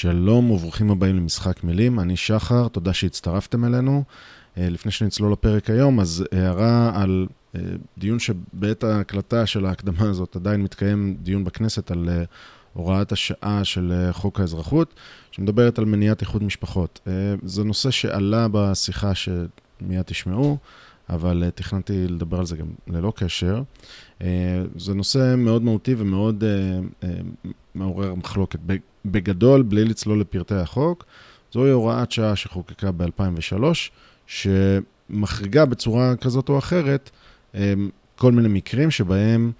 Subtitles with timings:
[0.00, 4.04] שלום וברוכים הבאים למשחק מילים, אני שחר, תודה שהצטרפתם אלינו.
[4.58, 7.26] אה, לפני שנצלול לפרק היום, אז הערה על
[7.56, 7.60] אה,
[7.98, 12.22] דיון שבעת ההקלטה של ההקדמה הזאת עדיין מתקיים דיון בכנסת על אה,
[12.72, 14.94] הוראת השעה של חוק האזרחות,
[15.30, 17.00] שמדברת על מניעת איחוד משפחות.
[17.42, 20.58] זה נושא שעלה בשיחה שמיד תשמעו,
[21.10, 23.62] אבל תכננתי לדבר על זה גם ללא קשר.
[24.76, 26.44] זה נושא מאוד מהותי ומאוד
[27.74, 28.58] מעורר מחלוקת.
[29.04, 31.04] בגדול, בלי לצלול לפרטי החוק,
[31.52, 33.62] זוהי הוראת שעה שחוקקה ב-2003,
[34.26, 37.10] שמחריגה בצורה כזאת או אחרת
[37.54, 39.52] אמ, כל מיני מקרים שבהם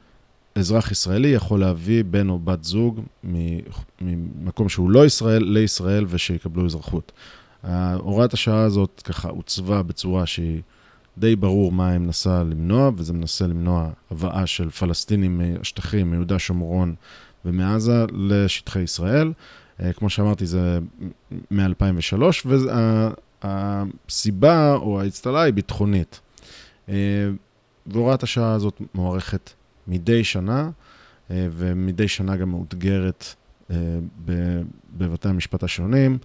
[0.54, 3.00] אזרח ישראלי יכול להביא בן או בת זוג
[4.00, 7.12] ממקום שהוא לא ישראל לישראל ושיקבלו אזרחות.
[7.98, 10.60] הוראת השעה הזאת ככה עוצבה בצורה שהיא
[11.18, 16.94] די ברור מה היא מנסה למנוע, וזה מנסה למנוע הבאה של פלסטינים מהשטחים, מיהודה שומרון
[17.44, 19.32] ומעזה לשטחי ישראל.
[19.82, 20.78] אה, כמו שאמרתי, זה
[21.50, 22.22] מ-2003,
[23.42, 26.20] והסיבה או האצטלה היא ביטחונית.
[26.88, 26.94] אה,
[27.86, 29.50] והוראת השעה הזאת מוארכת
[29.88, 30.70] מדי שנה,
[31.30, 33.24] אה, ומדי שנה גם מאותגרת
[34.96, 36.18] בבתי המשפט השונים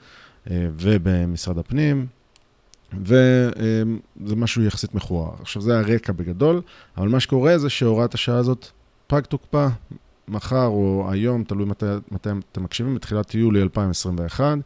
[0.51, 2.07] ובמשרד הפנים,
[2.93, 5.33] וזה משהו יחסית מכוער.
[5.41, 6.61] עכשיו, זה הרקע בגדול,
[6.97, 8.67] אבל מה שקורה זה שהוראת השעה הזאת
[9.07, 9.67] פג תוקפה
[10.27, 14.57] מחר או היום, תלוי מתי, מתי אתם מקשיבים, בתחילת יולי 2021,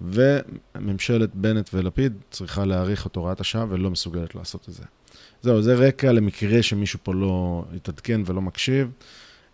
[0.00, 4.82] וממשלת בנט ולפיד צריכה להאריך את הוראת השעה ולא מסוגלת לעשות את זה.
[5.42, 8.90] זהו, זה רקע למקרה שמישהו פה לא יתעדכן ולא מקשיב,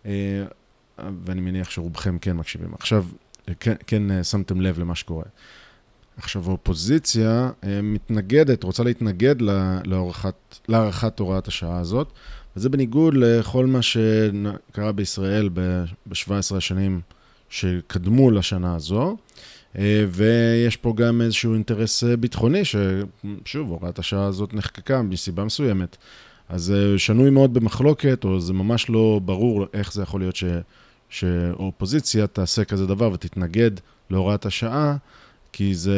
[0.05, 0.11] אה,
[0.97, 2.73] ואני מניח שרובכם כן מקשיבים.
[2.73, 3.05] עכשיו,
[3.59, 5.25] כן, כן אה, שמתם לב למה שקורה.
[6.17, 9.35] עכשיו, האופוזיציה אה, מתנגדת, רוצה להתנגד
[10.67, 12.11] להארכת הוראת השעה הזאת,
[12.55, 17.01] וזה בניגוד לכל מה שקרה בישראל ב-17 השנים
[17.49, 19.17] שקדמו לשנה הזו.
[19.77, 25.97] אה, ויש פה גם איזשהו אינטרס אה, ביטחוני, ששוב, הוראת השעה הזאת נחקקה מסיבה מסוימת.
[26.49, 30.43] אז זה שנוי מאוד במחלוקת, או זה ממש לא ברור איך זה יכול להיות ש,
[31.09, 33.71] שאופוזיציה תעשה כזה דבר ותתנגד
[34.09, 34.95] להוראת השעה,
[35.53, 35.97] כי זה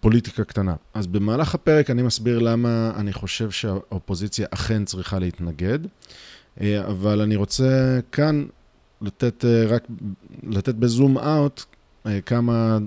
[0.00, 0.74] פוליטיקה קטנה.
[0.94, 5.78] אז במהלך הפרק אני מסביר למה אני חושב שהאופוזיציה אכן צריכה להתנגד,
[6.60, 8.44] אה, אבל אני רוצה כאן
[9.02, 9.86] לתת אה, רק,
[10.42, 11.64] לתת בזום אאוט
[12.06, 12.78] אה, כמה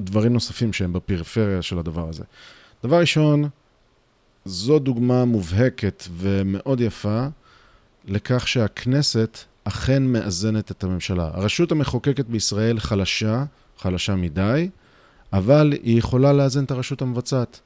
[0.00, 2.24] דברים נוספים שהם בפריפריה של הדבר הזה.
[2.84, 3.48] דבר ראשון,
[4.44, 7.26] זו דוגמה מובהקת ומאוד יפה
[8.04, 11.30] לכך שהכנסת אכן מאזנת את הממשלה.
[11.34, 13.44] הרשות המחוקקת בישראל חלשה,
[13.78, 14.68] חלשה מדי,
[15.32, 17.60] אבל היא יכולה לאזן את הרשות המבצעת.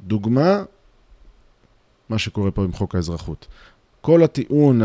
[0.00, 0.62] דוגמה,
[2.08, 3.46] מה שקורה פה עם חוק האזרחות.
[4.00, 4.80] כל הטיעון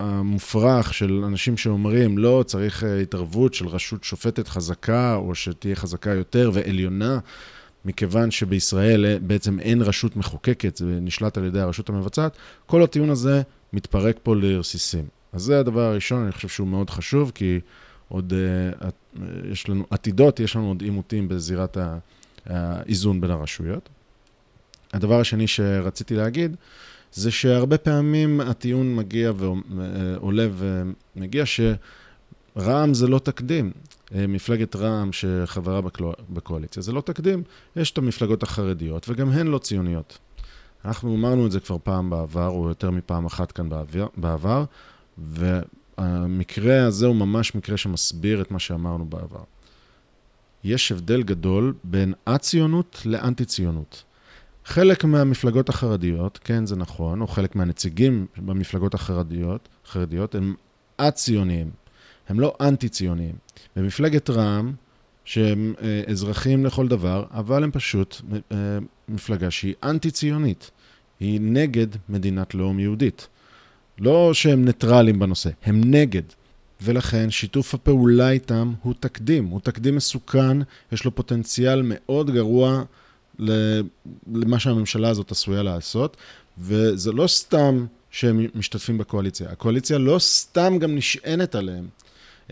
[0.00, 6.10] המופרך של אנשים שאומרים, לא, צריך אה, התערבות של רשות שופטת חזקה, או שתהיה חזקה
[6.10, 7.18] יותר ועליונה,
[7.84, 12.36] מכיוון שבישראל אה, בעצם אין רשות מחוקקת, זה נשלט על ידי הרשות המבצעת,
[12.66, 13.42] כל הטיעון הזה
[13.72, 15.04] מתפרק פה לרסיסים.
[15.32, 17.60] אז זה הדבר הראשון, אני חושב שהוא מאוד חשוב, כי
[18.08, 19.20] עוד uh,
[19.52, 21.76] יש לנו עתידות, יש לנו עוד עימותים בזירת
[22.46, 23.88] האיזון בין הרשויות.
[24.92, 26.56] הדבר השני שרציתי להגיד,
[27.12, 33.72] זה שהרבה פעמים הטיעון מגיע ועולה ומגיע שרע"מ זה לא תקדים.
[34.14, 35.80] אה, מפלגת רע"מ שחברה
[36.30, 37.42] בקואליציה, זה לא תקדים.
[37.76, 40.18] יש את המפלגות החרדיות וגם הן לא ציוניות.
[40.84, 44.64] אנחנו אמרנו את זה כבר פעם בעבר, או יותר מפעם אחת כאן בעבר, בעבר
[45.98, 49.42] המקרה הזה הוא ממש מקרה שמסביר את מה שאמרנו בעבר.
[50.64, 54.04] יש הבדל גדול בין א-ציונות לאנטי-ציונות.
[54.64, 60.54] חלק מהמפלגות החרדיות, כן, זה נכון, או חלק מהנציגים במפלגות החרדיות, החרדיות הם
[60.98, 61.70] א-ציוניים,
[62.28, 63.34] הם לא אנטי-ציוניים.
[63.76, 64.72] במפלגת רע"מ,
[65.24, 68.20] שהם אה, אזרחים לכל דבר, אבל הם פשוט
[68.52, 68.78] אה,
[69.08, 70.70] מפלגה שהיא אנטי-ציונית.
[71.20, 73.28] היא נגד מדינת לאום יהודית.
[74.00, 76.22] לא שהם ניטרלים בנושא, הם נגד.
[76.82, 80.58] ולכן שיתוף הפעולה איתם הוא תקדים, הוא תקדים מסוכן,
[80.92, 82.82] יש לו פוטנציאל מאוד גרוע
[84.32, 86.16] למה שהממשלה הזאת עשויה לעשות,
[86.58, 91.88] וזה לא סתם שהם משתתפים בקואליציה, הקואליציה לא סתם גם נשענת עליהם,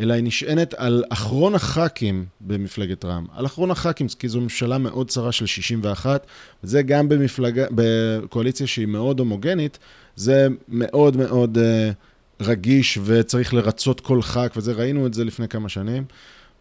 [0.01, 3.27] אלא היא נשענת על אחרון הח"כים במפלגת רע"מ.
[3.35, 6.27] על אחרון הח"כים, כי זו ממשלה מאוד צרה של 61,
[6.65, 9.79] וזה גם במפלגה, בקואליציה שהיא מאוד הומוגנית,
[10.17, 15.69] זה מאוד מאוד uh, רגיש וצריך לרצות כל ח"כ, וזה, ראינו את זה לפני כמה
[15.69, 16.05] שנים.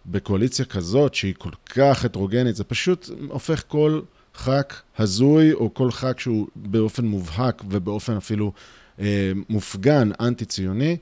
[0.05, 4.01] בקואליציה כזאת, שהיא כל כך הטרוגנית, זה פשוט הופך כל
[4.35, 8.51] ח"כ הזוי, או כל ח"כ שהוא באופן מובהק ובאופן אפילו
[8.99, 10.97] אה, מופגן, אנטי-ציוני,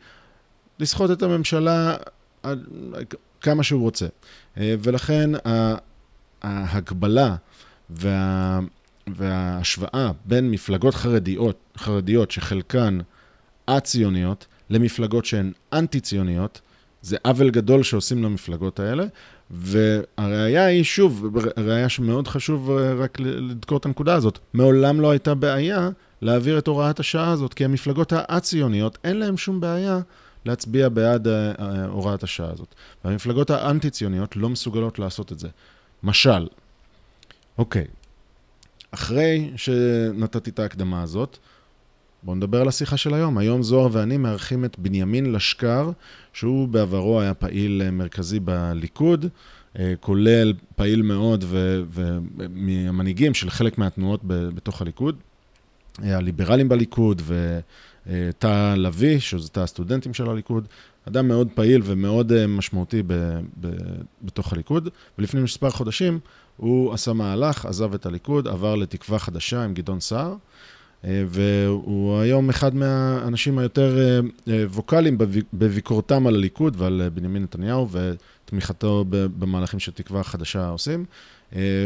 [0.80, 1.96] לסחוט את הממשלה
[3.42, 4.08] כמה שהוא רוצה.
[4.58, 5.30] ולכן
[6.42, 7.36] ההגבלה
[7.90, 8.60] וה,
[9.08, 13.00] וההשוואה בין מפלגות חרדיות, חרדיות שחלקן
[13.68, 16.62] א-ציוניות, למפלגות שהן אנטי-ציוניות,
[17.02, 19.06] זה עוול גדול שעושים למפלגות האלה,
[19.52, 25.36] והראיה היא, שוב, ראיה שמאוד חשוב אה, רק לדקור את הנקודה הזאת, מעולם לא הייתה
[25.36, 25.90] בעיה
[26.22, 30.00] להעביר את הוראת השעה הזאת, כי המפלגות האציוניות, אין להן שום בעיה
[30.46, 32.76] להצביע בעד אה, אה, הוראת השעה הזאת.
[33.06, 35.48] והמפלגות האנטי-ציוניות לא מסוגלות לעשות את זה.
[36.04, 36.48] משל,
[37.58, 37.86] אוקיי,
[38.94, 41.38] אחרי שנתתי את ההקדמה הזאת,
[42.24, 43.38] בואו נדבר על השיחה של היום.
[43.38, 45.92] היום זוהר ואני מארחים את בנימין לשקר,
[46.34, 49.26] שהוא בעברו היה פעיל אה, מרכזי בליכוד,
[49.80, 55.16] אה, כולל פעיל מאוד ומהמנהיגים של חלק מהתנועות בתוך הליכוד.
[55.98, 57.22] הליברלים בליכוד
[58.08, 60.68] ותא לביא, שזה תא הסטודנטים של הליכוד.
[61.08, 63.04] אדם מאוד פעיל ומאוד אה, משמעותי
[64.22, 66.20] בתוך הליכוד, ולפני מספר חודשים
[66.58, 70.36] הוא עשה מהלך, עזב את הליכוד, עבר לתקווה חדשה עם גדעון סער.
[71.06, 74.20] אה, והוא היום אחד מהאנשים היותר אה,
[74.54, 75.18] אה, ווקאליים
[75.54, 81.06] בביקורתם על הליכוד ועל בנימין נתניהו ותמיכתו במהלכים שתקווה חדשה עושים,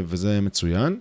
[0.05, 0.99] וזה מצוין.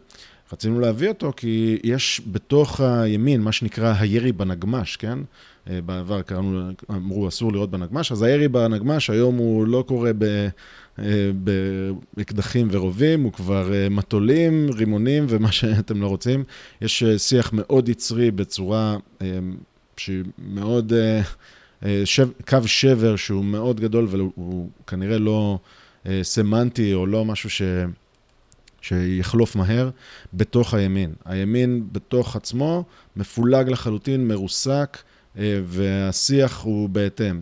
[0.53, 5.19] רצינו להביא אותו כי יש בתוך הימין מה שנקרא הירי בנגמש, כן?
[5.67, 10.49] בעבר קראנו, אמרו אסור לראות בנגמש, אז הירי בנגמש היום הוא לא קורה ב...
[12.15, 16.45] באקדחים ורובים, הוא כבר אה, מטולים, רימונים ומה שאתם לא רוצים.
[16.81, 19.39] יש אה, שיח מאוד יצרי בצורה אה,
[19.97, 20.93] שהיא מאוד,
[22.05, 25.59] שב, קו שבר שהוא מאוד גדול והוא כנראה לא
[26.23, 27.63] סמנטי או לא משהו ש...
[28.83, 29.91] שיחלוף מהר
[30.35, 31.13] בתוך הימין.
[31.25, 32.85] הימין בתוך עצמו
[33.17, 34.99] מפולג לחלוטין, מרוסק,
[35.65, 37.41] והשיח הוא בהתאם.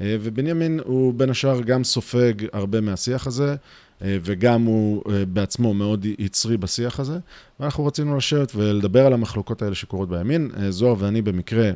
[0.00, 3.56] אה, ובנימין הוא בין השאר גם סופג הרבה מהשיח הזה,
[4.02, 7.18] אה, וגם הוא אה, בעצמו מאוד יצרי בשיח הזה.
[7.60, 10.50] ואנחנו רצינו לשבת ולדבר על המחלוקות האלה שקורות בימין.
[10.68, 11.70] זוהר ואני במקרה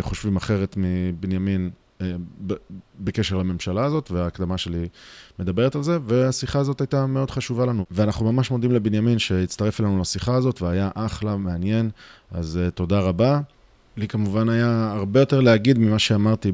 [0.00, 1.70] חושבים אחרת מבנימין
[3.00, 4.88] בקשר לממשלה הזאת, וההקדמה שלי
[5.38, 7.84] מדברת על זה, והשיחה הזאת הייתה מאוד חשובה לנו.
[7.90, 11.90] ואנחנו ממש מודים לבנימין שהצטרף אלינו לשיחה הזאת, והיה אחלה, מעניין,
[12.30, 13.40] אז תודה רבה.
[13.96, 16.52] לי כמובן היה הרבה יותר להגיד ממה שאמרתי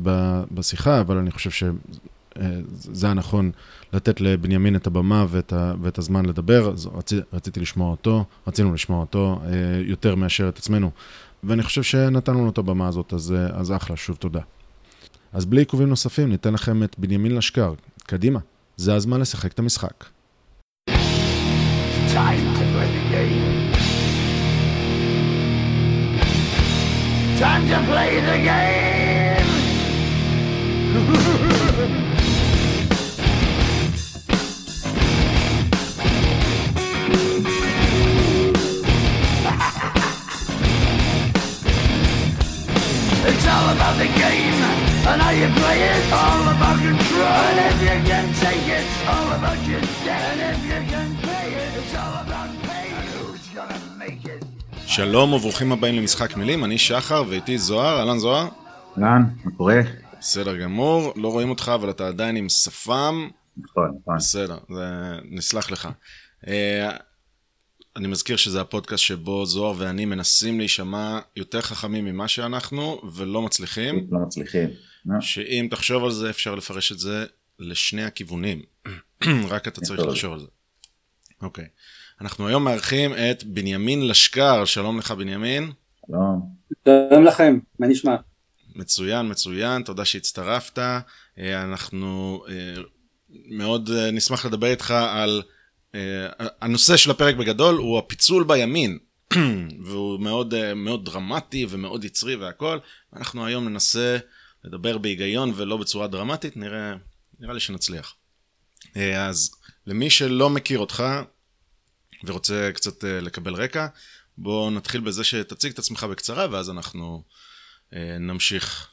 [0.51, 3.51] בשיחה, אבל אני חושב שזה היה נכון
[3.93, 8.75] לתת לבנימין את הבמה ואת, ה, ואת הזמן לדבר, אז רצ, רציתי לשמוע אותו, רצינו
[8.75, 9.51] לשמוע אותו אה,
[9.85, 10.91] יותר מאשר את עצמנו,
[11.45, 14.41] ואני חושב שנתנו לו את הבמה הזאת, אז, אה, אז אחלה, שוב תודה.
[15.33, 17.75] אז בלי עיכובים נוספים, ניתן לכם את בנימין לשקר.
[18.07, 18.41] קדימה,
[18.77, 20.05] זה הזמן לשחק את המשחק.
[22.15, 23.48] time to play the game.
[27.39, 29.39] Time to play the game!
[54.99, 58.49] שלום וברוכים הבאים למשחק מילים, אני שחר ואיתי זוהר, אהלן זוהר.
[58.99, 59.81] אהלן, מה קורה?
[60.21, 63.29] בסדר גמור, לא רואים אותך אבל אתה עדיין עם שפם.
[63.57, 64.17] נכון, נכון.
[64.17, 64.85] בסדר, זה...
[65.31, 65.89] נסלח לך.
[66.49, 66.97] אה,
[67.97, 74.07] אני מזכיר שזה הפודקאסט שבו זוהר ואני מנסים להישמע יותר חכמים ממה שאנחנו ולא מצליחים.
[74.11, 74.69] לא מצליחים.
[75.21, 77.27] שאם תחשוב על זה אפשר לפרש את זה
[77.59, 78.63] לשני הכיוונים.
[79.51, 80.47] רק אתה צריך לחשוב על זה.
[81.43, 81.65] אוקיי.
[81.65, 81.69] Okay.
[82.21, 85.73] אנחנו היום מארחים את בנימין לשקר, שלום לך בנימין.
[86.07, 86.53] שלום.
[86.85, 88.17] שלום לכם, מה נשמע?
[88.75, 90.79] מצוין, מצוין, תודה שהצטרפת.
[90.79, 91.03] אה,
[91.39, 92.83] אנחנו אה,
[93.49, 95.43] מאוד אה, נשמח לדבר איתך על...
[96.61, 98.99] הנושא של הפרק בגדול הוא הפיצול בימין,
[99.85, 102.79] והוא מאוד, מאוד דרמטי ומאוד יצרי והכל.
[103.17, 104.19] אנחנו היום ננסה
[104.65, 106.95] לדבר בהיגיון ולא בצורה דרמטית, נראה,
[107.41, 108.15] נראה לי שנצליח.
[109.17, 109.51] אז
[109.87, 111.05] למי שלא מכיר אותך,
[112.25, 113.87] ורוצה קצת אה, לקבל רקע,
[114.39, 117.23] בואו נתחיל בזה שתציג את עצמך בקצרה, ואז אנחנו
[117.95, 118.91] אה, נמשיך.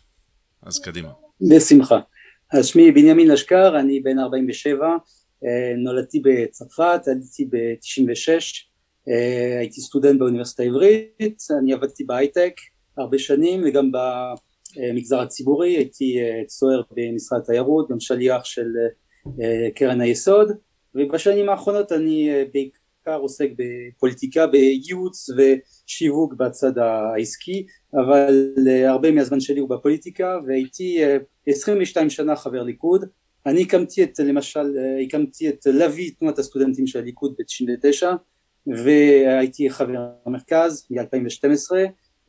[0.63, 1.09] אז קדימה.
[1.41, 1.99] בשמחה.
[2.53, 8.29] אז שמי בנימין לשקר, אני בן 47, אה, נולדתי בצרפת, עליתי ב-96,
[9.59, 12.53] הייתי סטודנט באוניברסיטה העברית, אני עבדתי בהייטק
[12.97, 16.17] הרבה שנים וגם במגזר הציבורי, הייתי
[16.47, 18.67] צוער במשרד התיירות, גם שליח של
[19.75, 20.51] קרן היסוד,
[20.95, 22.29] ובשנים האחרונות אני
[23.05, 31.01] בעיקר עוסק בפוליטיקה, בייעוץ ושיווק בצד העסקי, אבל אה, הרבה מהזמן שלי הוא בפוליטיקה והייתי
[31.47, 33.05] 22 אה, שנה חבר ליכוד,
[33.45, 38.05] אני הקמתי את, למשל, הקמתי את לוי, תנועת הסטודנטים של הליכוד ב-99,
[38.67, 41.71] והייתי חבר המרכז מ-2012,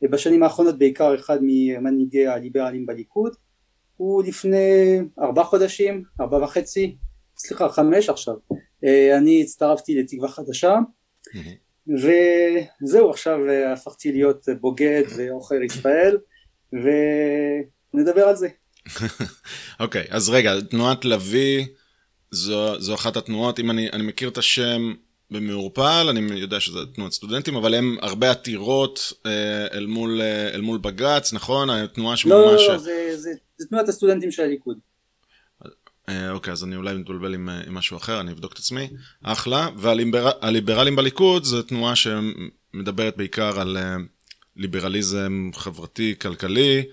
[0.01, 3.35] ובשנים האחרונות בעיקר אחד ממנהיגי הליברלים בליכוד,
[3.97, 6.95] הוא לפני ארבעה חודשים, ארבעה וחצי,
[7.37, 8.35] סליחה, חמש עכשיו,
[9.17, 10.75] אני הצטרפתי לתקווה חדשה,
[11.87, 13.37] וזהו, עכשיו
[13.73, 16.17] הפכתי להיות בוגד ועוכר ישראל,
[17.93, 18.47] ונדבר על זה.
[19.79, 21.65] אוקיי, okay, אז רגע, תנועת לביא
[22.31, 24.93] זו, זו אחת התנועות, אם אני, אני מכיר את השם
[25.31, 30.61] במעורפל, אני יודע שזה תנועת סטודנטים, אבל הם הרבה עתירות אה, אל, מול, אה, אל
[30.61, 31.69] מול בג"ץ, נכון?
[31.69, 32.31] התנועה שממש...
[32.31, 34.77] לא, לא, לא, זה, זה, זה תנועת הסטודנטים של הליכוד.
[36.09, 38.89] אה, אוקיי, אז אני אולי מתבלבל עם, עם משהו אחר, אני אבדוק את עצמי.
[39.23, 39.69] אחלה.
[39.77, 43.77] והליברלים בליכוד זו תנועה שמדברת בעיקר על
[44.55, 46.83] ליברליזם חברתי, כלכלי.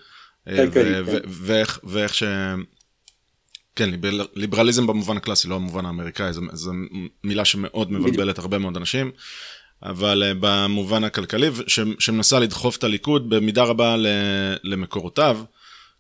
[0.46, 1.02] כן.
[1.84, 2.22] ואיך ש...
[3.76, 3.90] כן,
[4.34, 6.72] ליברליזם במובן הקלאסי, לא במובן האמריקאי, זו
[7.24, 9.10] מילה שמאוד מבלבלת הרבה מאוד אנשים,
[9.82, 11.50] אבל אה, במובן הכלכלי,
[11.98, 13.96] שמנסה לדחוף את הליכוד במידה רבה
[14.64, 15.38] למקורותיו,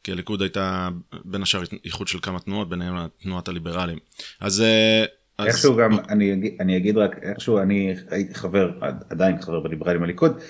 [0.04, 0.88] כי הליכוד הייתה
[1.24, 3.98] בין השאר איחוד של כמה תנועות, ביניהם תנועת הליברלים.
[4.40, 4.60] אז...
[4.60, 5.04] אה,
[5.38, 5.98] איכשהו גם,
[6.60, 8.70] אני אגיד רק, איכשהו אני הייתי חבר,
[9.10, 10.40] עדיין חבר בליברלים הליכוד,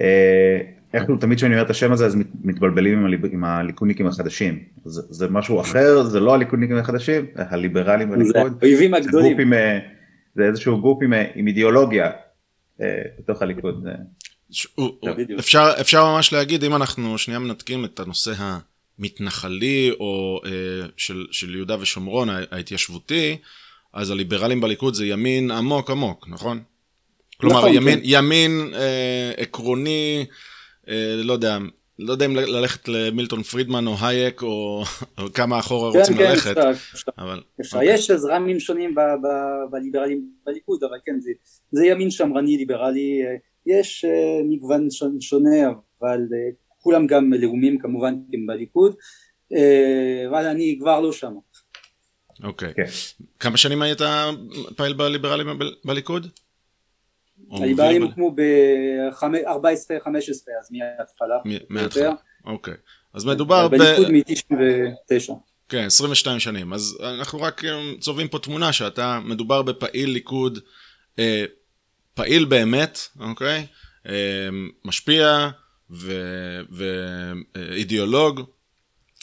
[0.00, 0.58] אה,
[0.94, 4.58] איכשהו תמיד כשאני אומר את השם הזה אז מתבלבלים עם הליכודניקים החדשים.
[4.84, 8.32] זה, זה משהו אחר, זה לא הליכודניקים החדשים, הליברלים בליכוד.
[8.34, 9.52] זה האויבים הגדולים.
[9.52, 9.78] אה,
[10.34, 12.10] זה איזשהו גוף עם, עם אידיאולוגיה
[13.18, 13.86] בתוך הליכוד.
[15.38, 18.32] אפשר, אפשר ממש להגיד, אם אנחנו שנייה מנתקים את הנושא
[18.98, 20.40] המתנחלי או
[20.96, 23.36] של, של יהודה ושומרון ההתיישבותי,
[23.92, 26.62] אז הליברלים בליכוד זה ימין עמוק עמוק, נכון?
[27.40, 28.00] כלומר, נכון, ימין, כן.
[28.04, 30.26] ימין אה, עקרוני,
[30.88, 31.58] אה, לא יודע,
[31.98, 34.82] לא יודע אם ללכת למילטון פרידמן או הייק או,
[35.18, 36.54] או כמה אחורה כן, רוצים כן, ללכת.
[36.54, 36.60] כן.
[37.18, 37.76] אבל, אפשר.
[37.76, 37.94] אוקיי.
[37.94, 39.26] יש זרמים שונים ב, ב,
[39.70, 41.30] בליברלים בליכוד, אבל כן, זה,
[41.72, 43.36] זה ימין שמרני ליברלי, אה,
[43.66, 44.88] יש uh, מגוון
[45.20, 45.68] שונה,
[46.00, 46.18] אבל
[46.88, 48.14] כולם גם לאומים כמובן
[48.46, 48.94] בליכוד,
[49.52, 49.56] uh,
[50.28, 51.32] אבל אני כבר לא שם.
[52.42, 52.68] אוקיי.
[52.68, 52.74] Okay.
[52.74, 52.82] כן.
[52.82, 53.24] Okay.
[53.38, 53.98] כמה שנים היית
[54.76, 55.46] פעיל בליברלים
[55.84, 56.26] בליכוד?
[57.52, 59.18] הליברלים הוקמו ב-14-15
[60.60, 61.38] אז מההתחלה.
[61.68, 62.12] מההתחלה,
[62.44, 62.74] אוקיי.
[63.14, 63.76] אז מדובר ב...
[63.76, 65.32] בליכוד מ-99.
[65.68, 66.72] כן, 22 שנים.
[66.72, 70.58] אז אנחנו רק אה, צובעים פה תמונה שאתה מדובר בפעיל ליכוד,
[71.18, 71.44] אה,
[72.14, 73.66] פעיל באמת, אוקיי?
[74.08, 74.48] אה,
[74.84, 75.48] משפיע
[77.54, 78.40] ואידיאולוג,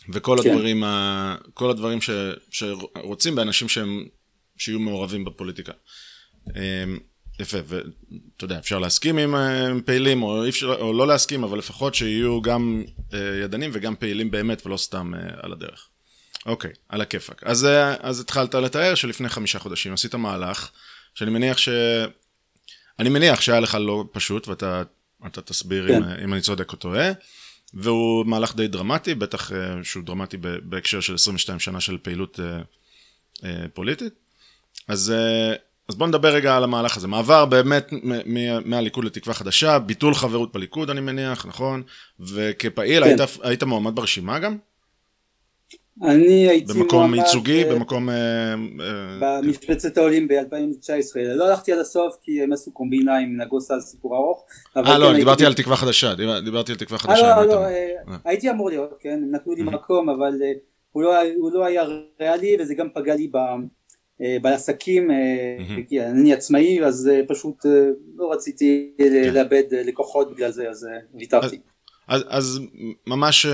[0.10, 0.50] וכל כן.
[0.50, 2.10] הדברים, ה, כל הדברים ש,
[2.50, 4.06] שרוצים באנשים שהם,
[4.58, 5.74] שיהיו מעורבים בפוליטיקה.
[6.56, 6.84] אה,
[7.40, 11.96] יפה, ואתה יודע, אפשר להסכים עם אה, פעילים או, אפשר, או לא להסכים, אבל לפחות
[11.96, 15.88] שיהיו גם אה, ידנים וגם פעילים באמת ולא סתם אה, על הדרך.
[16.46, 17.44] אוקיי, על הכיפאק.
[17.44, 17.68] אז,
[18.00, 20.70] אז התחלת לתאר שלפני חמישה חודשים עשית מהלך,
[21.16, 21.70] שאני מניח ש...
[23.00, 24.84] אני מניח שהיה לך לא פשוט, ואתה
[25.30, 26.04] תסביר כן.
[26.04, 27.12] אם, אם אני צודק או טועה,
[27.74, 29.52] והוא מהלך די דרמטי, בטח
[29.84, 32.40] שהוא דרמטי בהקשר של 22 שנה של פעילות
[33.74, 34.14] פוליטית.
[34.88, 35.14] אז
[35.90, 37.08] אז בוא נדבר רגע על המהלך הזה.
[37.08, 37.90] מעבר באמת
[38.66, 41.84] מהליכוד לתקווה חדשה, ביטול חברות בליכוד אני מניח, נכון?
[42.20, 43.10] וכפעיל כן.
[43.10, 44.58] היית, היית מועמד ברשימה גם?
[46.04, 46.74] אני הייתי.
[46.74, 47.64] במקום ייצוגי?
[47.64, 47.68] ב...
[47.74, 48.10] במקום...
[48.10, 48.16] אה,
[48.82, 51.20] אה, במשבצת העולים ב-2019.
[51.36, 54.46] לא הלכתי עד הסוף כי הם עשו קומבינה עם נגוסה על סיפור ארוך.
[54.78, 56.14] אה, לא, כן, אני דיברתי על תקווה חדשה.
[56.46, 57.38] דיברתי על תקווה חדשה.
[57.38, 57.66] אה, לא, לא,
[58.26, 60.34] הייתי אמור להיות, כן, נתנו לי מקום, אבל
[60.96, 61.84] לא הוא לא היה
[62.20, 63.32] ריאלי וזה גם פגע לי
[64.22, 66.02] אה, בעסקים, mm-hmm.
[66.02, 67.66] אני עצמאי אז אה, פשוט
[68.16, 69.34] לא רציתי כן.
[69.34, 71.60] לאבד לקוחות בגלל זה אז ויתרתי.
[72.08, 72.60] אז, אז
[73.08, 73.46] ממש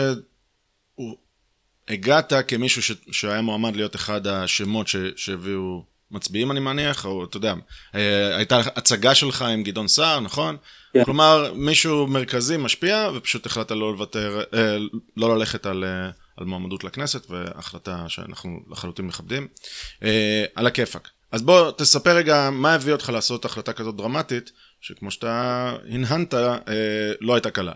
[1.92, 7.38] הגעת כמישהו ש, שהיה מועמד להיות אחד השמות ש, שהביאו מצביעים אני מניח, או אתה
[7.38, 7.54] יודע,
[8.38, 10.58] הייתה הצגה שלך עם גדעון סער, נכון?
[10.94, 11.04] כן.
[11.04, 14.44] כלומר, מישהו מרכזי משפיע ופשוט החלטת לא לוותר,
[15.18, 15.84] לא ללכת על...
[16.42, 19.48] על מועמדות לכנסת, והחלטה שאנחנו לחלוטין מכבדים.
[20.04, 21.10] אה, על הכיפאק.
[21.32, 26.58] אז בוא תספר רגע מה הביא אותך לעשות החלטה כזאת דרמטית, שכמו שאתה הנהנת, אה,
[27.22, 27.74] לא הייתה קלה.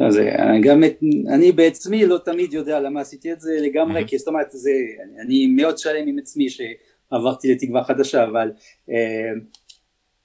[0.00, 0.98] אז אה, גם את,
[1.34, 4.04] אני בעצמי לא תמיד יודע למה עשיתי את זה לגמרי.
[4.06, 4.70] כי זאת אומרת, זה,
[5.04, 8.52] אני, אני מאוד שלם עם עצמי שעברתי לתקווה חדשה, אבל
[8.90, 9.30] אה,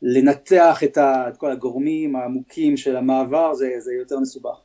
[0.02, 4.62] לנתח את, ה, את כל הגורמים העמוקים של המעבר זה, זה יותר מסובך.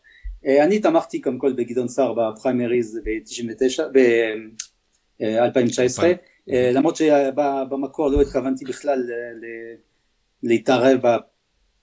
[0.46, 6.02] אה, אני תמכתי קודם כל בגדעון סער בפריימריז ב-99, ב-2019,
[6.50, 9.02] אה, למרות שבמקור לא התכוונתי בכלל
[10.42, 11.00] להתערב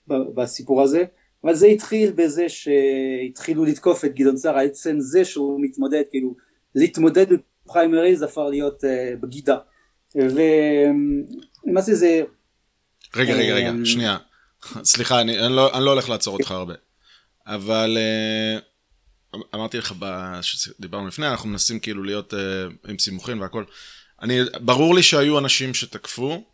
[0.08, 1.04] בסיפור הזה,
[1.46, 6.34] אבל זה התחיל בזה שהתחילו לתקוף את גדעון סער, עצם זה שהוא מתמודד, כאילו
[6.74, 7.26] להתמודד
[7.66, 8.84] פריימריז הפך להיות
[9.20, 9.56] בגידה.
[10.14, 12.22] ולמעשה זה
[13.16, 14.16] רגע רגע רגע שנייה.
[14.84, 16.74] סליחה אני, אני, לא, אני לא הולך לעצור אותך הרבה.
[17.46, 17.98] אבל
[19.54, 19.94] אמרתי לך
[20.42, 22.34] שדיברנו לפני אנחנו מנסים כאילו להיות
[22.88, 23.64] עם סימוכין והכל.
[24.22, 26.44] אני ברור לי שהיו אנשים שתקפו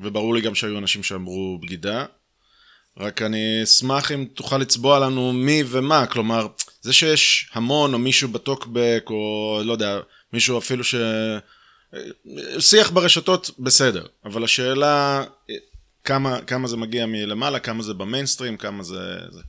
[0.00, 2.04] וברור לי גם שהיו אנשים שאמרו בגידה
[2.98, 6.46] רק אני אשמח אם תוכל לצבוע לנו מי ומה, כלומר,
[6.80, 10.00] זה שיש המון או מישהו בטוקבק או לא יודע,
[10.32, 10.94] מישהו אפילו ש...
[12.58, 15.24] שיח ברשתות בסדר, אבל השאלה
[16.04, 18.98] כמה, כמה זה מגיע מלמעלה, כמה זה במיינסטרים, כמה זה...
[19.30, 19.40] זה.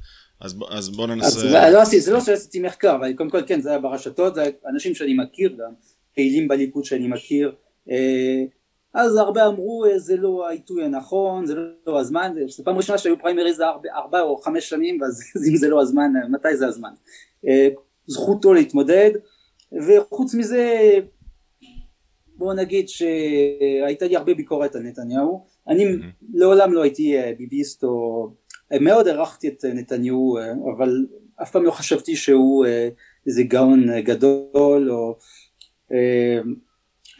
[0.42, 1.40] אז, אז בוא ננסה...
[1.40, 4.96] אז לא, זה לא שעשיתי מחקר, אבל קודם כל כן, זה היה ברשתות, זה אנשים
[4.96, 5.72] שאני מכיר גם,
[6.16, 7.52] פעילים בליכוד שאני מכיר,
[7.92, 8.44] אה,
[8.98, 11.56] אז הרבה אמרו אה, זה לא העיתוי הנכון, זה
[11.88, 15.70] לא הזמן, זו פעם ראשונה שהיו פריימריז ארבע, ארבע או חמש שנים, ואז אם זה
[15.70, 16.90] לא הזמן, מתי זה הזמן?
[17.48, 17.68] אה,
[18.08, 19.12] זכותו להתמודד,
[19.88, 20.94] וחוץ מזה
[22.36, 26.26] בואו נגיד שהייתה לי הרבה ביקורת על נתניהו, אני mm-hmm.
[26.34, 28.30] לעולם לא הייתי אה, ביביסט או
[28.82, 30.38] מאוד הערכתי את נתניהו
[30.78, 31.06] אבל
[31.42, 32.66] אף פעם לא חשבתי שהוא
[33.28, 35.18] איזה גאון גדול או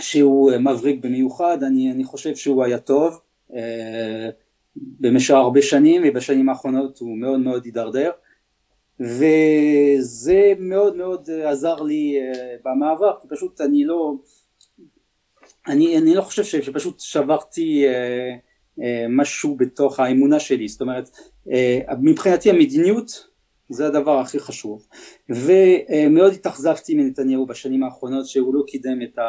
[0.02, 3.20] שהוא אה, מבריק במיוחד, אני, אני חושב שהוא היה טוב
[3.56, 4.30] אה,
[4.76, 8.12] במשך הרבה שנים ובשנים האחרונות הוא מאוד מאוד הידרדר.
[9.00, 14.14] וזה מאוד מאוד עזר לי אה, במעבר כי פשוט אני לא
[15.68, 17.86] אני, אני לא חושב שפשוט שברתי
[19.10, 20.68] משהו בתוך האמונה שלי.
[20.68, 21.10] זאת אומרת
[22.02, 23.27] מבחינתי המדיניות
[23.70, 24.88] זה הדבר הכי חשוב.
[25.30, 29.20] ומאוד התאכזבתי מנתניהו בשנים האחרונות שהוא לא קידם את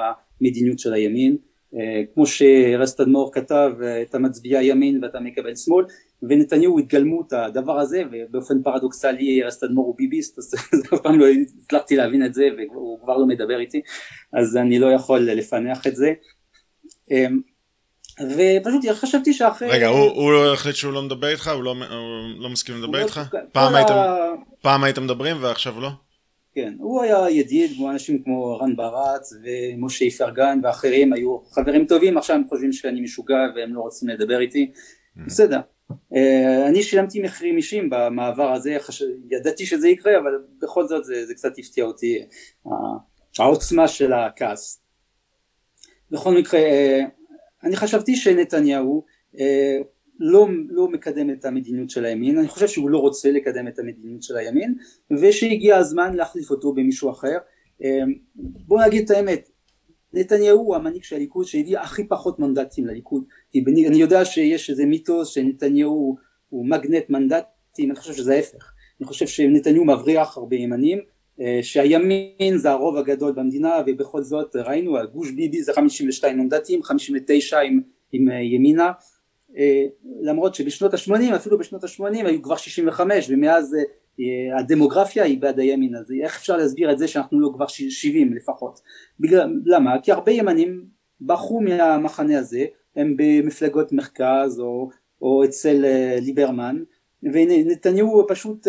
[0.41, 1.37] המדיניות של הימין.
[1.75, 5.85] אה, כמו שרסט אדמו"ר כתב אתה מצביע ימין ואתה מקבל שמאל
[6.23, 10.55] ונתניהו התגלמו את הדבר הזה ובאופן פרדוקסלי רסט אדמו"ר הוא ביביסט אז
[10.95, 11.27] אף פעם לא
[11.63, 13.81] הצלחתי להבין את זה והוא כבר לא מדבר איתי
[14.33, 16.13] אז אני לא יכול לפענח את זה.
[17.11, 17.27] אה,
[18.21, 19.71] ופשוט חשבתי שאחרי...
[19.71, 21.51] רגע, הוא, הוא לא החליט שהוא לא מדבר איתך?
[21.55, 23.21] הוא לא, הוא לא מסכים לדבר לא איתך?
[23.53, 23.79] פעם, ה...
[23.79, 23.95] הייתם,
[24.63, 25.89] פעם הייתם מדברים ועכשיו לא?
[26.55, 32.19] כן, הוא היה ידיד, כמו אנשים כמו רן ברץ ומשה איפרגן ואחרים היו חברים טובים,
[32.19, 35.21] עכשיו הם חושבים שאני משוגע והם לא רוצים לדבר איתי, mm-hmm.
[35.27, 35.61] בסדר.
[36.15, 38.77] אה, אני שילמתי מחירים אישיים במעבר הזה,
[39.31, 40.31] ידעתי שזה יקרה, אבל
[40.63, 42.19] בכל זאת זה, זה קצת הפתיע אותי,
[43.39, 44.81] העוצמה של הכעס.
[46.11, 47.05] בכל מקרה, אה,
[47.65, 49.05] אני חשבתי שנתניהו
[49.41, 49.79] אה,
[50.21, 54.23] לא, לא מקדם את המדיניות של הימין, אני חושב שהוא לא רוצה לקדם את המדיניות
[54.23, 54.75] של הימין
[55.21, 57.39] ושהגיע הזמן להחליף אותו במישהו אחר.
[57.85, 58.01] אה,
[58.37, 59.51] בוא נגיד את האמת,
[60.13, 63.25] נתניהו הוא המנהיג של הליכוד שהביא הכי פחות מנדטים לליכוד,
[63.57, 66.17] אני יודע שיש איזה מיתוס שנתניהו
[66.49, 70.99] הוא מגנט מנדטים, אני חושב שזה ההפך, אני חושב שנתניהו מבריח הרבה ימנים
[71.63, 77.81] שהימין זה הרוב הגדול במדינה ובכל זאת ראינו הגוש ביבי זה 52 מנדטים 59 עם,
[78.13, 78.93] עם אה, ימינה.
[79.57, 79.85] אה,
[80.23, 83.77] למרות שבשנות ה-80 אפילו בשנות ה-80 היו כבר 65 ומאז
[84.59, 88.81] הדמוגרפיה היא בעד הימין אז איך אפשר להסביר את זה שאנחנו לא כבר 70 לפחות?
[89.21, 90.01] בגלל, למה?
[90.03, 90.85] כי הרבה ימנים
[91.21, 92.65] בחרו מהמחנה הזה
[92.97, 94.89] הם במפלגות מרכז או,
[95.23, 95.85] או אצל
[96.21, 96.83] ליברמן
[97.23, 98.67] ונתניהו פשוט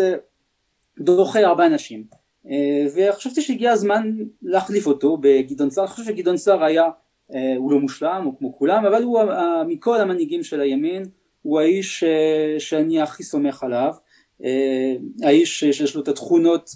[1.00, 2.04] דוחה הרבה אנשים.
[2.12, 2.19] אה,
[2.94, 6.88] וחשבתי שהגיע הזמן להחליף אותו בגדעון סער, אני חושב שגדעון סער היה,
[7.34, 9.20] אה, הוא לא מושלם, הוא כמו כולם, אבל הוא
[9.66, 11.04] מכל המנהיגים של הימין,
[11.42, 13.94] הוא האיש אה, שאני הכי סומך עליו,
[15.22, 16.70] האיש שיש לו את התכונות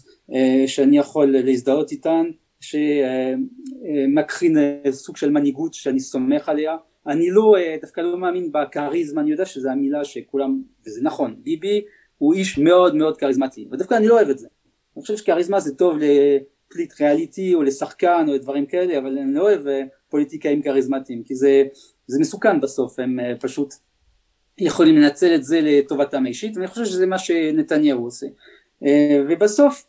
[0.66, 2.26] שאני יכול להזדהות איתן,
[2.60, 4.56] שמקרין
[4.90, 9.70] סוג של מנהיגות שאני סומך עליה, אני לא, דווקא לא מאמין בכריזמה, אני יודע שזו
[9.70, 11.84] המילה שכולם, וזה נכון, ביבי
[12.18, 14.48] הוא איש מאוד מאוד כריזמטי, ודווקא אני לא אוהב את זה,
[14.96, 19.42] אני חושב שכריזמה זה טוב לקליט ריאליטי או לשחקן או לדברים כאלה אבל אני לא
[19.42, 21.62] אוהב אה, פוליטיקאים כריזמטיים כי זה,
[22.06, 23.74] זה מסוכן בסוף הם אה, פשוט
[24.58, 28.26] יכולים לנצל את זה לטובתם האישית ואני חושב שזה מה שנתניהו עושה.
[28.84, 29.86] אה, ובסוף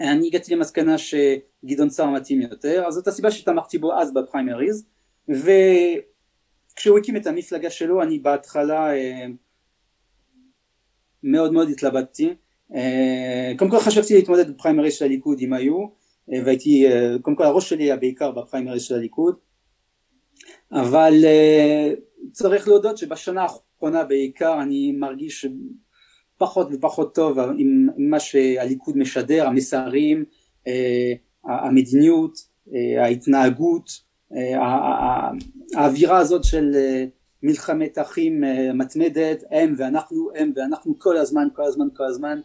[0.00, 4.84] אני הגעתי למסקנה שגדעון סער מתאים יותר אז זאת הסיבה שתמכתי בו אז בפריימריז
[5.28, 8.90] וכשהוא הקים את המפלגה שלו אני בהתחלה
[11.22, 12.34] מאוד מאוד התלבטתי
[13.58, 15.86] קודם כל חשבתי להתמודד בפריימריז של הליכוד אם היו
[16.32, 19.34] אה, והייתי, אה, קודם כל הראש שלי היה בעיקר בפריימריז של הליכוד.
[20.72, 21.24] אבל
[22.32, 25.46] צריך להודות שבשנה האחרונה בעיקר אני מרגיש
[26.38, 30.24] פחות ופחות טוב עם מה שהליכוד משדר, המסרים,
[31.44, 32.38] המדיניות,
[32.98, 33.90] ההתנהגות,
[35.74, 36.70] האווירה הזאת של
[37.42, 42.40] מלחמת אחים אה, מתמדת, הם ואנחנו, הם ואנחנו כל הזמן, כל הזמן, כל הזמן.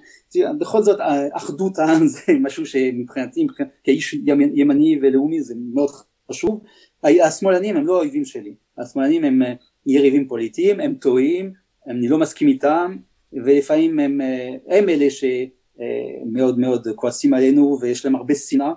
[0.60, 1.00] בכל זאת
[1.34, 3.48] אחדות העם זה משהו שמבחינתי
[3.84, 4.14] כאיש
[4.54, 5.90] ימני ולאומי זה מאוד
[6.30, 6.64] חשוב.
[7.04, 9.54] השמאלנים הם לא אויבים שלי, השמאלנים הם אה,
[9.86, 11.54] יריבים פוליטיים, הם טועים,
[11.88, 12.98] אני לא מסכים איתם,
[13.34, 18.74] ולפעמים הם, אה, הם אלה שמאוד מאוד כועסים עלינו ויש להם הרבה שנאה,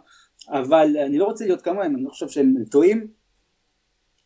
[0.48, 3.06] אבל אני לא רוצה להיות כמוהם, אני לא חושב שהם טועים,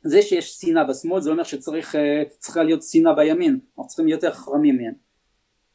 [0.03, 1.99] זה שיש שנאה בשמאל זה אומר שצריכה
[2.57, 4.93] אה, להיות שנאה בימין, אנחנו צריכים להיות יותר חכמים מהם.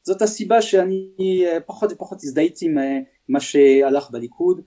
[0.04, 1.08] זאת הסיבה שאני
[1.46, 4.62] אה, פחות ופחות הזדהיתי עם אה, מה שהלך בליכוד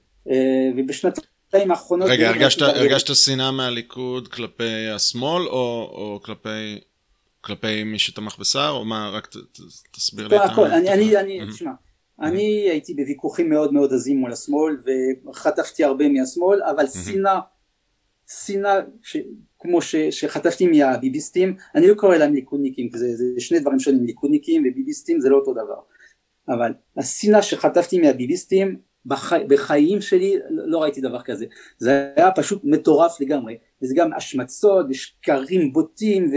[0.76, 2.08] ובשנתיים האחרונות...
[2.10, 6.78] רגע, הרגשת, הרגשת שנאה מהליכוד כלפי השמאל או, או כלפי,
[7.40, 9.60] כלפי מי שתמך בסער או מה, רק ת, ת,
[9.92, 11.70] תסביר לי את הכל, אני, אני, אני, תשמע,
[12.20, 14.76] אני הייתי בוויכוחים מאוד מאוד עזים מול השמאל
[15.26, 17.38] וחטפתי הרבה מהשמאל אבל שנאה
[18.26, 18.80] שנאה
[19.58, 24.62] כמו ש, שחטפתי מהביביסטים, אני לא קורא להם ליכודניקים, זה, זה שני דברים שונים, ליכודניקים
[24.66, 25.80] וביביסטים זה לא אותו דבר,
[26.48, 31.46] אבל השנאה שחטפתי מהביביסטים בחי, בחיים שלי לא ראיתי דבר כזה,
[31.78, 36.32] זה היה פשוט מטורף לגמרי, וזה גם השמצות ושקרים בוטים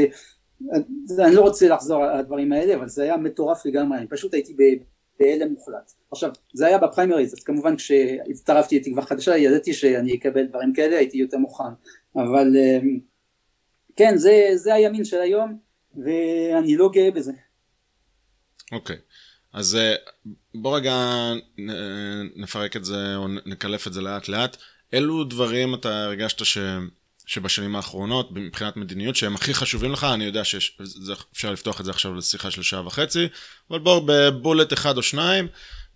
[1.17, 4.54] ואני לא רוצה לחזור על הדברים האלה, אבל זה היה מטורף לגמרי, אני פשוט הייתי
[5.19, 5.93] בהלם מוחלט.
[6.12, 11.17] עכשיו, זה היה בפריימריז, אז כמובן כשהצטרפתי לתקווה חדשה ידעתי שאני אקבל דברים כאלה, הייתי
[11.17, 11.63] יותר מוכן,
[12.15, 12.99] אבל אמ,
[13.95, 15.60] כן, זה, זה הימין של היום,
[15.95, 17.32] ואני לא גאה בזה.
[18.71, 18.99] אוקיי, okay.
[19.53, 19.95] אז אה,
[20.55, 20.93] בוא רגע
[22.36, 24.58] נפרק את זה, או נקלף את זה לאט לאט.
[24.93, 26.58] אילו דברים אתה הרגשת ש...
[27.29, 32.15] שבשנים האחרונות, מבחינת מדיניות, שהם הכי חשובים לך, אני יודע שאפשר לפתוח את זה עכשיו
[32.15, 33.27] לשיחה של שעה וחצי,
[33.71, 35.47] אבל בואו בבולט אחד או שניים,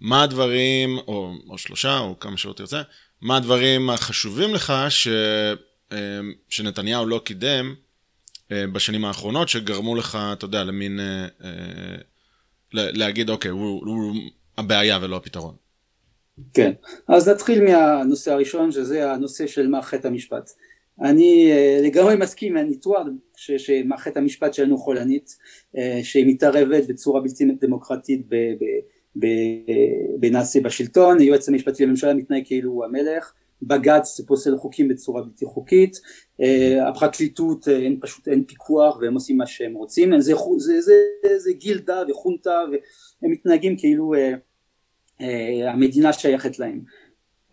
[0.01, 2.81] מה הדברים, או, או שלושה, או כמה שלא תרצה,
[3.21, 5.07] מה הדברים החשובים לך ש,
[5.91, 5.97] אה,
[6.49, 7.73] שנתניהו לא קידם
[8.51, 10.99] אה, בשנים האחרונות, שגרמו לך, אתה יודע, למין...
[10.99, 11.97] אה, אה,
[12.71, 14.13] להגיד, אוקיי, הוא, הוא
[14.57, 15.55] הבעיה ולא הפתרון.
[16.53, 16.71] כן,
[17.07, 20.51] אז נתחיל מהנושא הראשון, שזה הנושא של מערכת המשפט.
[21.01, 21.51] אני
[21.84, 25.38] לגמרי מסכים מהניתוח שמערכת המשפט שלנו חולנית,
[26.03, 28.27] שהיא מתערבת בצורה בלתי דמוקרטית
[30.19, 36.01] בנעשה בשלטון, היועץ המשפטי לממשלה מתנהג כאילו הוא המלך, בג"ץ פוסל חוקים בצורה בלתי חוקית,
[36.41, 41.39] אה, הפרקליטות אה, אין פשוט אין פיקוח והם עושים מה שהם רוצים, זה, זה, זה,
[41.39, 44.34] זה גילדה וחונטה והם מתנהגים כאילו אה,
[45.21, 46.82] אה, המדינה שייכת להם.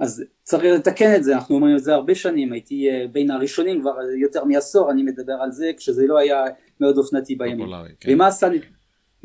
[0.00, 3.90] אז צריך לתקן את זה, אנחנו אומרים את זה הרבה שנים, הייתי בין הראשונים כבר
[4.20, 6.44] יותר מעשור אני מדבר על זה כשזה לא היה
[6.80, 7.68] מאוד אופנתי בימים.
[8.00, 8.12] כן.
[8.12, 8.48] ומה עשה,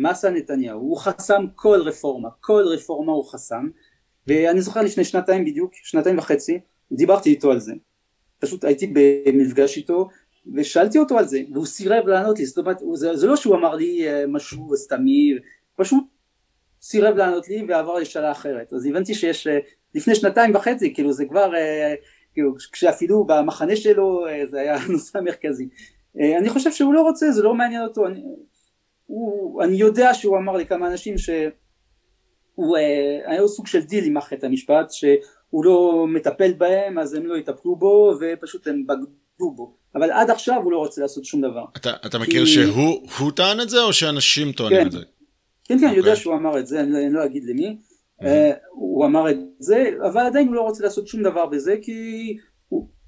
[0.03, 0.79] עשה נתניהו?
[0.79, 3.69] הוא חסם כל רפורמה, כל רפורמה הוא חסם
[4.27, 6.59] ואני זוכר לפני שנתיים בדיוק, שנתיים וחצי,
[6.91, 7.73] דיברתי איתו על זה,
[8.39, 8.93] פשוט הייתי
[9.25, 10.09] במפגש איתו
[10.55, 13.75] ושאלתי אותו על זה והוא סירב לענות לי, זאת אומרת זה, זה לא שהוא אמר
[13.75, 15.33] לי אה, משהו סתמי,
[15.75, 16.03] פשוט
[16.81, 19.59] סירב לענות לי ועבר לשאלה אחרת, אז הבנתי שיש אה,
[19.95, 21.93] לפני שנתיים וחצי, כאילו זה כבר, אה,
[22.33, 25.67] כאילו כשאפילו במחנה שלו זה היה הנושא המרכזי,
[26.39, 28.23] אני חושב שהוא לא רוצה, זה לא מעניין אותו, אני,
[29.05, 32.77] הוא, אני יודע שהוא אמר לכמה אנשים שהוא
[33.25, 34.91] היה לו סוג של דיל עם מערכת המשפט,
[35.49, 40.29] הוא לא מטפל בהם אז הם לא יטפלו בו ופשוט הם בגדו בו אבל עד
[40.29, 41.65] עכשיו הוא לא רוצה לעשות שום דבר.
[41.77, 42.51] אתה, אתה מכיר כי...
[42.51, 44.87] שהוא טען את זה או שאנשים טוענים כן.
[44.87, 44.99] את זה?
[45.63, 46.21] כן כן אני יודע אוקיי.
[46.21, 47.77] שהוא אמר את זה אני, לא, אני לא אגיד למי
[48.71, 52.37] הוא אמר את זה אבל עדיין הוא לא רוצה לעשות שום דבר בזה כי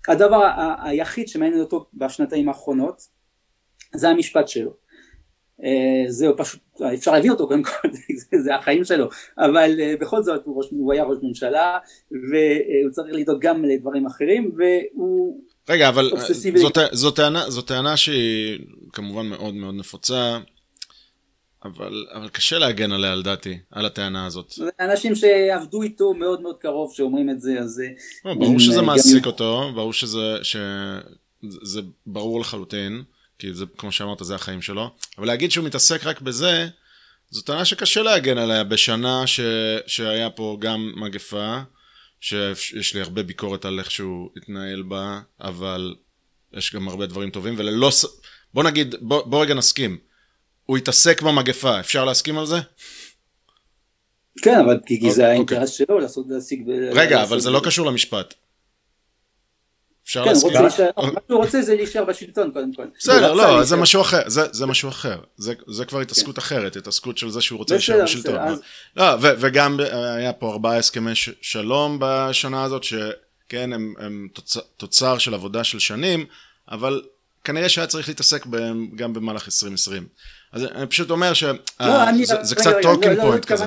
[0.08, 0.50] הדבר
[0.84, 3.02] היחיד שמעניין אותו בשנתיים האחרונות
[3.96, 4.88] זה המשפט שלו.
[5.64, 6.62] אה, זהו פשוט
[6.94, 7.88] אפשר להביא אותו קודם כל
[8.32, 11.78] זה, זה החיים שלו אבל uh, בכל זאת הוא, ראש, הוא היה ראש ממשלה
[12.12, 17.98] והוא צריך לדאוג גם לדברים אחרים והוא רגע אבל אה, זאת, זאת, טענה, זאת טענה
[17.98, 18.60] שהיא
[18.94, 20.38] כמובן מאוד מאוד נפוצה
[21.64, 24.54] אבל, אבל קשה להגן עליה לדעתי על הטענה הזאת.
[24.80, 27.82] אנשים שעבדו איתו מאוד מאוד קרוב שאומרים את זה אז
[28.24, 33.04] ברור שזה מעסיק אותו ברור שזה, שזה ברור לחלוטין
[33.40, 34.90] כי זה, כמו שאמרת, זה החיים שלו.
[35.18, 36.68] אבל להגיד שהוא מתעסק רק בזה,
[37.30, 39.40] זו טענה שקשה להגן עליה בשנה ש,
[39.88, 41.60] שהיה פה גם מגפה,
[42.20, 45.96] שיש לי הרבה ביקורת על איך שהוא התנהל בה, אבל
[46.54, 47.90] יש גם הרבה דברים טובים, וללא...
[48.54, 49.98] בוא נגיד, בוא, בוא רגע נסכים.
[50.68, 52.58] הוא התעסק במגפה, אפשר להסכים על זה?
[54.42, 55.26] כן, אבל כי זה אוקיי.
[55.26, 56.64] האינטרס שלו לעשות, להשיג...
[56.92, 58.34] רגע, אבל זה לא קשור למשפט.
[60.04, 60.52] אפשר כן, להסכים.
[60.54, 62.84] להישאר, מה שהוא רוצה זה להישאר בשלטון קודם כל.
[63.00, 65.20] בסדר, לא, זה משהו אחר, זה, זה משהו אחר.
[65.38, 66.42] זה, זה כבר התעסקות כן.
[66.42, 68.36] אחרת, התעסקות של זה שהוא רוצה להישאר בשלטון.
[68.98, 69.80] לא, ו, וגם
[70.18, 74.28] היה פה ארבעה הסכמי שלום בשנה הזאת, שכן, הם,
[74.78, 76.26] תוצר של עבודה של שנים,
[76.72, 77.02] אבל
[77.44, 80.08] כנראה שהיה צריך להתעסק בהם גם במהלך 2020.
[80.54, 83.66] אז אני פשוט אומר שזה לא, זה קצת talking point כזה.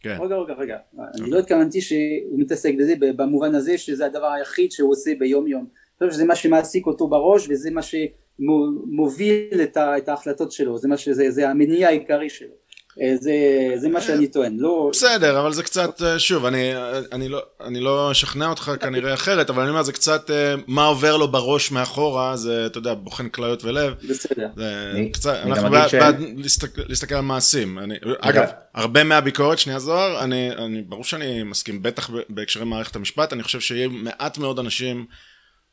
[0.00, 0.16] כן.
[0.20, 0.76] רגע, רגע, רגע,
[1.14, 5.66] אני לא התכוונתי שהוא מתעסק בזה במובן הזה שזה הדבר היחיד שהוא עושה ביום יום.
[6.00, 9.60] אני חושב שזה מה שמעסיק אותו בראש וזה מה שמוביל
[9.96, 12.54] את ההחלטות שלו, זה, שזה, זה המניע העיקרי שלו.
[13.02, 13.32] אה, זה,
[13.76, 14.90] זה מה שאני טוען, לא...
[14.92, 16.72] בסדר, אבל זה קצת, אה, שוב, אני,
[17.12, 20.84] אני, לא, אני לא אשכנע אותך כנראה אחרת, אבל אני אומר, זה קצת אה, מה
[20.84, 23.94] עובר לו בראש מאחורה, זה, אתה יודע, בוחן כליות ולב.
[24.08, 24.48] בסדר.
[24.56, 25.94] זה אני, קצת, אני אנחנו בעד ש...
[26.36, 27.78] להסתכל, להסתכל על מעשים.
[27.78, 33.32] אני, אגב, הרבה מהביקורת, שנייה זוהר, אני, אני, ברור שאני מסכים, בטח בהקשרי מערכת המשפט,
[33.32, 35.06] אני חושב שיהיה מעט מאוד אנשים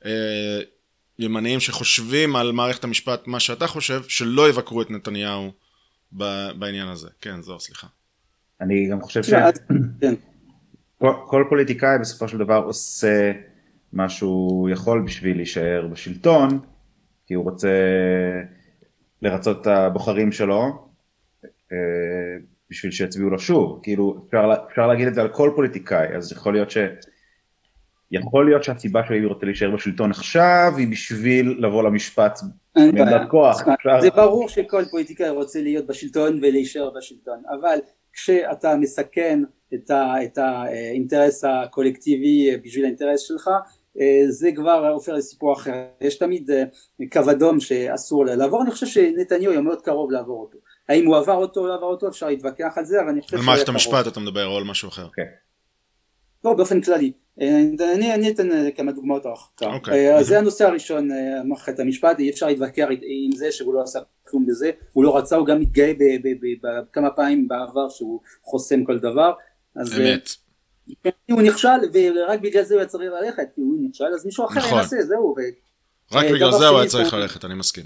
[0.06, 0.12] אה,
[1.20, 5.67] ימניים שחושבים על מערכת המשפט מה שאתה חושב, שלא יבקרו את נתניהו.
[6.12, 7.08] בעניין הזה.
[7.22, 7.88] כן, זוהר, סליחה.
[8.62, 9.34] אני גם חושב ש...
[10.02, 10.14] כן.
[11.28, 13.32] כל פוליטיקאי בסופו של דבר עושה
[13.94, 16.60] מה שהוא יכול בשביל להישאר בשלטון,
[17.28, 17.70] כי הוא רוצה
[19.22, 20.88] לרצות את הבוחרים שלו,
[21.72, 21.78] אה,
[22.70, 23.80] בשביל שיצביעו לו שוב.
[23.84, 26.78] כאילו, אפשר, אפשר להגיד את זה על כל פוליטיקאי, אז יכול להיות ש...
[28.12, 32.40] יכול להיות שהסיבה שהוא רוצה להישאר בשלטון עכשיו היא בשביל לבוא למשפט
[32.78, 33.64] מעמדת כוח.
[34.02, 37.78] זה ברור שכל פוליטיקאי רוצה להיות בשלטון ולהישאר בשלטון, אבל
[38.14, 39.40] כשאתה מסכן
[39.74, 43.50] את, ה, את האינטרס הקולקטיבי בשביל האינטרס שלך,
[44.00, 45.86] אה, זה כבר הופך לסיפור אחר.
[46.02, 46.64] יש תמיד אה,
[47.12, 50.58] קו אדום שאסור לעבור, אני חושב שנתניהו יהיה מאוד קרוב לעבור אותו.
[50.90, 53.38] האם הוא עבר אותו או לא עבר אותו, אפשר להתווכח על זה, אבל אני חושב
[53.38, 55.08] על מערכת המשפט אתה מדבר או על משהו אחר.
[55.14, 55.47] כן.
[56.44, 57.12] לא, באופן כללי.
[57.96, 59.88] אני, אני אתן אה, כמה דוגמאות אחר כך.
[59.88, 59.92] Okay.
[59.92, 63.82] אה, אז זה הנושא הראשון, אה, מערכת המשפט, אי אפשר להתווכח עם זה שהוא לא
[63.82, 65.92] עשה כלום בזה, הוא לא רצה, הוא גם מתגאה
[66.94, 69.34] כמה פעמים בעבר שהוא חוסם כל דבר.
[69.78, 70.30] אמת.
[71.04, 74.46] כן, הוא נכשל ורק בגלל זה הוא היה צריך ללכת, כי הוא נכשל אז מישהו
[74.46, 74.80] אחר נכון.
[74.80, 75.36] ינסה, זהו.
[76.12, 77.86] רק בגלל זה הוא היה צריך ללכת, אני מסכים.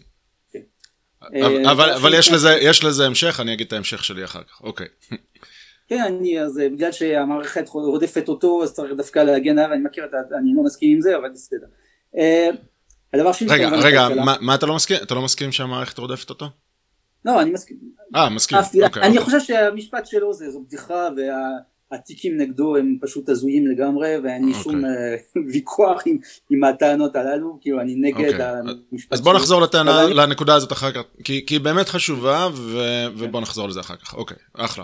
[0.52, 1.66] כן.
[1.66, 2.14] אבל
[2.62, 4.88] יש לזה המשך, אני אגיד את ההמשך שלי אחר כך, אוקיי.
[5.92, 10.06] כן, אני, אז אה, בגלל שהמערכת רודפת אותו, אז צריך דווקא להגן עליו, אני מכיר
[10.06, 10.18] את ה...
[10.40, 11.68] אני לא מסכים עם זה, אבל בסדר.
[12.18, 12.50] אה,
[13.14, 13.48] הדבר שני...
[13.52, 14.98] רגע, רגע, מה, מה אתה לא מסכים?
[15.04, 16.46] אתה לא מסכים שהמערכת רודפת אותו?
[17.26, 17.78] לא, אני מסכים.
[18.16, 19.04] אה, מסכים, אוקיי.
[19.04, 19.24] אני אוקיי.
[19.24, 21.08] חושב שהמשפט שלו זה, זו בדיחה,
[21.92, 24.90] והתיקים נגדו הם פשוט הזויים לגמרי, ואין לי שום אוקיי.
[24.90, 26.18] אה, ויכוח עם,
[26.50, 28.46] עם הטענות הללו, כאילו אני נגד אוקיי.
[28.92, 32.48] המשפט אז בוא נחזור לטענה, לנקודה הזאת אחר כך, כי היא באמת חשובה,
[33.18, 34.14] ובוא נחזור לזה אחר כך.
[34.14, 34.84] אוקיי, אחלה.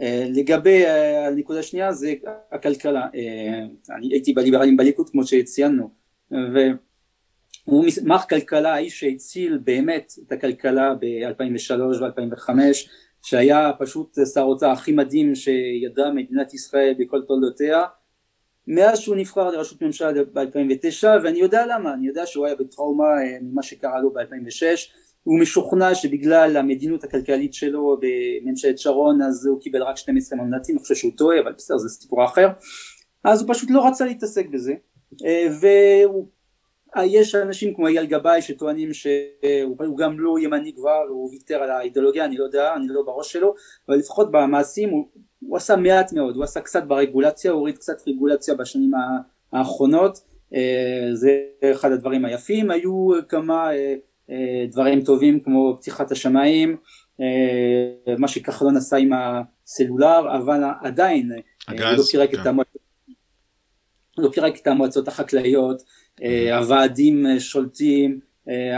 [0.00, 2.14] אה, לגבי אה, הנקודה השנייה זה
[2.52, 5.90] הכלכלה, אה, אני הייתי בליברלים בליכוד כמו שציינו
[6.30, 12.50] והוא מר כלכלה האיש שהציל באמת את הכלכלה ב-2003 ו-2005
[13.22, 17.82] שהיה פשוט שר האוצר הכי מדהים שידעה מדינת ישראל בכל תולדותיה.
[18.66, 23.04] מאז שהוא נבחר לראשות ממשלה ב-2009 ואני יודע למה, אני יודע שהוא היה בטראומה
[23.42, 24.64] ממה שקרה לו ב-2006
[25.24, 30.82] הוא משוכנע שבגלל המדיניות הכלכלית שלו בממשלת שרון אז הוא קיבל רק 12 מנדטים, אני
[30.82, 32.48] חושב שהוא טועה אבל בסדר זה סיפור אחר.
[33.24, 34.72] אז הוא פשוט לא רצה להתעסק בזה
[36.96, 42.24] ויש אנשים כמו אייל גבאי שטוענים שהוא גם לא ימני כבר, הוא ויתר על האידיאולוגיה,
[42.24, 43.54] אני לא יודע, אני לא בראש שלו,
[43.88, 45.08] אבל לפחות במעשים הוא,
[45.40, 48.90] הוא עשה מעט מאוד, הוא עשה קצת ברגולציה, הוא הוריד קצת רגולציה בשנים
[49.52, 50.18] האחרונות,
[50.54, 51.40] אה, זה
[51.72, 53.94] אחד הדברים היפים, היו כמה אה,
[54.68, 56.76] דברים טובים כמו פתיחת השמיים,
[57.20, 62.40] אה, מה שכחלון עשה עם הסלולר, אבל עדיין אה, הגז, לא פירק כן.
[62.40, 62.82] את המועצות,
[64.18, 65.82] לא פירק את המועצות החקלאיות,
[66.52, 68.20] הוועדים שולטים,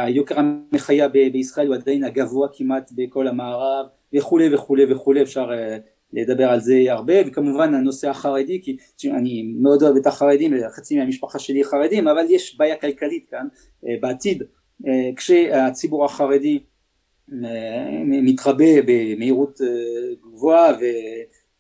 [0.05, 5.51] היוקר המחיה בישראל הוא עדיין הגבוה כמעט בכל המערב וכולי וכולי וכולי אפשר
[6.13, 8.77] לדבר על זה הרבה וכמובן הנושא החרדי כי
[9.11, 13.47] אני מאוד אוהב את החרדים חצי מהמשפחה שלי חרדים אבל יש בעיה כלכלית כאן
[14.01, 14.47] בעתיד אה,
[15.17, 16.59] כשהציבור החרדי
[17.33, 19.67] אה, מתרבה במהירות אה,
[20.33, 20.73] גבוהה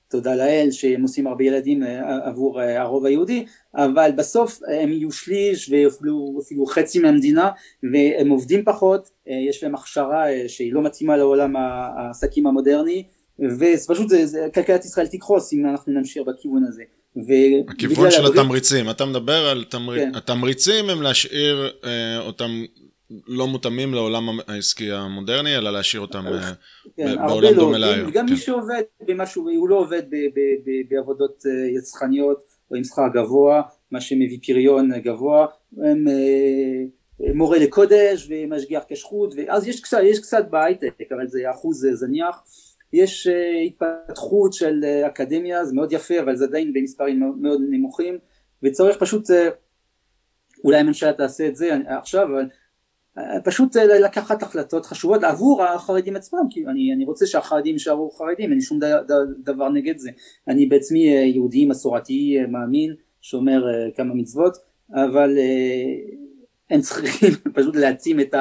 [0.08, 1.82] ותודה לאל שהם עושים הרבה ילדים
[2.24, 7.50] עבור הרוב היהודי אבל בסוף הם יהיו שליש ואפילו חצי מהמדינה
[7.92, 9.10] והם עובדים פחות
[9.48, 13.04] יש להם הכשרה שהיא לא מתאימה לעולם העסקים המודרני
[13.38, 14.12] ופשוט
[14.54, 16.82] כלכלת ישראל תקחוס אם אנחנו נמשיך בכיוון הזה.
[17.68, 19.96] הכיוון של התמריצים, אתה מדבר על תמר...
[19.96, 20.14] כן.
[20.14, 22.64] התמריצים הם להשאיר אה, אותם
[23.10, 26.52] לא מותאמים לעולם העסקי המודרני, אלא להשאיר אותם אה,
[26.96, 27.60] כן, בעולם לא.
[27.60, 28.10] דומה להיום.
[28.10, 28.32] גם כן.
[28.32, 30.02] מי שעובד במשהו, הוא לא עובד
[30.88, 35.46] בעבודות אה, יצחניות או עם שכר גבוה, מה שמביא פריון גבוה,
[35.84, 41.86] הם אה, מורה לקודש ומשגיח כשרות, ואז יש קצת, יש קצת בהייטק, אבל זה אחוז
[41.92, 42.42] זניח.
[42.92, 43.28] יש
[43.66, 48.18] התפתחות של אקדמיה, זה מאוד יפה, אבל זה עדיין במספרים מאוד נמוכים,
[48.62, 49.30] וצריך פשוט,
[50.64, 52.48] אולי הממשלה תעשה את זה עכשיו, אבל
[53.44, 58.58] פשוט לקחת החלטות חשובות עבור החרדים עצמם, כי אני, אני רוצה שהחרדים יישארו חרדים, אין
[58.58, 58.78] לי שום
[59.44, 60.10] דבר נגד זה,
[60.48, 63.64] אני בעצמי יהודי מסורתי מאמין, שומר
[63.96, 64.56] כמה מצוות,
[64.94, 65.38] אבל
[66.70, 68.34] הם צריכים פשוט להתאים את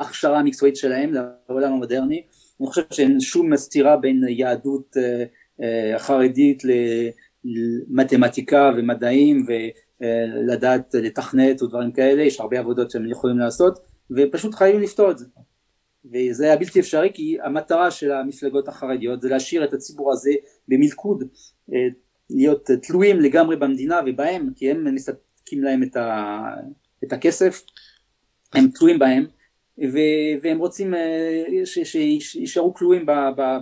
[0.00, 1.12] ההכשרה המקצועית שלהם
[1.48, 2.22] לעולם המודרני,
[2.60, 4.96] אני חושב שאין שום סתירה בין יהדות
[5.94, 6.62] החרדית
[7.44, 9.46] למתמטיקה ומדעים
[10.00, 15.26] ולדעת לתכנת ודברים כאלה, יש הרבה עבודות שהם יכולים לעשות ופשוט חייבים לפתור את זה.
[16.04, 20.30] וזה היה בלתי אפשרי כי המטרה של המפלגות החרדיות זה להשאיר את הציבור הזה
[20.68, 21.24] במלכוד,
[22.30, 26.38] להיות תלויים לגמרי במדינה ובהם, כי הם מספקים להם את, ה,
[27.04, 27.62] את הכסף,
[28.52, 29.26] הם תלויים בהם,
[29.78, 30.94] ו- והם רוצים
[31.64, 33.06] שישארו כלואים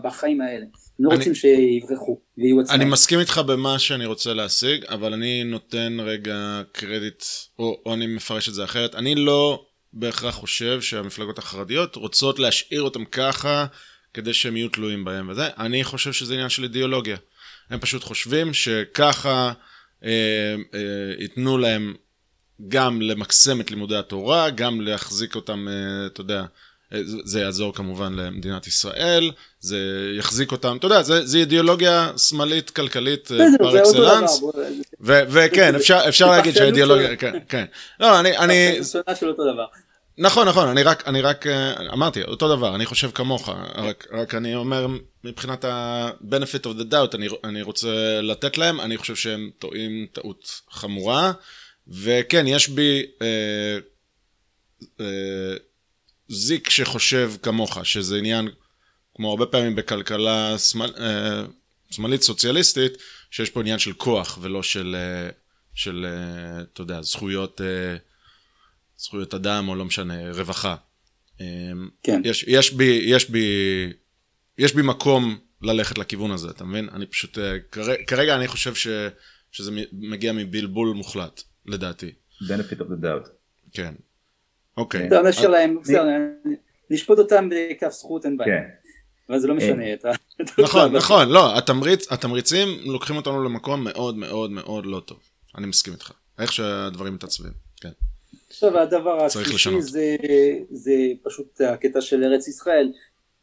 [0.02, 0.64] בחיים האלה.
[0.64, 2.74] הם לא אני, רוצים שיברחו ויהיו עצמם.
[2.74, 7.22] אני מסכים איתך במה שאני רוצה להשיג, אבל אני נותן רגע קרדיט,
[7.58, 8.94] או, או אני מפרש את זה אחרת.
[8.94, 13.66] אני לא בהכרח חושב שהמפלגות החרדיות רוצות להשאיר אותם ככה,
[14.14, 15.48] כדי שהם יהיו תלויים בהם וזה.
[15.58, 17.16] אני חושב שזה עניין של אידיאולוגיה.
[17.70, 19.52] הם פשוט חושבים שככה
[20.04, 20.10] אה,
[20.74, 21.94] אה, ייתנו להם
[22.68, 26.44] גם למקסם את לימודי התורה, גם להחזיק אותם, אה, אתה יודע,
[27.24, 29.78] זה יעזור כמובן למדינת ישראל, זה
[30.18, 34.42] יחזיק אותם, אתה יודע, זה, זה אידיאולוגיה שמאלית כלכלית אה, פר אקסלנס,
[35.00, 37.64] וכן, אפשר, אפשר להגיד שהאידיאולוגיה, כן, כן,
[38.00, 38.78] לא, אני, אני,
[40.18, 44.34] נכון, נכון, אני רק, אני רק אה, אמרתי, אותו דבר, אני חושב כמוך, רק, רק
[44.34, 44.86] אני אומר,
[45.24, 50.60] מבחינת ה-benefit of the doubt, אני, אני רוצה לתת להם, אני חושב שהם טועים טעות
[50.70, 51.32] חמורה,
[51.88, 53.02] וכן, יש בי...
[53.22, 53.78] אה,
[55.00, 55.56] אה,
[56.28, 58.48] זיק שחושב כמוך, שזה עניין,
[59.14, 61.42] כמו הרבה פעמים בכלכלה שמאל, אה,
[61.90, 62.92] שמאלית סוציאליסטית,
[63.30, 65.30] שיש פה עניין של כוח ולא של, אה,
[65.74, 67.60] של אה, אתה יודע, זכויות,
[68.98, 70.76] זכויות אדם או לא משנה, רווחה.
[72.02, 72.22] כן.
[72.24, 73.46] יש, יש, בי, יש, בי,
[74.58, 76.88] יש בי מקום ללכת לכיוון הזה, אתה מבין?
[76.92, 77.38] אני פשוט,
[78.06, 78.88] כרגע אני חושב ש,
[79.52, 82.12] שזה מגיע מבלבול מוחלט, לדעתי.
[82.42, 83.28] benefit of the doubt.
[83.72, 83.94] כן.
[84.76, 85.06] אוקיי.
[85.06, 86.06] בסדר, נשאיר להם, בסדר,
[86.90, 88.60] נשפוט אותם בכף זכות, אין בעיה.
[88.60, 88.68] כן.
[89.28, 90.10] אבל זה לא משנה את ה...
[90.64, 91.58] נכון, נכון, לא,
[92.10, 95.18] התמריצים לוקחים אותנו למקום מאוד מאוד מאוד לא טוב.
[95.58, 96.12] אני מסכים איתך.
[96.38, 97.88] איך שהדברים מתעצבים, כן.
[98.50, 100.16] עכשיו הדבר השלישי זה,
[100.70, 102.92] זה פשוט הקטע של ארץ ישראל.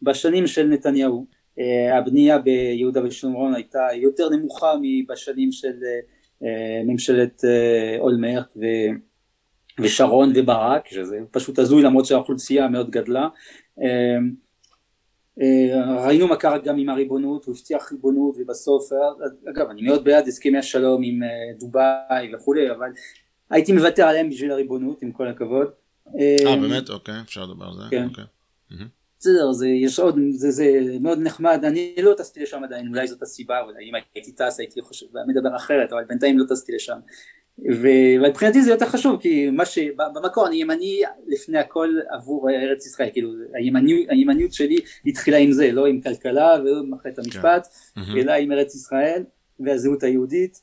[0.02, 1.26] בשנים של נתניהו
[1.60, 5.74] אה, הבנייה ביהודה ושומרון הייתה יותר נמוכה מבשנים של
[6.44, 8.58] אה, ממשלת אה, אולמרט
[9.80, 13.28] ושרון וברק, שזה פשוט הזוי למרות שהאוכלוסייה מאוד גדלה.
[15.42, 18.90] אה, ראינו מה קרה גם עם הריבונות, הוא הבטיח ריבונות ובסוף,
[19.50, 22.90] אגב אני מאוד בעד הסכמי השלום עם אה, דובאי וכולי, אבל
[23.50, 25.68] הייתי מוותר עליהם בשביל הריבונות עם כל הכבוד.
[26.20, 26.90] אה אמ, באמת?
[26.90, 27.82] אוקיי, אפשר לדבר על זה.
[27.92, 28.08] כן.
[28.10, 28.24] אוקיי.
[29.20, 30.66] בסדר, זה יש עוד, זה, זה
[31.02, 34.82] מאוד נחמד, אני לא טסתי לשם עדיין, אולי זאת הסיבה, אולי אם הייתי טס הייתי
[34.82, 36.98] חושב, מדבר אחרת, אבל בינתיים לא טסתי לשם.
[37.60, 43.30] ומבחינתי זה יותר חשוב כי מה שבמקור אני ימני לפני הכל עבור ארץ ישראל כאילו
[43.54, 48.02] הימניות, הימניות שלי התחילה עם זה לא עם כלכלה ולא עם מערכת המשפט כן.
[48.18, 49.24] אלא עם ארץ ישראל
[49.60, 50.62] והזהות היהודית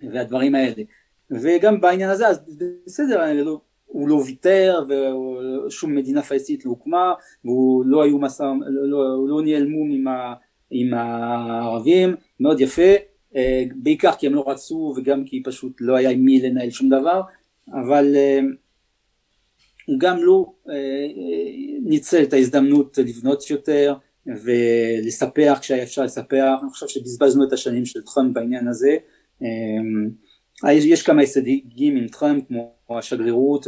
[0.00, 0.82] והדברים האלה.
[1.30, 2.40] וגם בעניין הזה אז
[2.86, 8.88] בסדר לא, הוא לא ויתר ושום מדינה פלסטינית לא הוקמה והוא לא היו מסע, לא,
[8.88, 10.34] לא, לא ניהל מום עם, ה,
[10.70, 12.92] עם הערבים מאוד יפה
[13.74, 17.20] בעיקר כי הם לא רצו וגם כי פשוט לא היה עם מי לנהל שום דבר,
[17.68, 18.40] אבל אה,
[19.86, 20.74] הוא גם לא אה,
[21.84, 23.94] ניצל את ההזדמנות לבנות יותר
[24.26, 28.96] ולספח כשהיה אפשר לספח, אני חושב שבזבזנו את השנים של טראמפ בעניין הזה,
[30.64, 33.66] יש כמה הישגים עם טראמפ כמו השגרירות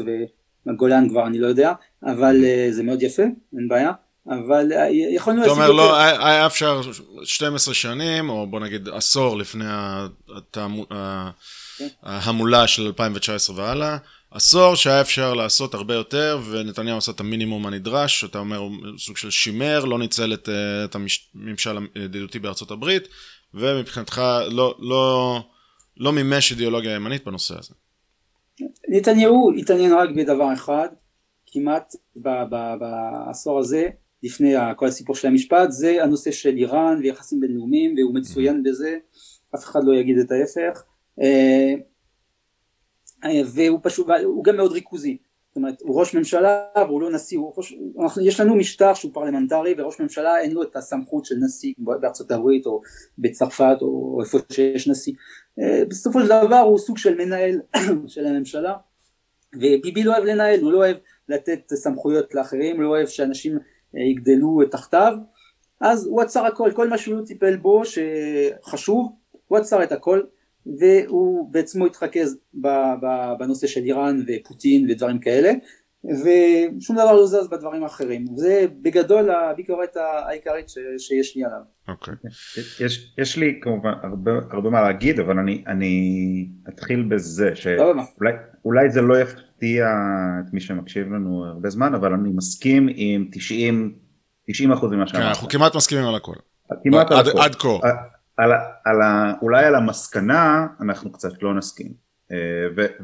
[0.66, 1.72] והגולן כבר אני לא יודע,
[2.03, 3.22] אבל זה מאוד יפה,
[3.57, 3.92] אין בעיה.
[4.28, 5.64] אבל אה, יכולנו להשיג יותר.
[5.64, 6.80] אתה אומר, לא, היה אפשר
[7.24, 9.64] 12 שנים, או בוא נגיד עשור לפני
[11.78, 11.87] כן.
[12.02, 13.96] ההמולה של 2019 והלאה,
[14.30, 19.30] עשור שהיה אפשר לעשות הרבה יותר, ונתניהו עשה את המינימום הנדרש, אתה אומר, סוג של
[19.30, 20.96] שימר, לא ניצל את, אה, את
[21.34, 23.08] הממשל הידידותי בארצות הברית,
[23.54, 25.40] ומבחינתך לא, לא,
[25.96, 27.74] לא מימש אידיאולוגיה ימנית בנושא הזה.
[28.88, 30.88] נתניהו התעניין רק בדבר אחד,
[31.46, 33.88] כמעט בעשור הזה,
[34.25, 38.97] לפני כל הסיפור של המשפט זה הנושא של איראן ויחסים בינלאומיים והוא מצוין בזה.
[39.55, 40.85] אף אחד לא יגיד את ההפך.
[41.20, 41.75] אה,
[43.25, 45.16] אה, והוא פשוט הוא גם מאוד ריכוזי.
[45.49, 49.14] זאת אומרת הוא ראש ממשלה והוא לא נשיא הוא ראש, אנחנו, יש לנו משטר שהוא
[49.14, 52.81] פרלמנטרי וראש ממשלה אין לו את הסמכות של נשיא בארצות הברית או
[53.18, 55.12] בצרפת או איפה שיש נשיא.
[55.61, 57.61] אה, בסופו של דבר הוא סוג של מנהל
[58.07, 58.75] של הממשלה.
[59.55, 60.97] וביבי לא אוהב לנהל הוא לא אוהב
[61.29, 63.59] לתת סמכויות לאחרים, לא אוהב שאנשים
[63.97, 65.16] יגדלו תחתיו,
[65.80, 69.12] אז הוא עצר הכל, כל מה שהוא טיפל בו שחשוב,
[69.49, 70.20] הוא עצר את הכל,
[70.66, 72.36] והוא בעצמו התרכז
[73.38, 75.53] בנושא של איראן ופוטין ודברים כאלה,
[76.05, 78.26] ושום דבר לא זז בדברים האחרים.
[78.36, 81.59] זה בגדול הביקורת העיקרית שיש לי עליו.
[81.88, 82.14] אוקיי.
[82.14, 82.84] Okay.
[82.84, 89.00] יש, יש לי כמובן הרבה, הרבה מה להגיד, אבל אני, אני אתחיל בזה, שאולי זה
[89.02, 89.86] לא יפתיע
[90.40, 93.94] את מי שמקשיב לנו הרבה זמן, אבל אני מסכים עם 90,
[94.48, 95.22] 90 אחוז ממה שאמרת.
[95.22, 96.34] כן, אנחנו כמעט מסכימים על הכל.
[96.84, 97.40] כמעט על הכל.
[97.40, 97.68] עד כה.
[98.36, 98.52] על,
[98.84, 98.96] על,
[99.42, 101.92] אולי על המסקנה אנחנו קצת לא נסכים.
[102.32, 102.36] אה,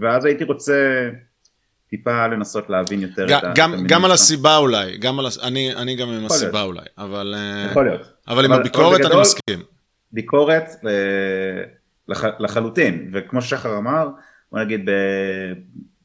[0.01, 1.09] ואז הייתי רוצה
[1.91, 3.53] טיפה לנסות להבין יותר ג, את ה...
[3.55, 6.67] גם, גם על הסיבה אולי, גם על, אני, אני גם עם הסיבה להיות.
[6.67, 8.13] אולי, אבל, אה, יכול להיות.
[8.29, 9.63] אבל עם הביקורת אני מסכים.
[10.13, 11.63] ביקורת אה,
[12.09, 14.09] לח, לחלוטין, וכמו שחר אמר,
[14.53, 14.91] בוא נגיד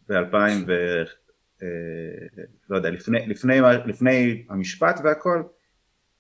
[0.09, 0.36] ב-2000
[0.67, 1.03] ב- ו...
[2.69, 5.43] לא יודע, לפני, לפני, לפני המשפט והכל,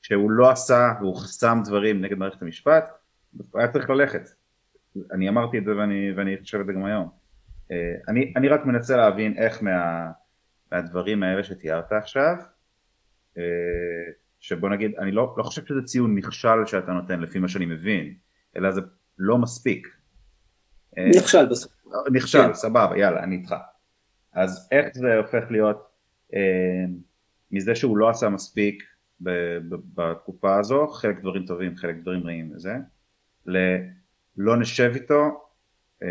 [0.01, 2.85] שהוא לא עשה והוא חסם דברים נגד מערכת המשפט,
[3.55, 4.29] היה צריך ללכת.
[5.11, 7.24] אני אמרתי את זה ואני, ואני חושב את זה גם היום.
[7.71, 10.11] אה, אני, אני רק מנסה להבין איך מה,
[10.71, 12.35] מהדברים האלה שתיארת עכשיו,
[13.37, 13.43] אה,
[14.39, 18.13] שבוא נגיד, אני לא, לא חושב שזה ציון נכשל שאתה נותן לפי מה שאני מבין,
[18.55, 18.81] אלא זה
[19.17, 19.87] לא מספיק.
[20.97, 21.71] אה, נכשל בסוף.
[22.13, 22.53] נכשל, כן.
[22.53, 23.55] סבבה, יאללה, אני איתך.
[24.33, 25.91] אז איך זה הופך להיות
[27.51, 28.83] מזה שהוא לא עשה מספיק
[29.95, 32.75] בתקופה הזו, חלק דברים טובים, חלק דברים רעים וזה,
[33.45, 35.47] ללא נשב איתו
[36.03, 36.07] אה,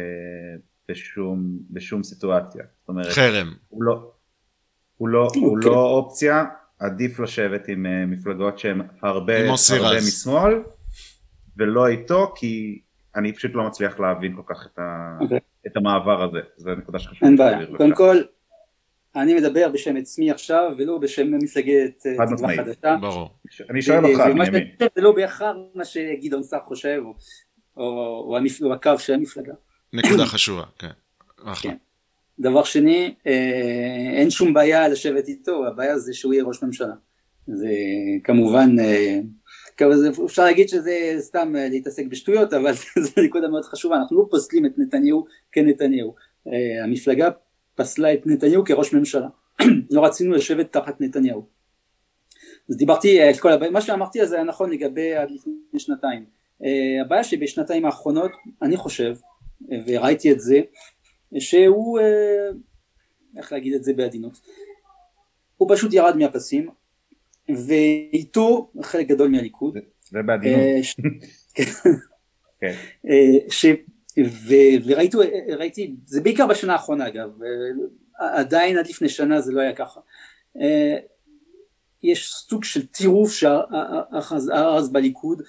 [0.89, 2.65] בשום, בשום סיטואציה.
[2.81, 3.55] זאת אומרת, חרם.
[3.69, 4.13] הוא לא,
[4.97, 5.39] הוא לא, okay.
[5.39, 6.45] הוא לא אופציה,
[6.79, 9.35] עדיף לשבת עם אה, מפלגות שהן הרבה,
[9.71, 10.63] הרבה משמאל,
[11.57, 12.81] ולא איתו, כי
[13.17, 15.23] אני פשוט לא מצליח להבין כל כך את, ה, okay.
[15.23, 15.39] אוקיי.
[15.67, 17.29] את המעבר הזה, זו נקודה שחשוב.
[17.29, 18.17] אין בעיה, קודם כל,
[19.17, 22.97] אני מדבר בשם עצמי עכשיו ולא בשם מפלגת אה, תקווה חדשה.
[23.01, 23.31] ברור.
[23.71, 24.69] אני שואל אותך, בנימין.
[24.95, 27.03] זה לא בהכרח מה שגדעון סער חושב
[27.77, 28.37] או
[28.73, 29.53] הקו של המפלגה.
[29.95, 30.89] נקודה חשובה, כן.
[31.63, 31.77] כן.
[32.39, 36.95] דבר שני, אה, אין שום בעיה לשבת איתו, הבעיה זה שהוא יהיה ראש ממשלה.
[37.47, 37.69] זה
[38.25, 39.21] כמובן, אה,
[40.25, 42.73] אפשר להגיד שזה סתם להתעסק בשטויות, אבל
[43.05, 46.15] זו נקודה מאוד חשובה, אנחנו לא פוסלים את נתניהו כנתניהו.
[46.85, 47.29] המפלגה
[47.75, 49.29] פסלה את נתניהו כראש ממשלה,
[49.91, 51.47] לא רצינו לשבת תחת נתניהו.
[52.71, 56.25] אז דיברתי את כל הבעיה, מה שאמרתי אז היה נכון לגבי עד לפני שנתיים.
[56.65, 58.31] אה, הבעיה שבשנתיים האחרונות,
[58.63, 59.15] אני חושב,
[59.87, 60.61] וראיתי את זה,
[61.39, 62.49] שהוא, אה,
[63.37, 64.41] איך להגיד את זה בעדינות,
[65.57, 66.69] הוא פשוט ירד מהפסים,
[67.67, 69.79] ואיתו חלק גדול מהליכוד.
[70.11, 70.61] זה בעדינות.
[70.61, 70.81] אה,
[72.61, 72.75] כן.
[74.87, 75.17] וראיתי,
[75.57, 77.31] ראיתי, זה בעיקר בשנה האחרונה אגב,
[78.19, 80.01] עדיין עד לפני שנה זה לא היה ככה.
[80.61, 80.97] אה,
[82.03, 85.47] יש סוג של טירוף שאחז בליכוד, אה,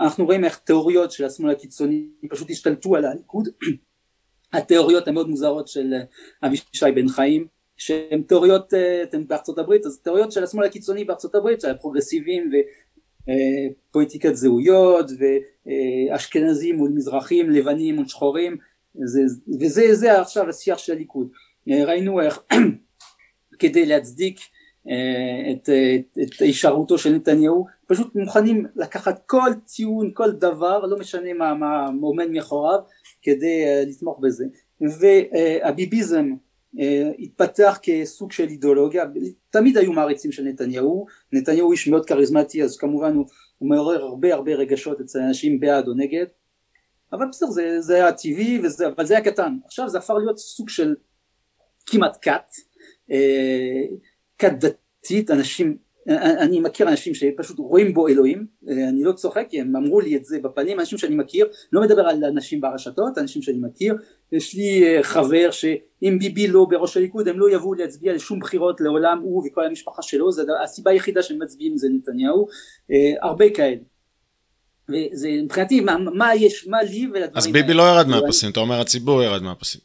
[0.00, 3.48] אנחנו רואים איך תיאוריות של השמאל הקיצוני פשוט השתלטו על הליכוד,
[4.52, 5.94] התיאוריות המאוד מוזרות של
[6.42, 11.34] אבישי בן חיים, שהן תיאוריות, אה, אתם בארצות הברית, אז תיאוריות של השמאל הקיצוני בארצות
[11.34, 12.50] הברית, של הפרוגרסיבים
[13.90, 15.10] פוליטיקת זהויות
[16.10, 18.56] ואשכנזים מול מזרחים, לבנים מול שחורים
[19.04, 19.20] זה,
[19.60, 21.28] וזה זה עכשיו השיח של הליכוד.
[21.66, 22.42] ראינו איך
[23.60, 24.40] כדי להצדיק
[24.88, 25.52] אה,
[26.22, 31.86] את הישארותו של נתניהו פשוט מוכנים לקחת כל טיעון, כל דבר, לא משנה מה, מה
[32.02, 32.78] עומד מאחוריו
[33.22, 34.44] כדי אה, לתמוך בזה.
[34.80, 36.34] והביביזם
[36.78, 39.04] אה, התפתח כסוג של אידיאולוגיה,
[39.50, 43.26] תמיד היו מעריצים של נתניהו, נתניהו איש מאוד כריזמטי אז כמובן הוא,
[43.58, 46.26] הוא מעורר הרבה הרבה רגשות אצל אנשים בעד או נגד,
[47.12, 50.38] אבל בסדר זה, זה היה טבעי וזה, אבל זה היה קטן, עכשיו זה הפך להיות
[50.38, 50.94] סוג של
[51.86, 52.52] כמעט כת,
[53.10, 53.84] אה,
[54.38, 55.76] כת דתית, אנשים
[56.16, 60.24] אני מכיר אנשים שפשוט רואים בו אלוהים, אני לא צוחק כי הם אמרו לי את
[60.24, 63.94] זה בפנים, אנשים שאני מכיר, לא מדבר על אנשים ברשתות, אנשים שאני מכיר,
[64.32, 68.80] יש לי אה, חבר שאם ביבי לא בראש הליכוד הם לא יבואו להצביע לשום בחירות
[68.80, 72.46] לעולם, הוא וכל המשפחה שלו, זה הסיבה היחידה שהם מצביעים זה נתניהו,
[72.90, 73.80] אה, הרבה כאלה.
[74.88, 78.80] וזה מבחינתי מה, מה יש, מה לי ולדברים אז ביבי לא ירד מהפסים, אתה אומר
[78.80, 79.80] הציבור ירד מהפסים.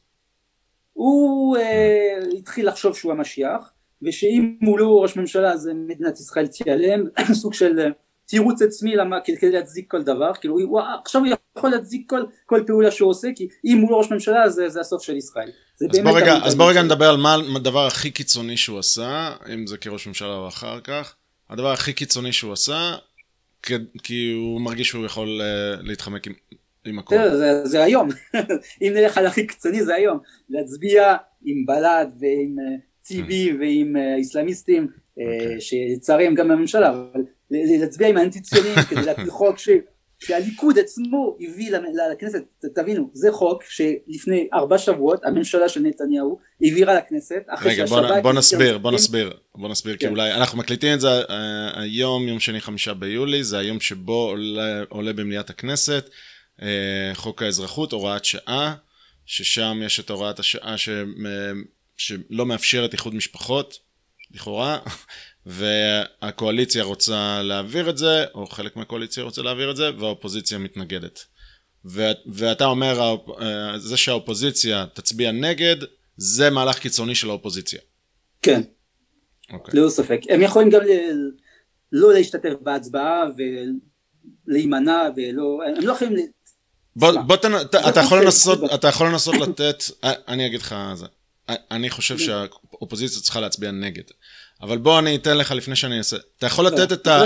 [0.93, 3.74] הוא אה, התחיל לחשוב שהוא המשיח
[4.06, 7.04] ושאם הוא לא ראש ממשלה אז מדינת ישראל תיעלם,
[7.41, 7.88] סוג של אה,
[8.26, 12.64] תירוץ עצמי למה, כדי להצדיק כל דבר, כאילו הוא, עכשיו הוא יכול להצדיק כל, כל
[12.68, 15.49] פעולה שהוא עושה, כי אם הוא לא ראש ממשלה זה, זה הסוף של ישראל.
[15.82, 19.68] אז בוא, רגע, אז בוא רגע נדבר על מה הדבר הכי קיצוני שהוא עשה, אם
[19.68, 21.16] זה כראש ממשלה או אחר כך,
[21.49, 22.95] הדבר הכי קיצוני שהוא עשה,
[24.04, 26.34] כי הוא מרגיש שהוא יכול uh, להתחמק עם,
[26.86, 27.16] עם הכל.
[27.16, 28.10] זה, זה, זה היום,
[28.82, 32.56] אם נלך על הכי קיצוני זה היום, להצביע עם בל"ד ועם...
[33.08, 34.88] טיבי ועם האסלאמיסטים,
[35.18, 35.62] אוקיי.
[35.62, 39.70] שלצערי הם גם בממשלה, אבל להצביע עם האנטי ציונים כדי להפיל חוק ש...
[40.20, 41.72] שהליכוד עצמו הביא
[42.12, 42.43] לכנסת,
[42.76, 48.34] תבינו, זה חוק שלפני ארבע שבועות הממשלה של נתניהו העבירה לכנסת, אחרי רגע, בוא, בוא
[48.34, 51.32] נסביר, בוא נסביר, בוא נסביר, כי אולי, אנחנו מקליטים את זה uh,
[51.74, 54.36] היום, יום שני חמישה ביולי, זה היום שבו
[54.89, 56.10] עולה, במליאת הכנסת
[57.14, 58.76] חוק האזרחות, הוראת שעה,
[59.26, 60.89] ששם יש את הוראת השעה ש,
[61.98, 63.80] שלא מאפשרת איחוד משפחות,
[64.32, 64.80] לכאורה,
[65.46, 71.20] והקואליציה רוצה להעביר את זה, או חלק מהקואליציה רוצה להעביר את זה, והאופוזיציה מתנגדת.
[71.86, 73.16] ו- ואתה אומר,
[73.78, 75.76] זה שהאופוזיציה תצביע נגד,
[76.18, 77.80] זה מהלך קיצוני של האופוזיציה.
[78.41, 79.54] כן, okay.
[79.54, 79.80] אוקיי.
[79.80, 80.20] ללא ספק.
[80.30, 80.82] הם יכולים גם
[81.91, 83.24] לא להשתתף בהצבעה
[84.48, 86.28] ולהימנע ולא, הם לא יכולים...
[86.96, 87.52] בוא, בוא תנ...
[87.89, 90.76] אתה, יכול לנסות, אתה יכול לנסות לתת, אני אגיד לך,
[91.50, 94.04] אני חושב שהאופוזיציה צריכה להצביע נגד.
[94.62, 96.18] אבל בוא אני אתן לך לפני שאני אעשה.
[96.38, 97.22] אתה יכול לתת את ה...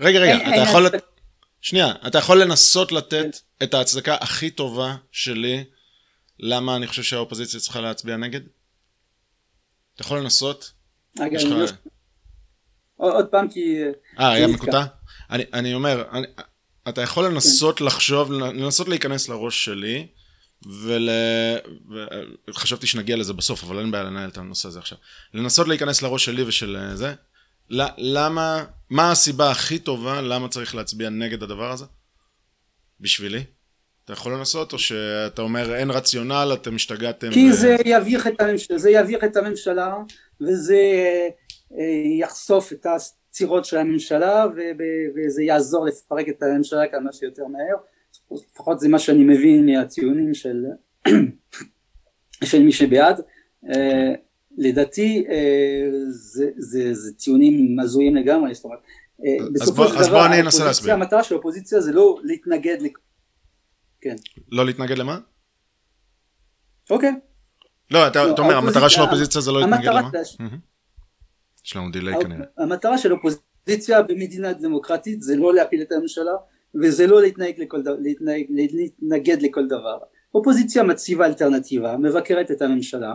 [0.00, 0.86] רגע, רגע, אתה יכול...
[1.60, 5.64] שנייה, אתה יכול לנסות לתת את ההצדקה הכי טובה שלי
[6.40, 8.40] למה אני חושב שהאופוזיציה צריכה להצביע נגד?
[9.94, 10.72] אתה יכול לנסות?
[11.20, 11.66] רגע, אני לא...
[12.96, 13.82] עוד פעם כי...
[14.18, 14.84] אה, היה מקוטע?
[15.30, 16.04] אני אומר,
[16.88, 20.06] אתה יכול לנסות לחשוב, לנסות להיכנס לראש שלי
[20.66, 21.08] ול...
[22.48, 24.98] וחשבתי שנגיע לזה בסוף, אבל אין בעיה לנהל את הנושא הזה עכשיו.
[25.34, 27.14] לנסות להיכנס לראש שלי ושל אה, זה.
[27.98, 31.84] למה, מה הסיבה הכי טובה למה צריך להצביע נגד הדבר הזה?
[33.00, 33.44] בשבילי?
[34.04, 37.30] אתה יכול לנסות, או שאתה אומר אין רציונל, אתם השתגעתם?
[37.30, 37.52] כי ו...
[37.52, 39.96] זה יביך את הממשלה, זה יביך את הממשלה,
[40.40, 41.06] וזה
[41.72, 44.46] אה, יחשוף את הסצירות של הממשלה,
[45.16, 47.76] וזה יעזור לפרק את הממשלה כמה שיותר מהר.
[48.30, 50.64] לפחות זה מה שאני מבין מהציונים של,
[52.50, 53.20] של מי שבעד,
[53.70, 54.12] אה,
[54.58, 58.78] לדעתי אה, זה, זה, זה ציונים הזויים לגמרי, זאת אומרת,
[59.24, 60.26] אה, בסופו של דבר,
[60.92, 62.86] המטרה של האופוזיציה זה לא להתנגד, ל...
[64.00, 64.16] כן.
[64.48, 65.18] לא להתנגד למה?
[66.90, 67.12] אוקיי.
[67.90, 70.10] לא, אתה, אתה אומר, המטרה של האופוזיציה זה לא להתנגד למה?
[71.64, 72.44] יש לנו דיליי כנראה.
[72.58, 76.32] המטרה של אופוזיציה במדינה דמוקרטית זה לא להפיל את הממשלה,
[76.82, 79.98] וזה לא להתנהג לכל, להתנהג, להתנגד לכל דבר.
[80.34, 83.14] אופוזיציה מציבה אלטרנטיבה, מבקרת את הממשלה,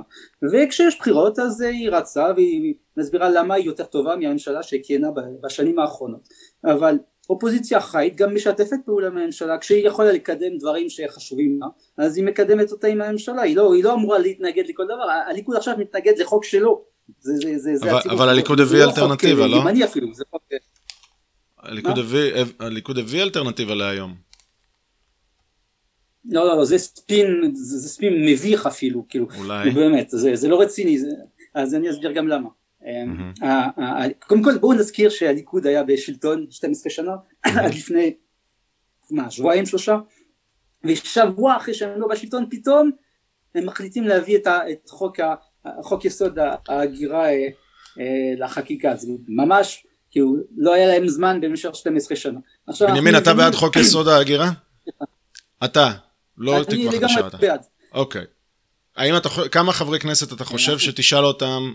[0.53, 5.07] וכשיש בחירות אז היא רצה והיא מסבירה למה היא יותר טובה מהממשלה שכיהנה
[5.43, 6.28] בשנים האחרונות.
[6.66, 6.97] אבל
[7.30, 12.26] אופוזיציה אחראית גם משתפת פעולה עם הממשלה, כשהיא יכולה לקדם דברים שחשובים לה, אז היא
[12.26, 16.14] מקדמת אותה עם הממשלה, היא לא, היא לא אמורה להתנגד לכל דבר, הליכוד עכשיו מתנגד
[16.18, 16.84] לחוק שלו.
[17.20, 19.57] זה, זה, זה, אבל, אבל הליכוד הביא לא אלטרנטיבה, לא?
[19.57, 20.43] ימני אפילו, זה חוק...
[22.60, 24.16] הליכוד הביא, אלטרנטיבה להיום.
[26.26, 29.70] לא, לא, לא, זה ספין, זה, זה ספין מביך אפילו, כאילו, אולי.
[29.70, 31.07] באמת, זה, זה לא רציני, זה,
[31.53, 32.49] אז אני אסביר גם למה.
[32.82, 33.45] Mm-hmm.
[34.28, 37.12] קודם כל בואו נזכיר שהליכוד היה בשלטון 12 שנה,
[37.43, 38.14] עד לפני,
[39.12, 39.97] מה, שבועיים שלושה,
[40.84, 42.91] ושבוע אחרי שהם לא בשלטון פתאום
[43.55, 45.36] הם מחליטים להביא את, ה, את חוק, ה,
[45.82, 46.39] חוק יסוד
[46.70, 47.47] ההגירה אה,
[47.99, 52.39] אה, לחקיקה, זה ממש כי הוא לא היה להם זמן במשך 12 שנה.
[52.80, 54.51] בנימין, אתה בעד חוק יסוד ההגירה?
[55.64, 55.91] אתה,
[56.38, 57.20] לא תקווה חדשה.
[57.20, 57.62] אני לגמרי בעד.
[57.93, 58.24] אוקיי.
[58.95, 61.74] האם אתה, כמה חברי כנסת אתה חושב שתשאל אותם,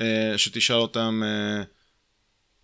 [0.00, 1.62] אה, שתשאל אותם אה,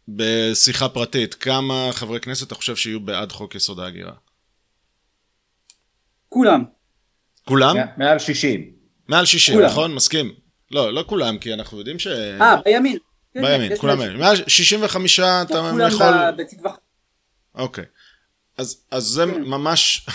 [0.08, 4.12] בשיחה פרטית, כמה חברי כנסת אתה חושב שיהיו בעד חוק יסוד ההגירה?
[6.28, 6.64] כולם.
[7.44, 7.76] כולם?
[7.96, 8.70] מעל 60.
[9.08, 9.94] מעל 60, נכון?
[9.94, 10.34] מסכים.
[10.70, 12.06] לא, לא כולם, כי אנחנו יודעים ש...
[12.06, 12.98] אה, בימין.
[13.34, 14.16] כן, בימין, כולם בימין.
[14.16, 15.58] מעל 65 אתה
[15.88, 16.06] יכול...
[16.38, 16.72] בתקווה.
[17.54, 17.84] אוקיי.
[18.56, 19.42] אז זה כן.
[19.42, 20.06] ממש...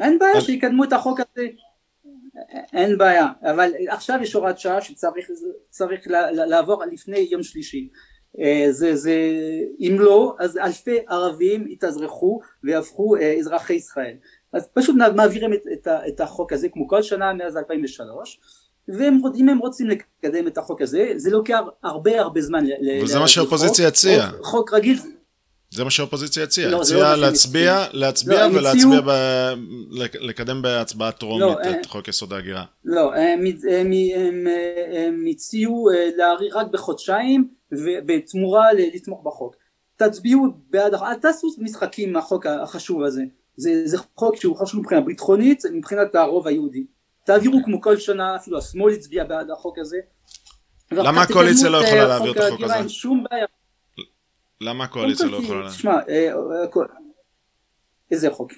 [0.00, 1.46] אין בעיה שיקדמו את החוק הזה.
[2.72, 5.28] אין בעיה, אבל עכשיו יש הוראת שעה שצריך
[6.32, 7.88] לעבור לפני יום שלישי.
[8.40, 9.14] אה, זה, זה,
[9.80, 14.16] אם לא, אז אלפי ערבים יתאזרחו ויהפכו אה, אזרחי ישראל.
[14.52, 18.40] אז פשוט מעבירים את, את, את החוק הזה כמו כל שנה מאז 2003
[18.98, 22.64] ואם הם רוצים לקדם את החוק הזה, זה לוקח הרבה הרבה זמן.
[23.02, 24.30] וזה מה שהאופוזיציה הציעה.
[24.42, 24.98] חוק רגיל.
[25.70, 29.02] זה מה שהאופוזיציה הציעה, לא, הציעה לא להצביע, להצביע לא, ולהצביע, הציעו...
[29.06, 29.10] ב...
[30.20, 32.64] לקדם בהצבעה טרומית לא, את חוק יסוד ההגירה.
[32.84, 34.46] לא, הם, הם, הם,
[34.92, 39.56] הם הציעו אה, להאריך רק בחודשיים ובתמורה לתמוך בחוק.
[39.96, 43.22] תצביעו בעד, אל תעשו משחקים עם החוק החשוב הזה.
[43.56, 46.86] זה, זה חוק שהוא חשוב מבחינה ביטחונית, מבחינת הרוב היהודי.
[47.24, 49.96] תעבירו כמו כל שנה, אפילו השמאל הצביע בעד החוק הזה.
[50.92, 52.88] למה הקואליציה לא יכולה להעביר את החוק הזה?
[52.88, 53.46] שום בעיה.
[54.60, 55.76] למה הקואליציה לא יכולה להעביר?
[55.76, 56.82] תשמע, אה, אה,
[58.10, 58.52] איזה חוק?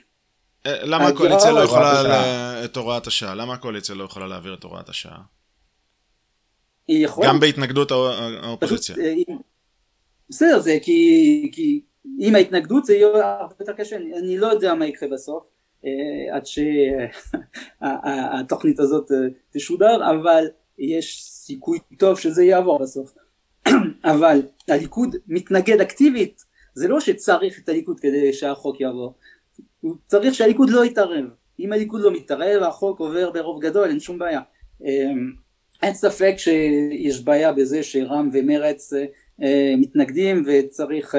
[0.67, 3.35] אה, למה הקואליציה לא יכולה את הוראת השעה?
[3.35, 5.19] למה הקואליציה לא יכולה להעביר את הוראת השעה?
[7.23, 8.97] גם בהתנגדות האופוזיציה.
[8.97, 9.15] אה,
[10.29, 11.83] בסדר, זה כי,
[12.21, 13.07] אם ההתנגדות זה יהיה
[13.41, 15.52] הרבה יותר קשה, אני, לא יודע מה יקרה בסוף, אה,
[16.33, 16.47] עד
[17.81, 19.17] שהתוכנית הזאת אה,
[19.53, 20.45] תשודר, אבל
[20.79, 23.15] יש סיכוי טוב שזה יעבור בסוף.
[24.05, 29.15] אבל הליכוד מתנגד אקטיבית, זה לא שצריך את הליכוד כדי שהחוק יעבור,
[29.81, 31.25] הוא צריך שהליכוד לא יתערב,
[31.61, 34.41] אם הליכוד לא מתערב החוק עובר ברוב גדול, אין שום בעיה.
[34.85, 35.33] אמ,
[35.83, 38.93] אין ספק שיש בעיה בזה שרע"מ ומרצ
[39.43, 41.15] אה, מתנגדים וצריך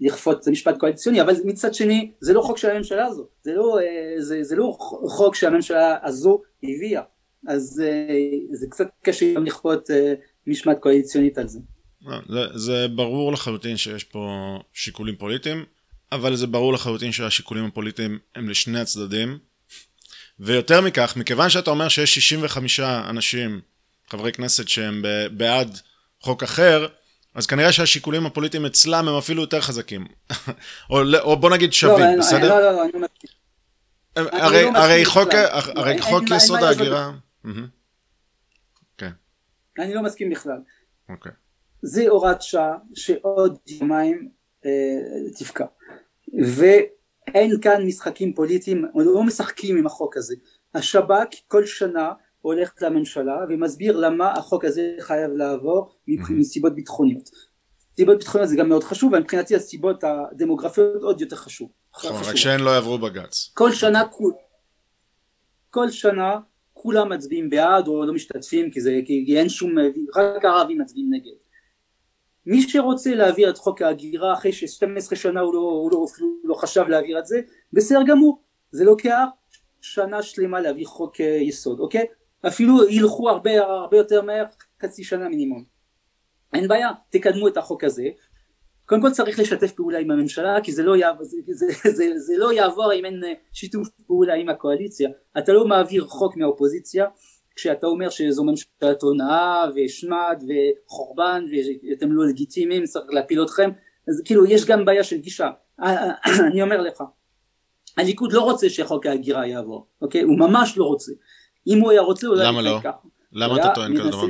[0.00, 3.78] לכפות משפט קואליציוני, אבל מצד שני זה לא חוק של הממשלה הזו, זה לא,
[4.18, 4.76] זה, זה לא
[5.08, 7.02] חוק שהממשלה הזו הביאה,
[7.48, 7.82] אז
[8.52, 9.90] זה קצת קשה גם לכפות
[10.46, 11.58] משמעת קואליציונית על זה.
[12.28, 14.28] זה, זה ברור לחלוטין שיש פה
[14.72, 15.64] שיקולים פוליטיים,
[16.12, 19.38] אבל זה ברור לחלוטין שהשיקולים הפוליטיים הם לשני הצדדים.
[20.40, 23.60] ויותר מכך, מכיוון שאתה אומר שיש 65 אנשים,
[24.10, 25.78] חברי כנסת שהם בעד
[26.20, 26.86] חוק אחר,
[27.34, 30.06] אז כנראה שהשיקולים הפוליטיים אצלם הם אפילו יותר חזקים.
[30.90, 32.48] או, או בוא נגיד שווים, לא, בסדר?
[32.48, 33.30] לא, לא, לא, אני לא מסכים.
[34.16, 35.28] הרי, לא הרי חוק,
[35.76, 37.12] הרי חוק יסוד ההגירה...
[38.98, 39.10] כן.
[39.78, 40.58] אני לא מסכים בכלל.
[41.08, 41.32] אוקיי.
[41.82, 44.28] זה הוראת שעה שעוד יומיים
[44.66, 44.70] אה,
[45.38, 45.64] תפקע.
[46.44, 50.34] ואין כאן משחקים פוליטיים, לא משחקים עם החוק הזה.
[50.74, 52.12] השב"כ כל שנה
[52.44, 55.96] הולך לממשלה ומסביר למה החוק הזה חייב לעבור
[56.30, 57.30] מסיבות ביטחוניות.
[57.96, 61.70] סיבות ביטחוניות זה גם מאוד חשוב, ומבחינתי הסיבות הדמוגרפיות עוד יותר חשוב.
[61.96, 63.50] נכון, רק שהן לא יעברו בג"ץ.
[63.54, 64.02] כל שנה,
[65.70, 66.38] כל שנה
[66.72, 69.74] כולם מצביעים בעד או לא משתתפים כי, זה, כי אין שום,
[70.16, 71.36] רק הערבים מצביעים נגד.
[72.46, 76.54] מי שרוצה להעביר את חוק ההגירה אחרי ש-12 שנה הוא לא, הוא, לא, הוא לא
[76.54, 77.40] חשב להעביר את זה,
[77.72, 78.42] בסדר גמור,
[78.72, 79.24] זה לוקח
[79.80, 82.06] שנה שלמה להעביר חוק אה, יסוד, אוקיי?
[82.46, 84.44] אפילו ילכו הרבה הרבה יותר מהר,
[84.82, 85.64] חצי שנה מינימום.
[86.54, 88.08] אין בעיה, תקדמו את החוק הזה.
[88.86, 92.34] קודם כל צריך לשתף פעולה עם הממשלה כי זה לא, יעבור, זה, זה, זה, זה
[92.36, 95.10] לא יעבור אם אין אה, שיתוף פעולה עם הקואליציה.
[95.38, 97.06] אתה לא מעביר חוק מהאופוזיציה
[97.56, 101.44] כשאתה אומר שזו ממשלת הונאה ושמד וחורבן
[101.90, 103.70] ואתם לא לגיטימיים צריך להפיל אתכם
[104.08, 105.50] אז כאילו יש גם בעיה של גישה
[106.50, 107.02] אני אומר לך
[107.96, 111.12] הליכוד לא רוצה שחוק ההגירה יעבור אוקיי הוא ממש לא רוצה
[111.66, 112.78] אם הוא היה רוצה הוא לא למה לא?
[112.84, 113.08] ככה.
[113.32, 114.26] למה אתה טוען כזה דבר?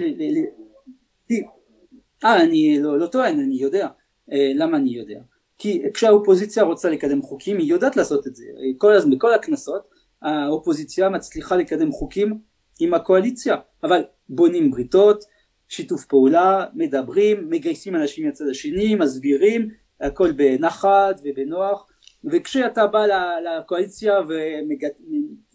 [2.24, 3.88] אה אני לא, לא טוען אני יודע.
[4.32, 5.20] אה, למה אני יודע?
[5.58, 8.44] כי כשהאופוזיציה רוצה לקדם חוקים היא יודעת לעשות את זה.
[8.78, 9.82] כל הזמן בכל הכנסות
[10.22, 12.38] האופוזיציה מצליחה לקדם חוקים
[12.80, 15.24] עם הקואליציה, אבל בונים בריתות,
[15.68, 19.68] שיתוף פעולה, מדברים, מגייסים אנשים מהצד השני, מסבירים,
[20.00, 21.86] הכל בנחת ובנוח,
[22.24, 23.06] וכשאתה בא
[23.44, 24.18] לקואליציה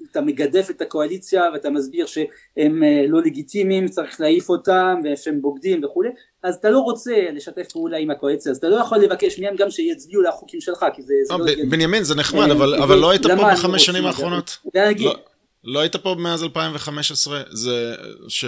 [0.10, 5.84] ואתה מגדף את הקואליציה ואתה מסביר שהם אה, לא לגיטימיים, צריך להעיף אותם ושהם בוגדים
[5.84, 6.10] וכולי,
[6.44, 9.72] אז אתה לא רוצה לשתף פעולה עם הקואליציה, אז אתה לא יכול לבקש מהם גם
[9.72, 11.46] שיצביעו לחוקים שלך, כי זה, זה לא...
[11.70, 14.58] בנימין זה נחמד, אבל, אבל לא היית פה בחמש שנים האחרונות.
[15.00, 15.16] לא,
[15.64, 17.96] לא היית פה מאז 2015, זה
[18.28, 18.46] ש,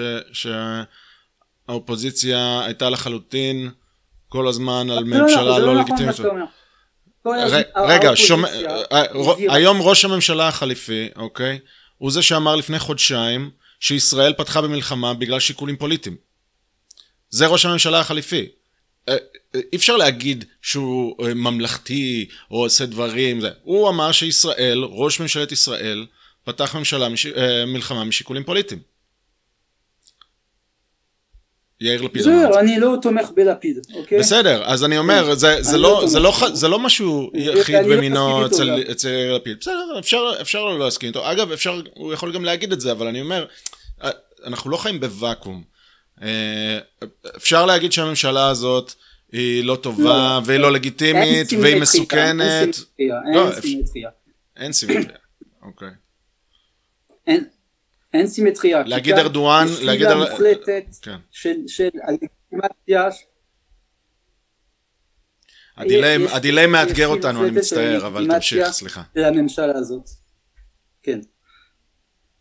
[1.67, 3.69] שהאופוזיציה הייתה לחלוטין
[4.29, 6.15] כל הזמן על ממשלה לא, לא, לא לגיטימית.
[7.87, 8.47] רגע, שומע,
[8.91, 9.03] אה,
[9.49, 11.59] היום ראש הממשלה החליפי, אוקיי,
[11.97, 13.49] הוא זה שאמר לפני חודשיים
[13.79, 16.15] שישראל פתחה במלחמה בגלל שיקולים פוליטיים.
[17.29, 18.47] זה ראש הממשלה החליפי.
[19.09, 19.13] אה,
[19.55, 23.49] אה, אי אפשר להגיד שהוא ממלכתי או עושה דברים, זה.
[23.63, 26.05] הוא אמר שישראל, ראש ממשלת ישראל,
[26.43, 27.25] פתח ממשלה, מש...
[27.25, 28.81] אה, מלחמה משיקולים פוליטיים.
[31.81, 32.59] יאיר לפיד אמר את זה.
[32.59, 34.19] אני לא תומך בלפיד, אוקיי?
[34.19, 35.35] בסדר, אז אני אומר, כן.
[35.35, 38.69] זה, זה, לא, לא זה, לא, זה לא משהו יחיד לא במינו אצל,
[39.09, 39.57] יאיר לפיד.
[39.59, 41.31] בסדר, אפשר, אפשר לא להסכים איתו.
[41.31, 43.45] אגב, אפשר, הוא יכול גם להגיד את זה, אבל אני אומר,
[44.03, 44.09] אה,
[44.45, 45.63] אנחנו לא חיים בוואקום.
[46.21, 46.79] אה,
[47.37, 48.93] אפשר להגיד שהממשלה הזאת
[49.31, 52.79] היא לא טובה, לא, והיא לא לגיטימית, והיא מסוכנת.
[52.99, 54.09] אין סימטריה.
[54.57, 55.17] אין סימטריה,
[55.61, 55.89] אוקיי.
[58.13, 58.83] אין, סימטריה.
[58.85, 60.07] להגיד ארדואן, להגיד...
[60.07, 61.15] יש מוחלטת כן.
[61.31, 63.09] של, של הלגיטימציה.
[66.33, 69.01] הדיליי מאתגר אותנו, אני מצטער, אבל תמשיך, סליחה.
[69.13, 70.09] של הממשלה הזאת.
[71.03, 71.19] כן.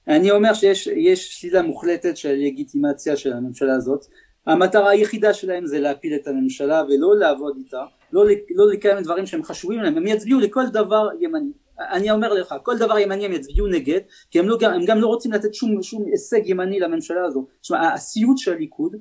[0.09, 4.07] אני אומר שיש שלילה מוחלטת של לגיטימציה של הממשלה הזאת.
[4.47, 9.45] המטרה היחידה שלהם זה להפיל את הממשלה ולא לעבוד איתה, לא, לא לקיים דברים שהם
[9.45, 11.53] חשובים להם, הם יצביעו לכל דבר ימני.
[11.93, 14.01] אני אומר לך, כל דבר ימני הם יצביעו נגד,
[14.31, 17.47] כי הם, לא, הם גם לא רוצים לתת שום, שום הישג ימני לממשלה הזו.
[17.61, 18.97] תשמע, הסיוט של הליכוד,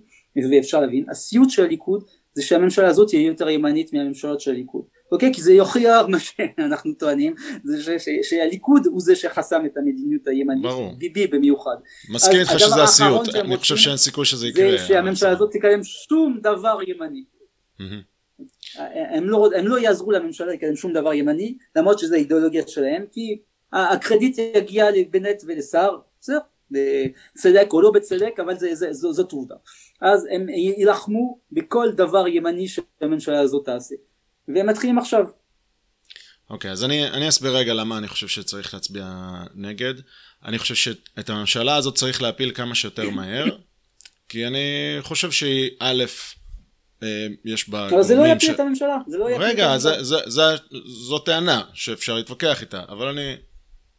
[0.51, 2.03] ואפשר להבין, הסיוט של הליכוד
[2.33, 4.83] זה שהממשלה הזאת תהיה יותר ימנית מהממשלות של הליכוד.
[5.11, 5.33] אוקיי?
[5.33, 10.27] כי זה יוכיח מה שאנחנו טוענים, זה ש, ש, שהליכוד הוא זה שחסם את המדיניות
[10.27, 10.95] הימנית, ברור.
[10.97, 11.75] ביבי במיוחד.
[12.09, 14.71] מסכים איתך שזה הסיוט, אני חושב שאין סיכוי שזה יקרה.
[14.71, 17.23] זה שהממשלה הזאת תקדם שום דבר ימני.
[17.79, 18.08] מהמם.
[18.75, 23.39] הם לא, הם לא יעזרו לממשלה לקדם שום דבר ימני, למרות שזה האידיאולוגיה שלהם, כי
[23.73, 26.37] הקרדיט יגיע לבנט ולסער, בסדר,
[26.71, 29.55] בצדק או לא בצדק, אבל זה, זה, זו, זאת עובדה.
[30.01, 33.95] אז הם יילחמו בכל דבר ימני שהממשלה הזאת תעשה.
[34.47, 35.25] והם מתחילים עכשיו.
[36.49, 39.05] אוקיי, אז אני, אני אסביר רגע למה אני חושב שצריך להצביע
[39.55, 39.93] נגד.
[40.45, 43.45] אני חושב שאת הממשלה הזאת צריך להפיל כמה שיותר מהר,
[44.29, 46.03] כי אני חושב שהיא, א',
[47.45, 47.87] יש בה...
[47.87, 50.03] אבל זה לא יפיל את הממשלה, זה לא יפיל את רגע, הממשלה.
[50.03, 50.41] זה, זה, זה,
[50.85, 53.35] זו טענה שאפשר להתווכח איתה, אבל אני...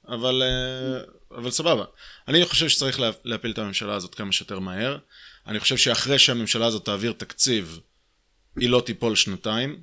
[0.09, 1.03] אבל, אה,
[1.39, 1.85] אבל סבבה.
[2.29, 4.99] אני חושב שצריך לה, להפיל את הממשלה הזאת כמה שיותר מהר.
[5.47, 7.81] אני חושב שאחרי שהממשלה הזאת תעביר תקציב,
[8.57, 9.81] היא לא תיפול שנתיים,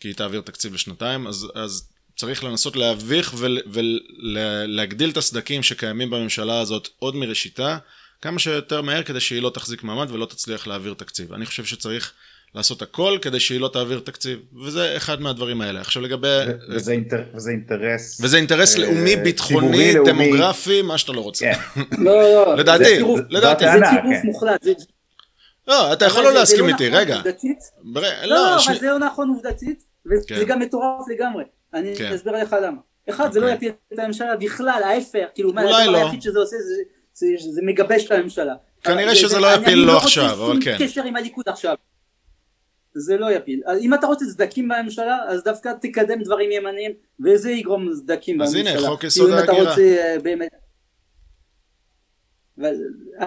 [0.00, 3.34] כי היא תעביר תקציב לשנתיים, אז, אז צריך לנסות להביך
[3.72, 7.78] ולהגדיל את הסדקים שקיימים בממשלה הזאת עוד מראשיתה,
[8.22, 11.32] כמה שיותר מהר כדי שהיא לא תחזיק מעמד ולא תצליח להעביר תקציב.
[11.32, 12.12] אני חושב שצריך
[12.54, 15.80] לעשות הכל כדי שהיא לא תעביר תקציב, וזה אחד מהדברים האלה.
[15.80, 16.28] עכשיו לגבי...
[16.48, 18.20] ו- וזה אינטר- וזה אינטרס.
[18.22, 20.12] וזה אינטרס אה, לאומי, ביטחוני, לאומי.
[20.12, 21.52] דמוגרפי, מה שאתה לא רוצה.
[21.74, 21.80] כן.
[22.04, 22.84] לא, לא, לדעתי,
[23.30, 23.64] לדעתי.
[23.64, 24.24] זה טירוף.
[24.24, 24.62] מוחלט.
[24.62, 24.72] זה-
[25.68, 27.20] לא, אתה יכול לא זה- זה להסכים איתי, נכון רגע.
[27.84, 30.44] לא, לא, אבל זה לא נכון עובדתית, וזה כן.
[30.46, 31.44] גם מטורף לגמרי.
[31.74, 32.12] אני כן.
[32.14, 32.76] אסביר לך למה.
[33.10, 33.56] אחד, זה לא אוקיי.
[33.56, 35.98] יפיל את הממשלה בכלל, ההפך, כאילו, מה, הדבר לא.
[35.98, 38.54] היחיד שזה עושה זה- זה זה מגבש את הממשלה.
[38.82, 40.76] כנראה שזה זה- לא אני- יפיל אני לא רוצה עכשיו, שום אבל כן.
[40.78, 41.74] קשר עם הליכוד עכשיו.
[42.94, 43.62] זה לא יפיל.
[43.66, 46.92] אז אם אתה רוצה סדקים בממשלה, אז דווקא תקדם דברים ימניים,
[47.24, 48.78] וזה יגרום לסדקים אז בממשלה.
[48.78, 49.70] הנה, חוק יסוד כאילו, אם אתה ההגירה.
[49.70, 50.48] רוצה אה, באמת...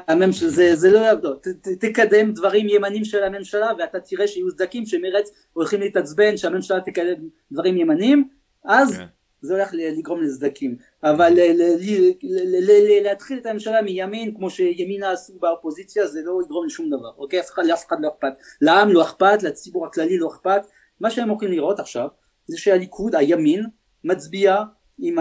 [0.07, 4.51] הממשלה, זה, זה לא יעבוד, ת, ת, תקדם דברים ימנים של הממשלה ואתה תראה שיהיו
[4.51, 7.15] סדקים שמרץ הולכים להתעצבן שהממשלה תקדם
[7.51, 8.27] דברים ימנים
[8.65, 9.05] אז כן.
[9.41, 16.21] זה הולך לגרום לסדקים אבל ל- להתחיל את הממשלה מימין כמו שימינה עשו באופוזיציה זה
[16.25, 17.39] לא יגרום לשום דבר אוקיי?
[17.39, 18.33] אף אחד לאף אחד לא אכפת.
[18.61, 20.61] לעם לא אכפת לציבור הכללי לא אכפת.
[20.99, 22.07] מה שהם הולכים לראות עכשיו
[22.47, 23.65] זה שהליכוד הימין
[24.03, 24.57] מצביע
[24.99, 25.15] עם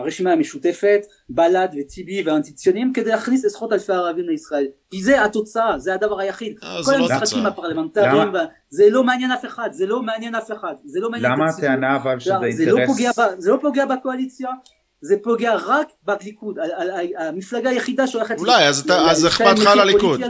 [0.00, 4.66] הרשימה המשותפת, בל"ד וטיבי והאנטי-ציונים כדי להכניס עשרות אלפי ערבים לישראל.
[4.90, 6.56] כי זה התוצאה, זה הדבר היחיד.
[6.62, 7.46] אה, כל לא המשחקים.
[7.46, 8.32] הפרלמנטריים,
[8.70, 11.50] זה לא מעניין אף אחד, זה לא מעניין אף אחד, זה לא מעניין למה את
[11.50, 11.70] הציבור.
[11.70, 12.96] הטענה אבל שזה זה- זה לא אינטרס?
[13.38, 14.50] זה לא פוגע בקואליציה,
[15.00, 16.58] זה פוגע רק בליכוד,
[17.18, 18.38] המפלגה היחידה שהולכת...
[18.38, 18.68] אולי,
[19.10, 20.20] אז אכפת לך על הליכוד.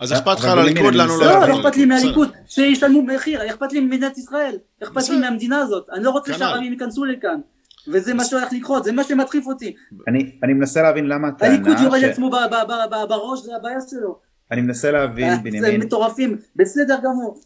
[0.00, 0.32] זה, זה הליכוד.
[0.32, 1.48] אז אכפת לך על הליכוד, לנו לא לא, אכפת.
[1.48, 1.84] לא אכפת לי.
[1.86, 5.08] מהליכוד, שישלמו מחיר, אכפת לי ממדינת ישראל, אכפת.
[5.08, 6.38] לי מהמדינה הזאת, אני לא רוצה כנ"ל.
[6.38, 7.40] שהערבים ייכנסו לכאן,
[7.88, 9.74] וזה מה שהולך לקרות, זה מה שמטריף אותי,
[10.08, 13.78] אני אני מנסה להבין למה הליכוד הטענה, יורד לעצמו ב- ב- ב- בראש, זה הבעיה
[13.90, 14.18] שלו,
[14.50, 17.40] אני מנסה להבין אה, זה בנימין, מטורפים, בסדר גמור,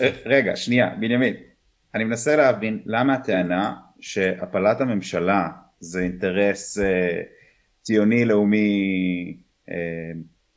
[0.00, 1.34] ר- רגע שנייה בנימין,
[1.94, 5.48] אני מנסה להבין למה הטענה שהפלת הממשלה
[5.80, 7.20] זה אינטרס אה,
[7.82, 9.36] ציוני לאומי
[9.70, 9.74] אה,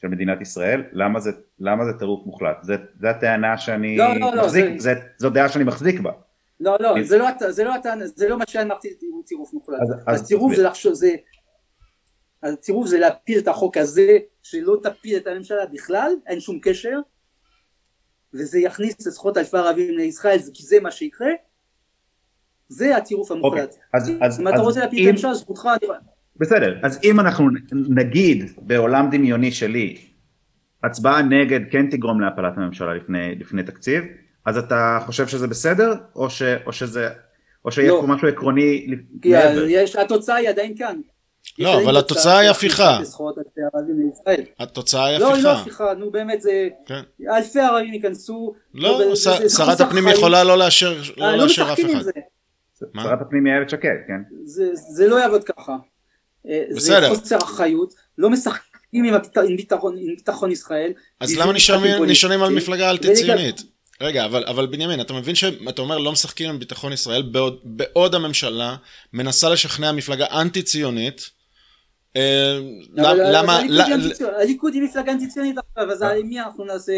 [0.02, 1.30] של מדינת ישראל, למה זה,
[1.60, 5.30] למה זה טירוף מוחלט, זה, זה הטענה שאני לא, לא, לא, מחזיק, זה- זה, זו
[5.30, 6.12] דעה שאני מחזיק בה,
[6.60, 9.80] לא, לא, אני- זה לא זה לא הטענה, זה לא מה שאמרתי, הוא טירוף מוחלט.
[9.82, 10.56] אז- אז תסביר.
[10.56, 11.16] זה לחשוב, זה...
[12.44, 17.00] הטירוף זה להפיל את החוק הזה, שלא תפיל את הממשלה בכלל, אין שום קשר,
[18.34, 21.30] וזה יכניס עשרות אלפי ערבים לישראל, כי זה מה שיקרה,
[22.70, 23.76] זה הטירוף אוקיי, המוחלט.
[23.94, 25.70] אז, אז, אם אתה אז רוצה להפיל את אם- הממשלה, זכותך,
[26.40, 29.98] בסדר, אז אם אנחנו נגיד בעולם דמיוני שלי,
[30.84, 34.04] הצבעה נגד כן תגרום להפלת הממשלה לפני, לפני תקציב,
[34.46, 37.10] אז אתה חושב שזה בסדר, או, ש, או שזה,
[37.66, 37.98] או שיש לא.
[38.02, 38.88] פה משהו עקרוני
[39.22, 39.66] כי מעבר?
[39.70, 40.96] יש, התוצאה היא עדיין כאן.
[41.60, 43.00] לא, אבל התוצאה היא הפיכה.
[44.60, 45.62] התוצאה היא לא, היא לא הפיכה.
[45.62, 46.68] הפיכה, נו באמת זה...
[46.86, 47.02] כן.
[47.36, 48.54] אלפי ערבים ייכנסו.
[48.74, 50.08] לא, זה שרת הפנים.
[50.08, 53.04] יכולה לא לאשר אה, לא לא לאשר אף משחקים עם אחד.
[53.04, 54.22] שרת הפנים היא איילת שקד, כן?
[54.44, 55.76] זה, זה לא יעבוד ככה.
[56.48, 57.14] אה, בסדר.
[57.14, 59.38] זה חוסר אחריות, לא משחקים עם, הביט...
[59.38, 60.92] עם, ביטחון, עם ביטחון ישראל.
[61.20, 63.62] אז למה משחקים נשענים- על מפלגה ולגב- אנטי-ציונית?
[64.02, 68.16] רגע, אבל, אבל בנימין, אתה מבין שאתה אומר לא משחקים עם ביטחון ישראל, בעוד, בעוד
[68.16, 68.76] הממשלה
[69.14, 71.30] מנסה לשכנע מפלגה אנטי-ציונית,
[72.16, 72.60] אה,
[72.96, 76.94] למה, הליכוד היא אנטי-ציונית, מפלגה אנטי-ציונית עכשיו, אז עם מי אנחנו נעשה...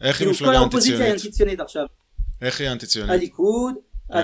[0.00, 1.26] איך היא כאילו, כל מפלגה האופוזיציה היא אנטי-ציונית?
[1.26, 1.86] אנטי-ציונית עכשיו.
[2.42, 3.10] איך היא אנטי-ציונית?
[3.12, 3.74] הליכוד,
[4.12, 4.22] אה.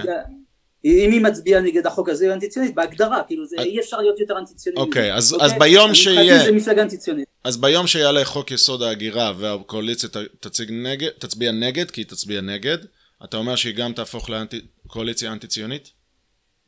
[0.90, 3.62] אם היא מצביעה נגד החוק הזה היא אנטי-ציונית, בהגדרה, כאילו זה אה.
[3.64, 4.80] אי אפשר להיות יותר אנטי-ציוני.
[4.80, 5.46] אוקיי, אז- אוקיי?
[5.46, 7.28] אז ביום שיהיה- זה מפלגה אנטי-ציונית.
[7.44, 10.08] אז ביום שיעלה חוק יסוד ההגירה והקואליציה
[10.40, 12.78] תציג נגד, תצביע נגד, כי היא תצביע נגד,
[13.24, 14.30] אתה אומר שהיא גם תהפוך
[14.86, 15.90] לקואליציה אנטי-ציונית?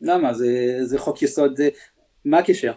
[0.02, 0.34] למה?
[0.34, 0.46] זה-
[0.84, 1.68] זה חוק יסוד, זה-
[2.24, 2.72] מה הקשר?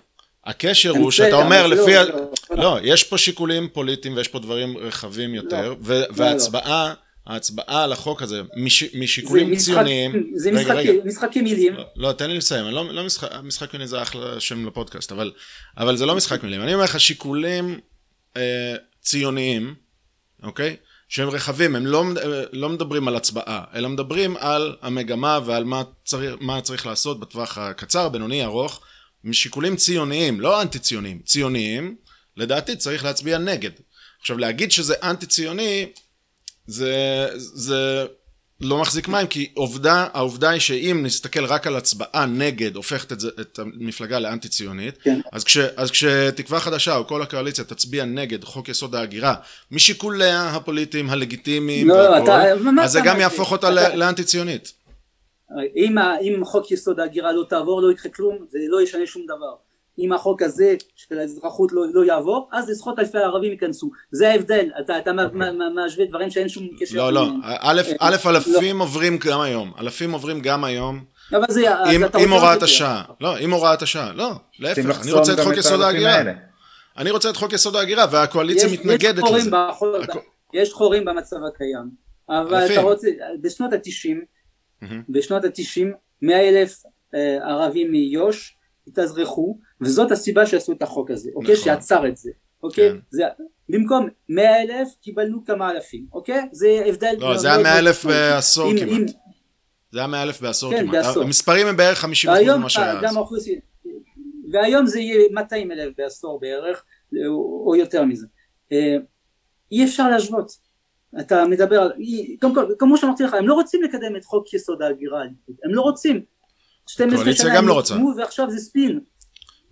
[0.45, 1.93] הקשר הוא שאתה אומר אבל לפי...
[1.93, 2.15] לא, לא,
[2.49, 2.55] לא.
[2.63, 6.93] לא, יש פה שיקולים פוליטיים ויש פה דברים רחבים יותר, ו- וההצבעה
[7.27, 10.31] ההצבעה על החוק הזה מש, משיקולים זה משחק, ציוניים...
[10.35, 10.91] זה רגע, משחק, רגע.
[11.05, 11.73] משחקי מילים.
[11.73, 15.11] לא, לא, תן לי לסיים, אני לא, לא משחק, משחק מילים זה אחלה שם לפודקאסט,
[15.11, 15.31] אבל,
[15.77, 16.61] אבל זה לא משחק מילים.
[16.61, 17.79] אני אומר לך, שיקולים
[18.37, 19.75] אה, ציוניים,
[20.43, 20.75] אוקיי?
[21.07, 25.83] שהם רחבים, הם לא, אה, לא מדברים על הצבעה, אלא מדברים על המגמה ועל מה
[26.05, 28.81] צריך, מה צריך לעשות בטווח הקצר, בינוני, ארוך,
[29.23, 31.95] משיקולים ציוניים, לא אנטי ציוניים, ציוניים,
[32.37, 33.71] לדעתי צריך להצביע נגד.
[34.21, 35.85] עכשיו להגיד שזה אנטי ציוני,
[36.67, 38.05] זה, זה
[38.61, 43.19] לא מחזיק מים, כי עובדה, העובדה היא שאם נסתכל רק על הצבעה נגד, הופכת את,
[43.19, 45.19] זה, את המפלגה לאנטי ציונית, כן.
[45.31, 49.35] אז, כש, אז כשתקווה חדשה או כל הקואליציה תצביע נגד חוק יסוד ההגירה,
[49.71, 53.19] משיקוליה הפוליטיים הלגיטימיים לא, והכל, אתה- אז זה גם?
[53.19, 54.73] יהפוך אותה אתה- לאנטי ציונית.
[55.75, 59.53] אם, אם חוק יסוד ההגירה לא תעבור לא יקרה כלום זה לא ישנה שום דבר
[59.99, 64.69] אם החוק הזה של האזרחות לא, לא יעבור אז עשרות אלפי ערבים ייכנסו זה ההבדל
[64.79, 67.41] אתה, אתה מה- מה- מה- משווה דברים שאין שום קשר לא, לא, ביניהם.
[67.59, 68.29] א', א', לא.
[68.29, 71.61] אלפים עוברים גם היום, אלפים עוברים גם היום, אבל זה
[72.15, 72.63] עם, הוראת.
[72.63, 76.21] השעה, לא, עם הוראת השעה, לא, להפך, אני רוצה את חוק יסוד ההגירה.
[76.97, 79.49] אני רוצה את חוק יסוד ההגירה, והקואליציה יש- מתנגדת לזה.
[79.51, 80.17] בחור- הכ-
[80.53, 81.89] יש חורים במצב הקיים
[82.29, 82.79] אבל אלפים.
[82.79, 83.07] אתה רוצה
[83.41, 84.21] בשנות התשעים.
[85.09, 86.83] בשנות התשעים מאה אלף
[87.15, 88.55] אה, ערבים מיו"ש
[88.87, 91.65] התאזרחו וזאת הסיבה שעשו את החוק הזה אוקיי נכון.
[91.65, 92.31] שעצר את זה
[92.63, 92.97] אוקיי כן.
[93.09, 93.23] זה
[93.69, 97.87] במקום מאה אלף קיבלנו כמה אלפים אוקיי זה הבדל לא, זה היה מאוד מאה מאוד
[97.87, 98.11] אלף עצום.
[98.11, 98.91] בעשור אם- כמעט.
[98.91, 99.05] אם-
[99.91, 101.05] זה היה מאה אלף בעשור כן, כמעט.
[101.05, 101.23] בעשור.
[101.23, 103.15] המספרים הם בערך 50% והיום ממה שהיה אז.
[103.15, 103.59] האוכלוסייה
[104.53, 106.83] והיום זה יהיה 200 אלף בעשור בערך
[107.27, 108.27] או או יותר מזה
[108.71, 108.95] אה,
[109.71, 110.51] אי אפשר להשוות
[111.19, 111.91] אתה מדבר על
[112.41, 115.21] קודם כל כמו שאמרתי לך הם לא רוצים לקדם את חוק יסוד ההגירה
[115.63, 116.21] הם לא רוצים
[116.87, 117.95] 12 הקואליציה שנה גם הם לא רוצה.
[118.17, 118.99] ועכשיו זה ספין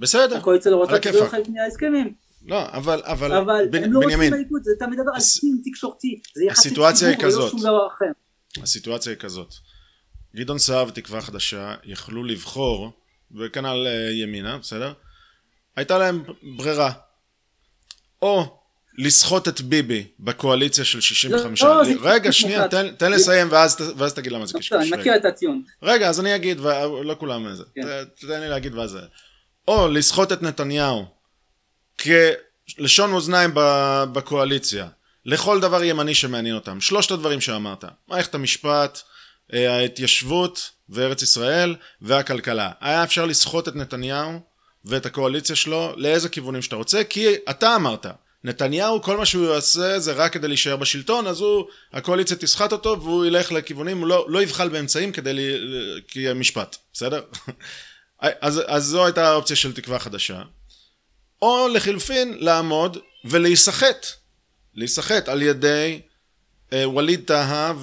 [0.02, 1.40] בסדר, הקואליציה לא על רוצה כי זה לא הכיפאק.
[1.46, 2.14] חלק מההסכמים
[2.46, 5.62] לא, אבל, אבל, אבל בנ- הם לא בנימין, בליכוד זה- אתה מדבר על הס- ספין
[5.66, 7.52] תקשורתי זה יחסי הסיטואציה היא ציבור ולא כזאת.
[7.52, 8.06] שום דבר אחר
[8.64, 9.54] הסיטואציה היא כזאת.
[10.36, 12.92] גדעון סער ותקווה חדשה יכלו לבחור,
[13.40, 14.94] וכנ"ל אה, ימינה, בסדר?
[15.76, 16.24] הייתה להם
[16.58, 16.92] ברירה.
[18.22, 18.58] או
[18.98, 21.64] לסחוט את ביבי בקואליציה של 65.
[21.64, 22.72] לא, זה רגע, קשקוש שנייה, מוחלט.
[22.72, 24.78] תן, תן לסיים ואז, ואז תגיד למה זה לא, קשקוש.
[24.78, 24.98] אני רגע.
[24.98, 27.64] מכיר את הטיעון רגע, אז אני אגיד, ולא כולם זה.
[27.76, 27.82] כן.
[27.82, 28.98] ת- תן לי להגיד ואז.
[29.72, 31.06] או לסחוט את נתניהו
[32.02, 34.88] כלשון מאזניים ב- בקואליציה,
[35.26, 36.82] לכל דבר ימני שמעניין אותם.
[36.82, 39.02] שלושת הדברים שאמרת, מערכת המשפט,
[39.54, 42.72] אה, ההתיישבות וארץ ישראל והכלכלה.
[42.82, 44.40] היה אפשר לסחוט את נתניהו
[44.86, 48.06] ואת הקואליציה שלו לאיזה כיוונים שאתה רוצה, כי אתה אמרת,
[48.44, 53.02] נתניהו כל מה שהוא יעשה זה רק כדי להישאר בשלטון, אז הוא, הקואליציה תסחט אותו
[53.02, 57.22] והוא ילך לכיוונים, הוא לא, לא יבחל באמצעים כדי, ל- כי משפט, בסדר?
[58.22, 60.42] אז, אז זו הייתה האופציה של תקווה חדשה.
[61.42, 64.06] או לחילופין לעמוד ולהיסחט,
[64.76, 66.02] להיסחט על ידי
[66.74, 67.74] אה, ווליד טאהא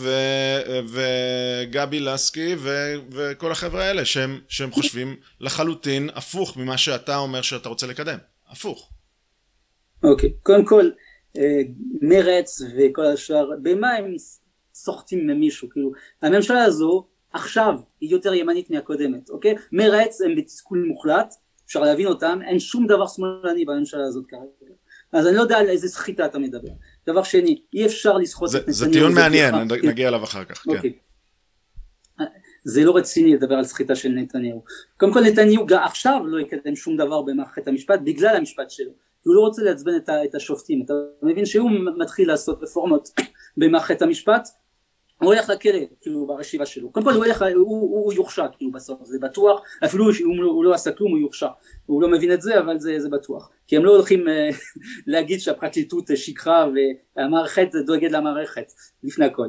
[0.88, 7.68] וגבי לסקי ו- וכל החבר'ה האלה שהם, שהם חושבים לחלוטין הפוך ממה שאתה אומר שאתה
[7.68, 8.18] רוצה לקדם,
[8.48, 8.90] הפוך.
[10.02, 10.90] אוקיי, קודם כל
[11.36, 11.60] אה,
[12.02, 14.14] מרץ וכל השאר, במה הם
[14.74, 19.54] סוחטים ממישהו, כאילו, הממשלה הזו עכשיו היא יותר ימנית מהקודמת, אוקיי?
[19.72, 21.34] מרץ הם בתסכול מוחלט,
[21.66, 24.72] אפשר להבין אותם, אין שום דבר שמאלני בממשלה הזאת כרגע.
[25.12, 26.68] אז אני לא יודע על איזה סחיטה אתה מדבר.
[27.06, 28.72] דבר שני, אי אפשר לסחוט את נתניהו.
[28.74, 29.54] זה טיעון מעניין.
[29.54, 30.70] נד- נגיע אליו אחר כך, כן.
[30.70, 30.92] אוקיי.
[32.64, 34.62] זה לא רציני לדבר על סחיטה של נתניהו.
[34.96, 38.90] קודם כל נתניהו עכשיו לא יקדם שום דבר במערכת המשפט בגלל המשפט שלו.
[39.22, 39.92] כי הוא לא רוצה לעצבן
[40.24, 40.82] את השופטים.
[40.84, 43.08] אתה מבין שהוא מתחיל לעשות רפורמות
[43.56, 44.48] במערכת המשפט,
[45.22, 46.92] הוא הולך לכלא, כאילו ברשיבה שלו.
[46.92, 50.50] קודם כל הוא הולך, הוא, הוא, הוא יורשע, כאילו בסוף, זה בטוח, אפילו שהוא לא,
[50.50, 51.48] הוא לא עשה כלום הוא יורשע.
[51.86, 53.50] הוא לא מבין את זה, אבל זה, זה בטוח.
[53.66, 54.50] כי הם לא הולכים אה,
[55.06, 56.66] להגיד שהפרקליטות שיקרה
[57.16, 59.48] והמערכת דואגת למערכת, לפני הכל.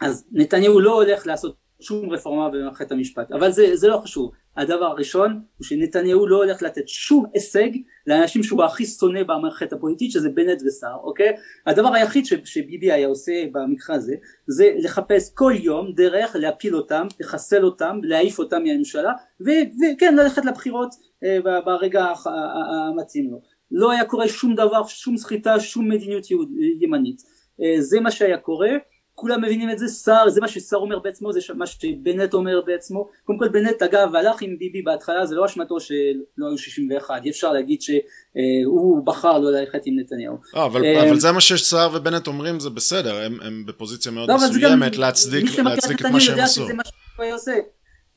[0.00, 4.32] אז נתניהו לא הולך לעשות שום רפורמה במערכת המשפט, אבל זה, זה לא חשוב.
[4.56, 7.70] הדבר הראשון הוא שנתניהו לא הולך לתת שום הישג
[8.06, 11.32] לאנשים שהוא הכי שונא במערכת הפוליטית שזה בנט וסער, אוקיי?
[11.66, 14.14] הדבר היחיד ש, שביבי היה עושה במקרה הזה
[14.46, 20.94] זה לחפש כל יום דרך להפיל אותם, לחסל אותם, להעיף אותם מהממשלה וכן ללכת לבחירות
[21.24, 22.06] אה, ברגע
[22.90, 23.40] המתאים לו.
[23.70, 26.26] לא היה קורה שום דבר, שום סחיטה, שום מדיניות
[26.80, 27.22] ימנית.
[27.62, 28.70] אה, זה מה שהיה קורה.
[29.22, 33.08] כולם מבינים את זה, סער, זה מה שסער אומר בעצמו, זה מה שבנט אומר בעצמו.
[33.24, 37.30] קודם כל בנט אגב הלך עם ביבי בהתחלה, זה לא אשמתו שלא היו 61, אי
[37.30, 40.36] אפשר להגיד שהוא בחר לא ללכת עם נתניהו.
[40.54, 44.28] לא, אבל, אה, אבל זה מה שסער ובנט אומרים, זה בסדר, הם, הם בפוזיציה מאוד
[44.28, 46.66] לא, מסוימת להצדיק, להצדיק את מה שהם עשו.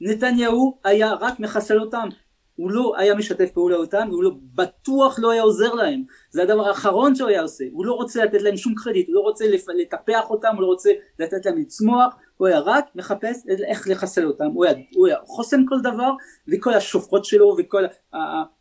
[0.02, 2.08] נתניהו היה רק מחסל אותם.
[2.56, 6.04] הוא לא היה משתף פעולה אותם, והוא לא, בטוח לא היה עוזר להם.
[6.32, 7.64] זה הדבר האחרון שהוא היה עושה.
[7.72, 9.46] הוא לא רוצה לתת להם שום קרדיט, הוא לא רוצה
[9.82, 10.90] לטפח אותם, הוא לא רוצה
[11.20, 13.38] לתת להם לצמוח, הוא היה רק מחפש
[13.68, 14.46] איך לחסל אותם.
[14.46, 16.12] הוא היה, הוא היה חוסם כל דבר,
[16.48, 17.84] וכל השופרות שלו, וכל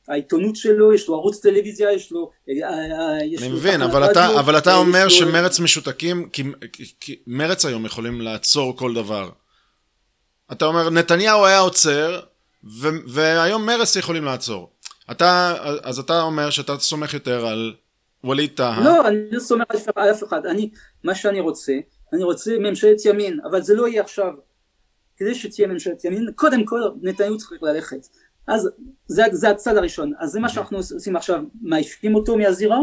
[0.08, 2.30] העיתונות שלו, יש לו ערוץ טלוויזיה, יש לו...
[2.48, 5.10] אה, אה, אני מבין, אבל אתה, אבל אתה אומר לו...
[5.10, 6.42] שמרץ משותקים, כי,
[7.00, 9.30] כי מרץ היום יכולים לעצור כל דבר.
[10.52, 12.20] אתה אומר, נתניהו היה עוצר,
[12.80, 14.70] ו- והיום מרס יכולים לעצור.
[15.10, 17.74] אתה, אז אתה אומר שאתה סומך יותר על
[18.24, 18.84] ווליד טאהא.
[18.84, 19.64] לא, אני לא סומך
[19.96, 20.46] על אף אחד.
[20.46, 20.70] אני,
[21.04, 21.72] מה שאני רוצה,
[22.12, 24.32] אני רוצה ממשלת ימין, אבל זה לא יהיה עכשיו.
[25.16, 28.06] כדי שתהיה ממשלת ימין, קודם כל נתניהו צריך ללכת.
[28.48, 28.70] אז
[29.06, 30.12] זה, זה הצד הראשון.
[30.18, 30.54] אז זה מה אוקיי.
[30.54, 32.78] שאנחנו עושים עכשיו, מעיפים אותו מהזירה.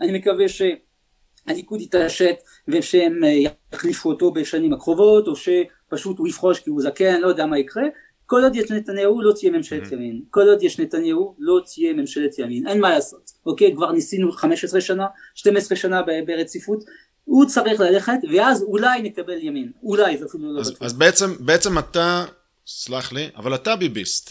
[0.00, 2.34] אני מקווה שהליכוד יתעשת
[2.68, 7.46] ושהם אה, יחליפו אותו בשנים הקרובות, או שפשוט הוא יפרוש כי הוא זקן, לא יודע
[7.46, 7.84] מה יקרה.
[8.32, 9.94] כל עוד יש נתניהו לא תהיה ממשלת mm-hmm.
[9.94, 13.74] ימין, כל עוד יש נתניהו לא תהיה ממשלת ימין, אין מה לעשות, אוקיי?
[13.74, 16.84] כבר ניסינו 15 שנה, 12 שנה ברציפות,
[17.24, 20.72] הוא צריך ללכת ואז אולי נקבל ימין, אולי זה אפילו לא אז.
[20.80, 22.24] אז בעצם, בעצם אתה,
[22.66, 24.30] סלח לי, אבל אתה ביביסט.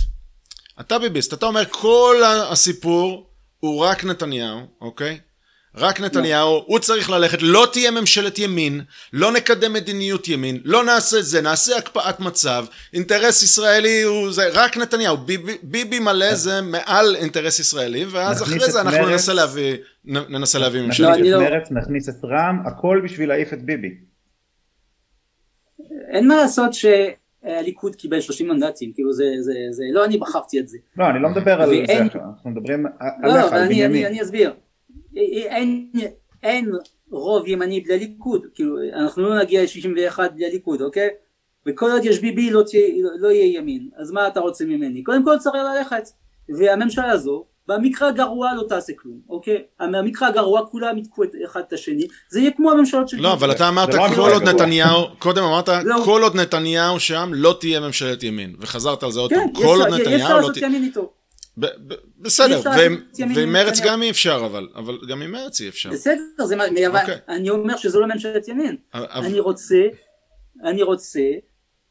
[0.80, 2.16] אתה ביביסט, אתה אומר כל
[2.52, 3.30] הסיפור
[3.60, 5.20] הוא רק נתניהו, אוקיי?
[5.76, 8.82] רק נתניהו, הוא צריך ללכת, לא תהיה ממשלת ימין,
[9.14, 14.50] לא נקדם מדיניות ימין, לא נעשה את זה, נעשה הקפאת מצב, אינטרס ישראלי הוא זה,
[14.54, 19.34] רק נתניהו, ביבי, ביבי מלא זה מעל אינטרס ישראלי, ואז אחרי זה אנחנו מרץ, ננסה
[19.34, 21.20] להביא, ננסה להביא ממשלת ימין.
[21.20, 23.96] נכניס את לא- מרץ, נכניס את רע"מ, הכל בשביל להעיף את ביבי.
[26.12, 30.68] אין מה לעשות שהליכוד קיבל 30 מנדטים, כאילו זה, זה, זה, לא אני בחרתי את
[30.68, 30.78] זה.
[30.98, 32.86] לא, אני לא מדבר על זה אנחנו מדברים
[33.24, 34.06] לא, עליך, על בנימין.
[34.06, 34.54] אני אסביר.
[35.16, 35.92] אין,
[36.44, 36.72] אין
[37.12, 41.10] רוב ימני בלי ליכוד, כאילו אנחנו לא נגיע ל-61 בלי ליכוד, אוקיי?
[41.66, 42.88] וכל עוד יש ביבי לא, תהיה,
[43.20, 45.04] לא יהיה ימין, אז מה אתה רוצה ממני?
[45.04, 46.10] קודם כל צריך ללכת,
[46.50, 49.64] והממשלה הזו במקרה הגרוע לא תעשה כלום, אוקיי?
[49.80, 53.18] במקרה הגרוע כולם יתקעו את אחד את השני, זה יהיה כמו הממשלות של...
[53.22, 55.96] לא, אבל אתה אמרת לא כל עוד נתניהו, קודם אמרת לא.
[56.06, 59.78] כל עוד נתניהו שם לא תהיה ממשלת ימין, וחזרת על זה עוד כן, פעם, כל
[59.80, 60.18] עוד נתניהו לא תהיה...
[60.18, 61.21] כן, יש לעשות ימין איתו.
[62.20, 62.62] בסדר,
[63.36, 65.90] ועם מרץ גם אי אפשר אבל, אבל גם עם מרץ אי אפשר.
[65.90, 67.18] בסדר, זה, אבל אוקיי.
[67.30, 68.76] אני אומר שזו לא ממשלת ימין.
[68.94, 69.84] אני רוצה,
[70.64, 71.22] אני רוצה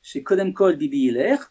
[0.03, 1.49] שקודם כל ביבי ילך,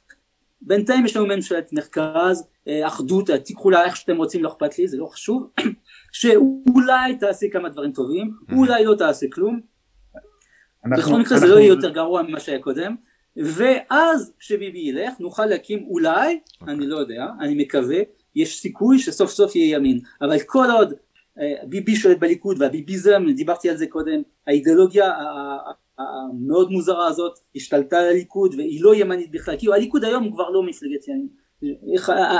[0.61, 4.79] בינתיים יש לנו ממשלת מרכז, אה, אחדות, אה, תיקחו לה איך שאתם רוצים, לא אכפת
[4.79, 5.49] לי, זה לא חשוב,
[6.11, 9.59] שאולי תעשה כמה דברים טובים, אולי לא תעשה כלום.
[10.97, 12.95] בכל מקרה זה לא יהיה יותר גרוע ממה שהיה קודם.
[13.37, 16.61] ואז כשביבי ילך נוכל להקים אולי, okay.
[16.61, 16.75] אוקיי.
[16.75, 17.99] אני לא יודע, אני מקווה,
[18.35, 20.93] יש סיכוי שסוף סוף יהיה ימין, אבל כל עוד
[21.39, 25.13] אה, ביבי שולט בליכוד והביביזם, דיברתי על זה קודם, האידיאולוגיה
[25.97, 30.49] המאוד מוזרה הזאת השתלטה על הליכוד והיא לא ימנית בכלל, כאילו הליכוד היום הוא כבר
[30.49, 31.27] לא מפלגת ימין,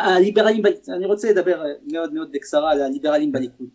[0.05, 0.63] הליברלים,
[0.95, 3.69] אני רוצה לדבר מאוד מאוד בקצרה על הליברלים בליכוד,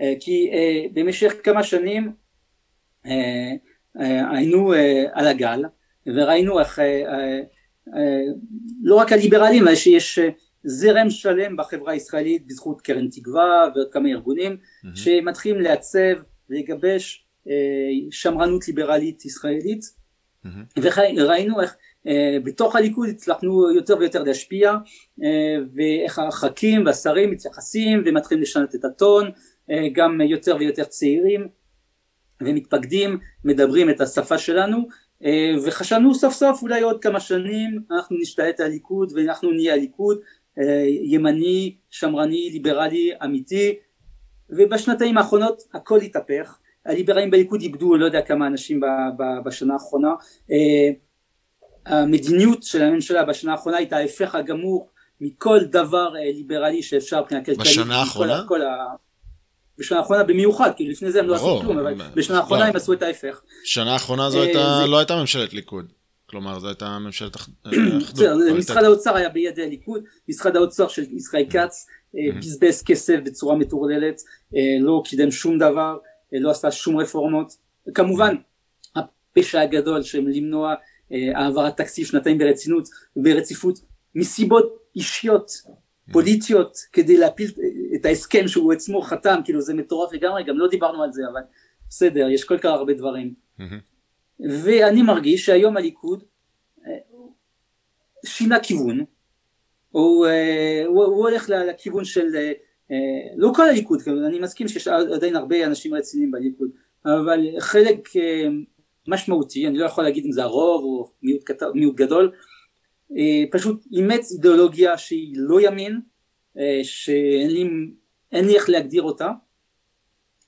[0.00, 2.12] אה, כי אה, במשך כמה שנים
[3.94, 4.72] היינו
[5.12, 5.62] על הגל
[6.06, 7.40] וראינו איך אה, אה,
[7.96, 8.22] אה,
[8.82, 10.18] לא רק הליברלים אלא שיש
[10.64, 14.88] זרם שלם בחברה הישראלית בזכות קרן תקווה ועוד כמה ארגונים mm-hmm.
[14.94, 17.26] שמתחילים לעצב ולגבש
[18.10, 19.80] שמרנות ליברלית ישראלית
[20.46, 20.80] mm-hmm.
[21.16, 21.76] וראינו איך
[22.44, 24.76] בתוך הליכוד הצלחנו יותר ויותר להשפיע
[25.74, 29.30] ואיך הח"כים והשרים מתייחסים ומתחילים לשנות את הטון
[29.92, 31.48] גם יותר ויותר צעירים
[32.42, 34.88] ומתפקדים מדברים את השפה שלנו
[35.64, 40.18] וחשבנו סוף סוף אולי עוד כמה שנים אנחנו נשתלט על הליכוד ואנחנו נהיה הליכוד
[40.58, 43.74] אה, ימני, שמרני, ליברלי, אמיתי.
[44.50, 46.58] ובשנתיים האחרונות הכל התהפך.
[46.86, 48.80] הליברלים בליכוד איבדו לא יודע כמה אנשים
[49.44, 50.10] בשנה האחרונה.
[50.50, 50.90] אה,
[51.86, 54.88] המדיניות של הממשלה בשנה האחרונה הייתה ההפך הגמור
[55.20, 57.58] מכל דבר ליברלי שאפשר מבחינה כלכלית.
[57.58, 58.42] בשנה האחרונה?
[59.80, 62.68] בשנה האחרונה במיוחד, כי לפני זה הם לא עשו כלום, אבל בשנה האחרונה לא.
[62.68, 63.42] הם עשו את ההפך.
[63.64, 65.92] שנה האחרונה זו הייתה, לא הייתה ממשלת ליכוד.
[66.26, 67.58] כלומר זו הייתה ממשלת אחדות.
[68.58, 74.20] משרד האוצר היה בידי הליכוד, משרד האוצר של ישראל כץ אה, בזבז כסף בצורה מטורללת,
[74.56, 75.98] אה, לא קידם שום דבר,
[76.34, 77.52] אה, לא עשה שום רפורמות.
[77.94, 78.34] כמובן,
[78.96, 80.74] הפשע הגדול שהם למנוע
[81.34, 83.78] העברת תקציב שנתיים ברצינות, ברציפות,
[84.14, 85.50] מסיבות אישיות
[86.12, 87.50] פוליטיות כדי להפיל
[88.00, 91.40] את ההסכם שהוא עצמו חתם, כאילו זה מטורף לגמרי, גם לא דיברנו על זה, אבל
[91.88, 93.34] בסדר, יש כל כך הרבה דברים.
[94.64, 96.24] ואני מרגיש שהיום הליכוד
[96.86, 96.92] אה,
[98.26, 99.04] שינה כיוון,
[99.90, 102.52] הוא, אה, הוא, הוא הולך לכיוון של, אה,
[103.36, 106.70] לא כל הליכוד, אני מסכים שיש עדיין הרבה אנשים רציניים בליכוד,
[107.04, 108.08] אבל חלק
[109.08, 112.32] משמעותי, אני לא יכול להגיד אם זה הרוב או מיעוט, מיעוט גדול,
[113.50, 116.00] פשוט אימץ אידיאולוגיה שהיא לא ימין,
[116.82, 117.50] שאין
[118.46, 119.30] לי, איך להגדיר אותה,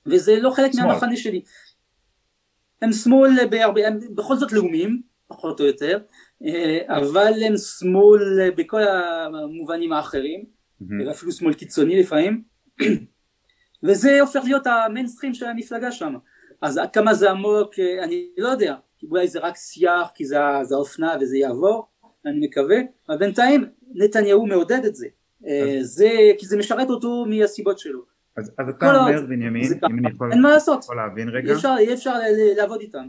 [0.05, 1.41] וזה לא חלק מהמחנה שלי.
[2.81, 5.99] הם שמאל בהרבה, הם בכל זאת לאומיים, פחות או יותר,
[6.87, 11.07] אבל הם שמאל בכל המובנים האחרים, mm-hmm.
[11.07, 12.43] ואפילו שמאל קיצוני לפעמים,
[13.83, 16.15] וזה הופך להיות המיינסטרים של המפלגה שם.
[16.61, 17.73] אז עד כמה זה עמוק,
[18.03, 18.75] אני לא יודע,
[19.09, 21.87] אולי זה רק שיח, כי זה, זה האופנה וזה יעבור,
[22.25, 22.77] אני מקווה,
[23.09, 25.07] אבל בינתיים נתניהו מעודד את זה,
[25.81, 27.99] זה כי זה משרת אותו מהסיבות שלו.
[28.37, 31.75] אז, אז אתה אומר בנימין, אם אני יכול, אין מה לעשות, יכול להבין רגע, אפשר,
[31.79, 32.13] אי אפשר
[32.57, 33.05] לעבוד איתם.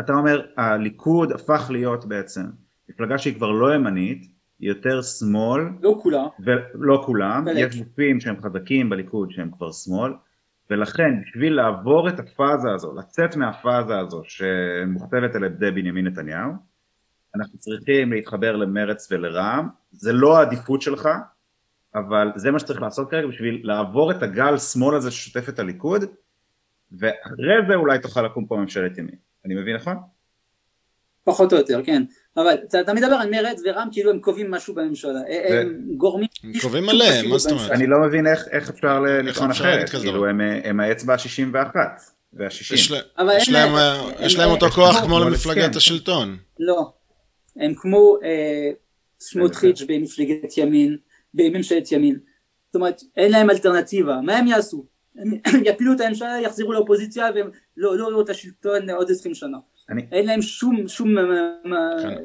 [0.00, 2.42] אתה אומר הליכוד הפך להיות בעצם
[2.88, 4.26] מפלגה שהיא כבר לא ימנית,
[4.58, 10.12] היא יותר שמאל, לא כולם, ולא כולם, יש גופים שהם חזקים בליכוד שהם כבר שמאל,
[10.70, 16.52] ולכן בשביל לעבור את הפאזה הזו, לצאת מהפאזה הזו שמוכתבת על ידי בנימין נתניהו,
[17.36, 21.08] אנחנו צריכים להתחבר למרץ ולרע"מ, זה לא העדיפות שלך,
[21.94, 26.04] אבל זה מה שצריך לעשות כרגע בשביל לעבור את הגל שמאל הזה ששוטף את הליכוד,
[26.92, 29.16] ואחרי זה אולי תוכל לקום פה ממשלת ימין.
[29.44, 29.96] אני מבין נכון?
[31.24, 32.02] פחות או יותר, כן.
[32.36, 35.20] אבל אתה, אתה מדבר על מרץ ורע"מ כאילו הם קובעים משהו בממשלה.
[35.50, 35.60] ו...
[35.60, 36.28] הם גורמים...
[36.44, 37.70] הם קובעים מלא, מה זאת אומרת?
[37.70, 39.88] אני לא מבין איך, איך אפשר לטעון אחרת.
[39.88, 41.76] כאילו הם, הם האצבע ה-61
[42.32, 42.50] וה-60.
[42.50, 42.92] יש,
[43.36, 43.72] יש, להם,
[44.20, 46.36] יש להם אותו כוח כמו למפלגת השלטון.
[46.58, 46.92] לא.
[47.56, 48.70] הם כמו אה,
[49.20, 50.96] סמוטריץ' במפלגת ימין,
[51.34, 52.18] בממשלת ימין.
[52.66, 54.20] זאת אומרת, אין להם אלטרנטיבה.
[54.20, 54.86] מה הם יעשו?
[55.16, 55.30] הם
[55.68, 59.58] יפילו את הממשלה, יחזרו לאופוזיציה והם לא יראו את השלטון עוד עשרים שנה.
[59.90, 60.06] אני...
[60.12, 61.14] אין להם שום שום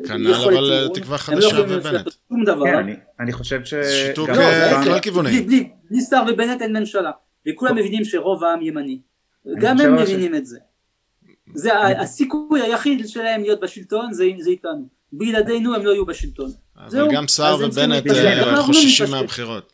[0.08, 2.10] כנ"ל אבל אה, תקווה לא חדשה ובנט.
[2.30, 2.66] שום דבר.
[2.66, 3.74] כן, אני, אני חושב ש...
[3.74, 5.46] שיתוק אה, כלל כיוונים.
[5.48, 7.12] בלי, בלי שר ובנט אין ממשלה.
[7.50, 9.02] וכולם מבינים שרוב העם ימני.
[9.60, 10.60] גם הם מבינים את זה.
[11.54, 14.88] זה הסיכוי היחיד שלהם להיות בשלטון זה איתנו.
[15.14, 16.50] בלעדינו הם לא יהיו בשלטון.
[16.80, 19.74] אבל גם סער ובנט אה, חוששים מהבחירות.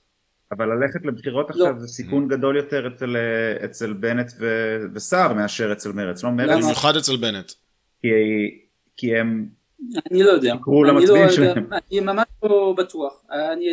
[0.52, 1.80] אבל ללכת לבחירות עכשיו לא.
[1.80, 3.16] זה סיכון גדול יותר אצל,
[3.66, 4.32] אצל בנט
[4.94, 6.64] וסער מאשר אצל מרץ, לא מרץ.
[6.64, 7.52] במיוחד אצל בנט.
[8.02, 8.08] כי,
[8.98, 9.46] כי הם...
[10.12, 10.54] אני לא יודע.
[10.62, 11.70] קראו למצביעים לא שלהם.
[11.74, 13.14] אני ממש לא בטוח.
[13.32, 13.66] אני...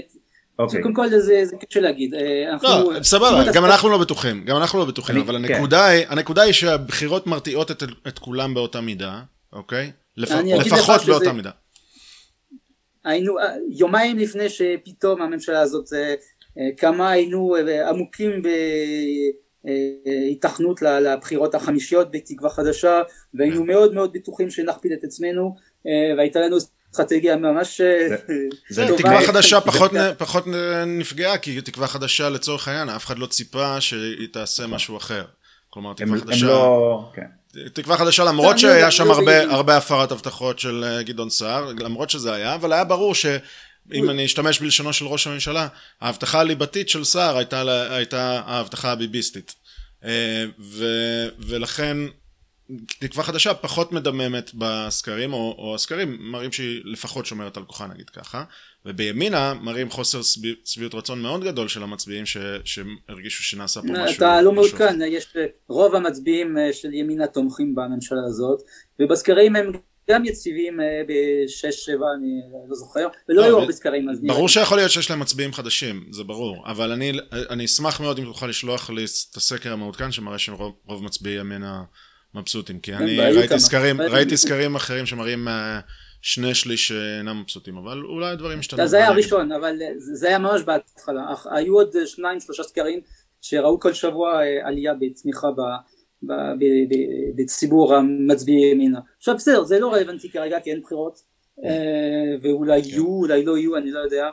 [0.59, 0.83] אוקיי.
[0.83, 2.15] קודם כל זה, זה קשה להגיד.
[2.15, 5.55] אה, לא, סבבה, גם אנחנו לא בטוחים, גם אנחנו לא בטוחים, אבל כן.
[5.55, 9.21] הנקודה, היא, הנקודה היא שהבחירות מרתיעות את, את כולם באותה מידה,
[9.53, 9.93] אוקיי?
[10.17, 10.31] לפ...
[10.31, 11.51] לפחות באותה מידה.
[13.05, 16.15] היינו, אה, יומיים לפני שפתאום הממשלה הזאת אה,
[16.77, 17.57] כמה היינו
[17.89, 18.43] עמוקים
[19.65, 23.03] בהיתכנות לבחירות החמישיות בתקווה חדשה
[23.35, 25.55] והיינו מאוד מאוד בטוחים שנכפיל את עצמנו
[26.17, 26.57] והייתה לנו
[26.93, 27.81] אסטרטגיה ממש
[28.77, 28.97] טובה.
[28.97, 29.59] תקווה חדשה
[30.19, 30.45] פחות
[30.87, 35.25] נפגעה כי תקווה חדשה לצורך העניין אף אחד לא ציפה שהיא תעשה משהו אחר.
[35.71, 37.27] כלומר תקווה חדשה, לא- כן.
[37.73, 39.11] תקווה חדשה למרות שהיה שם
[39.51, 44.25] הרבה הפרת הבטחות של אה, גדעון סער למרות שזה היה אבל היה ברור שאם אני
[44.25, 45.69] אשתמש בלשונו של ראש הממשלה
[46.01, 49.55] ההבטחה הליבתית של סער הייתה, הייתה ההבטחה הביביסטית.
[50.05, 50.45] אה,
[51.39, 51.97] ולכן
[52.99, 58.11] תקווה חדשה פחות מדממת בסקרים, או, או הסקרים מראים שהיא לפחות שומרת על כוחה נגיד
[58.11, 58.45] ככה,
[58.87, 60.21] ובימינה מראים חוסר
[60.65, 64.17] שביעות רצון מאוד גדול של המצביעים ש, שהרגישו שנעשה פה משהו.
[64.17, 65.37] אתה לא מעודכן, יש
[65.69, 68.63] רוב המצביעים אה, של ימינה תומכים בממשלה הזאת,
[69.01, 69.73] ובסקרים הם
[70.11, 74.49] גם יציבים אה, בשש שבע אני לא זוכר ולא לא, היו הרבה סקרים אז ברור
[74.49, 76.65] שיכול להיות שיש להם מצביעים חדשים זה ברור.
[76.67, 77.13] אבל אני,
[77.51, 81.83] אני אשמח מאוד אם תוכל לשלוח לי את הסקר המעודכן שמראה שרוב מצביעי ימינה
[82.35, 85.81] מבסוטים, כי אני ראיתי סקרים, ראיתי סקרים אחרים שמראים אה,
[86.23, 88.87] שני שליש שאינם מבסוטים, אבל אולי הדברים השתנו.
[88.87, 93.01] זה היה הראשון, אבל זה היה ממש בהתחלה, היו עוד שניים שלושה סקרים
[93.41, 95.49] שראו כל שבוע אה, עלייה בצמיחה
[97.37, 99.01] בציבור המצביעי ימינה.
[99.19, 101.19] עכשיו בסדר, זה לא רלוונטי כרגע כי אין בחירות,
[101.65, 101.71] אה,
[102.43, 102.89] ואולי כן.
[102.89, 104.29] יהיו, אולי לא יהיו, אני לא יודע.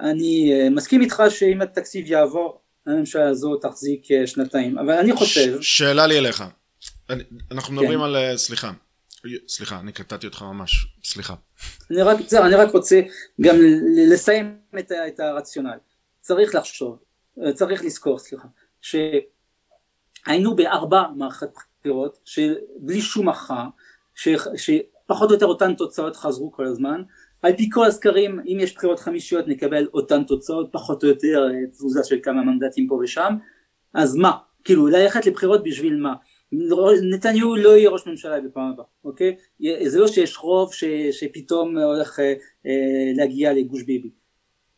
[0.00, 5.60] אני מסכים איתך שאם התקציב יעבור, הממשלה הזו תחזיק שנתיים, אבל אני חושב...
[5.60, 6.44] שאלה לי אליך.
[7.50, 8.04] אנחנו מדברים כן.
[8.04, 8.72] על, אה, סליחה,
[9.48, 11.34] סליחה, אני קטעתי אותך ממש, סליחה.
[11.90, 13.00] אני רק, זה, אני רק רוצה
[13.40, 13.56] גם
[14.12, 15.78] לסיים את, את הרציונל.
[16.20, 16.98] צריך לחשוב,
[17.42, 18.48] אה, צריך לזכור, סליחה,
[18.80, 21.48] שהיינו בארבע מערכת
[21.80, 23.68] בחירות, שבלי שום הכרעה,
[24.14, 27.02] שפחות או יותר אותן תוצאות חזרו כל הזמן,
[27.42, 31.70] על פי כל הסקרים אם יש בחירות חמישיות נקבל אותן תוצאות פחות או יותר אה,
[31.70, 33.34] תזוזה של כמה מנדטים פה ושם
[33.94, 34.32] אז מה
[34.64, 36.14] כאילו ללכת לבחירות בשביל מה
[37.02, 39.36] נתניהו לא יהיה ראש ממשלה בפעם הבאה, אוקיי?
[39.86, 42.34] זה לא שיש רוב ש, שפתאום הולך אה,
[42.66, 44.10] אה, להגיע לגוש ביבי.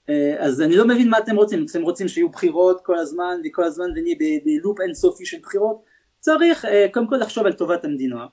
[0.08, 3.64] אה, אז אני לא מבין מה אתם רוצים, אתם רוצים שיהיו בחירות כל הזמן וכל
[3.64, 5.82] הזמן ונהיה בלופ אינסופי של בחירות?
[6.20, 8.26] צריך אה, קודם כל לחשוב על טובת המדינה,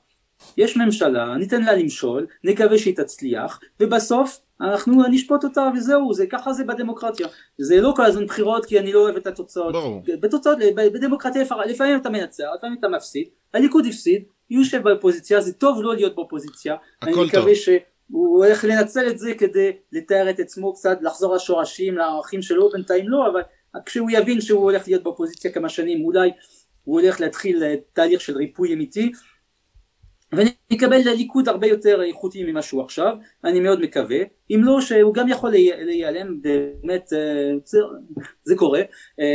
[0.57, 6.53] יש ממשלה, ניתן לה למשול, נקווה שהיא תצליח, ובסוף אנחנו נשפוט אותה וזהו, זה ככה
[6.53, 7.27] זה בדמוקרטיה.
[7.57, 9.73] זה לא כל הזמן בחירות כי אני לא אוהב את התוצאות.
[9.73, 10.01] ברור.
[10.19, 15.95] בתוצאות, בדמוקרטיה לפעמים אתה מנצח, לפעמים אתה מפסיד, הליכוד הפסיד, יושב באופוזיציה, זה טוב לא
[15.95, 16.75] להיות באופוזיציה.
[17.01, 17.25] הכל אני טוב.
[17.25, 22.69] מקווה שהוא הולך לנצל את זה כדי לתאר את עצמו קצת, לחזור לשורשים, לערכים שלו,
[22.69, 23.41] בינתיים לא, אבל
[23.85, 26.31] כשהוא יבין שהוא הולך להיות באופוזיציה כמה שנים, אולי
[26.83, 29.11] הוא הולך להתחיל אה, תהליך של ריפוי אמיתי.
[30.35, 34.17] ונקבל ליכוד הרבה יותר איכותי ממה שהוא עכשיו, אני מאוד מקווה,
[34.51, 37.17] אם לא שהוא גם יכול להי- להיעלם, באמת אה,
[37.65, 37.77] זה,
[38.43, 38.79] זה קורה,
[39.19, 39.25] אה,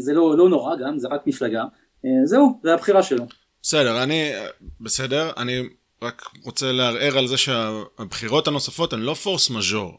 [0.00, 1.62] זה לא, לא נורא גם, זה רק מפלגה,
[2.04, 3.24] אה, זהו, זה הבחירה שלו.
[3.62, 4.30] בסדר, אני,
[4.80, 5.52] בסדר, אני
[6.02, 9.98] רק רוצה לערער על זה שהבחירות הנוספות הן לא פורס מז'ור.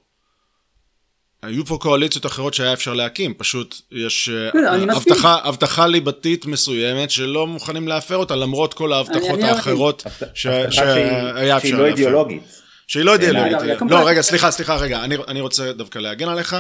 [1.46, 4.60] היו פה קואליציות אחרות שהיה אפשר להקים, פשוט יש אה, כן,
[4.90, 4.90] מסכים.
[4.90, 10.04] הבטחה, הבטחה ליבתית מסוימת שלא מוכנים להפר אותה למרות כל ההבטחות אני- האחרות
[10.34, 10.86] שהיה שהיא-
[11.36, 11.86] שהיא אפשר לא להפר.
[11.86, 12.42] אידיאולוגית.
[12.88, 13.48] שהיא לא אידיאולוגית.
[13.62, 14.22] רגע, רגע, לא, רגע.
[14.22, 16.56] סליחה, סליחה, רגע, אני, אני רוצה דווקא להגן עליך,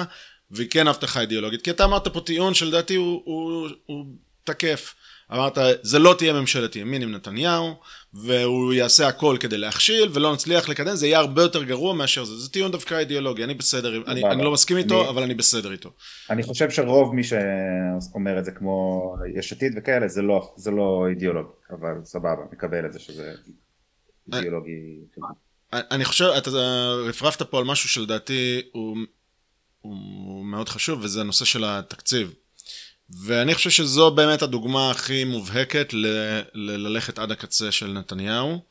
[0.52, 4.06] והיא כן הבטחה אידיאולוגית, כי אתה אמרת פה טיעון שלדעתי הוא, הוא, הוא
[4.44, 4.94] תקף.
[5.34, 7.76] אמרת, זה לא תהיה ממשלת ימין עם נתניהו,
[8.16, 12.38] והוא יעשה הכל כדי להכשיל, ולא נצליח לקדם, זה יהיה הרבה יותר גרוע מאשר זה.
[12.38, 14.24] זה טיעון דווקא אידיאולוגי, אני בסדר, אני.
[14.26, 15.90] אני לא מסכים איתו, אני- אבל אני בסדר איתו.
[16.30, 19.02] אני חושב שרוב מי שאומר את זה כמו
[19.36, 23.34] יש עתיד וכאלה זה לא, זה לא אידיאולוגי, אבל סבבה, מקבל את זה שזה
[24.34, 24.72] אידיאולוגי.
[25.74, 26.50] אני חושב, אתה
[27.10, 28.98] רפרפת פה על משהו שלדעתי הוא,
[29.82, 32.34] הוא מאוד חשוב, וזה הנושא של התקציב.
[33.10, 36.06] ואני חושב שזו באמת הדוגמה הכי מובהקת ל,
[36.54, 38.66] ל, ללכת עד הקצה של נתניהו,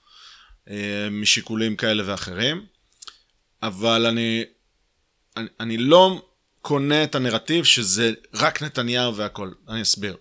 [0.71, 2.67] אה, משיקולים כאלה ואחרים.
[3.63, 4.45] אבל אני,
[5.37, 6.23] אני, אני לא
[6.61, 9.51] קונה את הנרטיב שזה רק נתניהו והכל.
[9.69, 10.17] אני אסביר.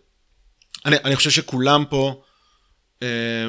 [0.85, 2.23] אני, אני חושב שכולם פה
[3.03, 3.48] אה,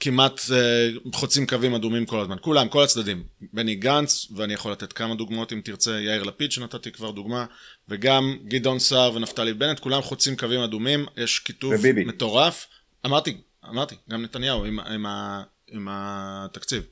[0.00, 2.36] כמעט אה, חוצים קווים אדומים כל הזמן.
[2.40, 3.24] כולם, כל הצדדים.
[3.52, 7.46] בני גנץ, ואני יכול לתת כמה דוגמאות אם תרצה, יאיר לפיד שנתתי כבר דוגמה,
[7.88, 12.04] וגם גדעון סער ונפתלי בנט, כולם חוצים קווים אדומים, יש כיתוב וביבי.
[12.04, 12.66] מטורף.
[13.06, 13.36] אמרתי,
[13.68, 16.82] אמרתי, גם נתניהו עם, עם, ה, עם התקציב.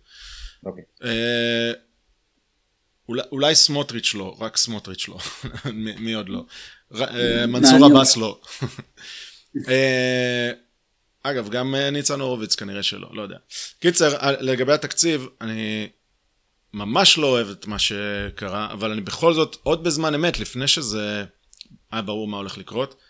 [0.66, 0.84] אוקיי.
[1.04, 1.72] אה,
[3.08, 5.18] אולי, אולי סמוטריץ' לא, רק סמוטריץ' לא.
[5.72, 6.44] מי, מי עוד לא?
[6.94, 7.96] אה, מנסור מעניין.
[7.96, 8.40] עבאס לא.
[11.26, 13.36] אגב, גם אה, ניצן הורוביץ כנראה שלא, לא יודע.
[13.80, 15.88] קיצר, אה, לגבי התקציב, אני
[16.72, 21.24] ממש לא אוהב את מה שקרה, אבל אני בכל זאת, עוד בזמן אמת, לפני שזה
[21.92, 23.00] היה ברור מה הולך לקרות,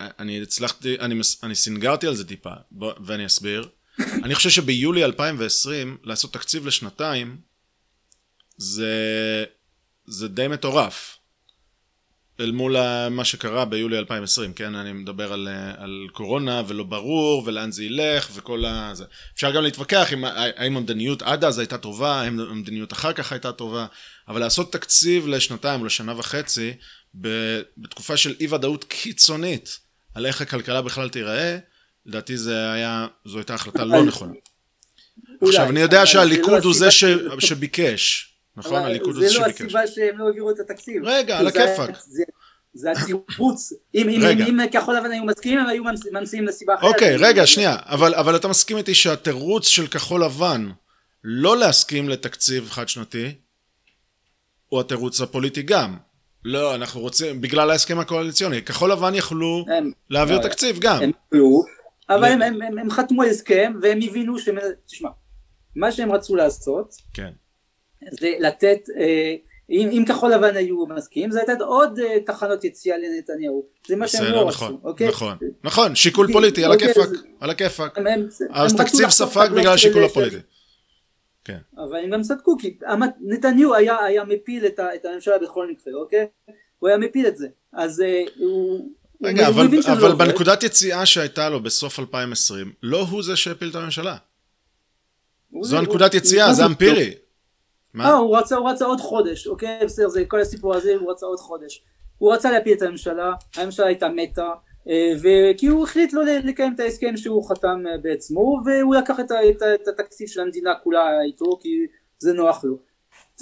[0.00, 3.68] אה, אני הצלחתי, אני, אני סינגרתי על זה טיפה, בוא, ואני אסביר.
[4.24, 7.40] אני חושב שביולי 2020, לעשות תקציב לשנתיים,
[8.56, 8.94] זה,
[10.06, 11.18] זה די מטורף.
[12.42, 12.76] אל מול
[13.10, 14.74] מה שקרה ביולי 2020, כן?
[14.74, 18.90] אני מדבר על, אה, על קורונה ולא ברור ולאן זה ילך וכל ה...
[18.94, 19.04] זה.
[19.34, 23.52] אפשר גם להתווכח אם, האם המדיניות עד אז הייתה טובה, האם המדיניות אחר כך הייתה
[23.52, 23.86] טובה,
[24.28, 26.72] אבל לעשות תקציב לשנתיים או לשנה וחצי
[27.14, 29.78] בתקופה של אי ודאות קיצונית
[30.14, 31.58] על איך הכלכלה בכלל תיראה,
[32.06, 34.32] לדעתי זה היה, זו הייתה החלטה לא נכונה.
[35.42, 37.04] עכשיו, אני יודע אבל שהליכוד לא הוא זה ש...
[37.38, 38.82] שביקש, נכון?
[38.82, 39.60] הליכוד הוא זה זה לא שביקש.
[39.62, 41.02] הסיבה שהם לא העבירו את התקציב.
[41.04, 41.98] רגע, על הכיפאק.
[42.74, 43.72] זה- התירוץ.
[43.94, 44.44] אם- אם- רגע.
[44.46, 46.92] אם כחול לבן היו מסכימים, הם היו ממציאים- לסיבה אחרת.
[46.92, 50.70] אוקיי, רגע, שנייה, אבל, אבל אתה מסכים איתי שהתירוץ של כחול לבן
[51.24, 53.34] לא להסכים לתקציב חד שנתי,
[54.68, 55.96] הוא התירוץ הפוליטי גם.
[56.44, 58.62] לא, אנחנו רוצים, בגלל ההסכם הקואליציוני.
[58.62, 61.02] כחול לבן יכלו הם- להעביר לא, תקציב גם.
[61.02, 61.62] הם יכלו,
[62.08, 64.56] אבל ל- הם- הם- הם- הם חתמו הסכם והם הבינו שהם...
[64.86, 65.08] תשמע,
[65.76, 67.30] מה שהם רצו לעשות כן.
[68.10, 69.34] זה לתת, אה,
[69.70, 73.66] אם אם כחול לבן היו מסכימים, זה לתת עוד אה, תחנות יציאה לנתניהו.
[73.86, 75.08] זה מה שהם לא נכון, רצו, אוקיי?
[75.08, 77.08] נכון, נכון, שיקול כי- פוליטי, על אוקיי, הכיפאק,
[77.40, 77.98] על הכיפאק.
[78.50, 80.36] אז תקציב ספג בגלל השיקול הפוליטי.
[81.44, 81.58] כן.
[81.76, 82.78] אבל הם גם צדקו, כי
[83.20, 86.26] נתניהו היה, היה מפיל את, ה, את הממשלה בכל מקרה, אוקיי?
[86.78, 87.46] הוא היה מפיל את זה.
[87.72, 88.88] אז אה, הוא...
[89.24, 90.14] רגע, הוא אבל, אבל לא.
[90.14, 94.16] בנקודת יציאה שהייתה לו בסוף 2020, לא הוא זה שהפיל את הממשלה.
[95.62, 97.14] זו הנקודת יציאה, זה אמפירי.
[97.94, 98.12] מה?
[98.12, 99.78] הוא רצה, הוא רצה עוד חודש, אוקיי?
[99.84, 101.82] בסדר, זה כל הסיפור הזה, הוא רצה עוד חודש.
[102.18, 104.48] הוא רצה להפיל את הממשלה, הממשלה הייתה מתה,
[104.88, 109.32] אה, וכי הוא החליט לא לקיים את ההסכם שהוא חתם אה, בעצמו, והוא לקח את,
[109.50, 111.68] את, את התקציב של המדינה כולה איתו, כי
[112.18, 112.76] זה נוח לו.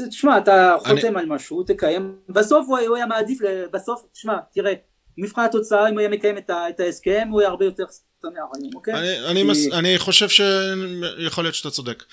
[0.09, 3.39] תשמע, אתה חותם על משהו, תקיים, בסוף הוא, הוא היה מעדיף,
[3.72, 4.72] בסוף, תשמע, תראה,
[5.18, 7.85] מבחן התוצאה, אם הוא היה מקיים את, ה- את ההסכם, הוא היה הרבה יותר
[8.24, 8.94] היום, אוקיי?
[8.94, 12.05] אני, אני, כי- מס, אני חושב שיכול להיות שאתה צודק.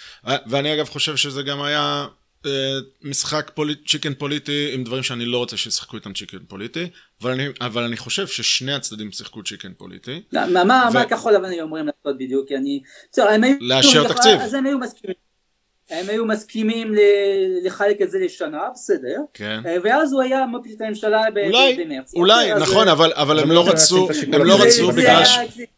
[0.47, 2.05] ואני אגב חושב שזה גם היה
[3.03, 6.89] משחק פוליט, צ'יקן פוליטי עם דברים שאני לא רוצה שישחקו איתם צ'יקן פוליטי,
[7.21, 10.21] אבל אני, אבל אני חושב ששני הצדדים שיחקו צ'יקן פוליטי.
[10.31, 10.93] לא, מה, מה, ו...
[10.93, 12.47] מה כחול לבן היו אומרים לעשות בדיוק?
[12.47, 12.81] כי אני...
[13.11, 13.55] בסדר, הם היו...
[13.61, 14.39] לאשר תקציב.
[14.41, 15.27] אז הם היו מסכימים.
[15.89, 16.93] הם היו מסכימים
[17.63, 19.21] לחלק את זה לשנה, בסדר.
[19.33, 19.59] כן.
[19.65, 22.13] אה, ואז הוא היה מפיל את הממשלה אולי, במרץ.
[22.13, 25.23] אולי, נכון, אבל, אבל הם לא רצו, הם לא רצו בגלל...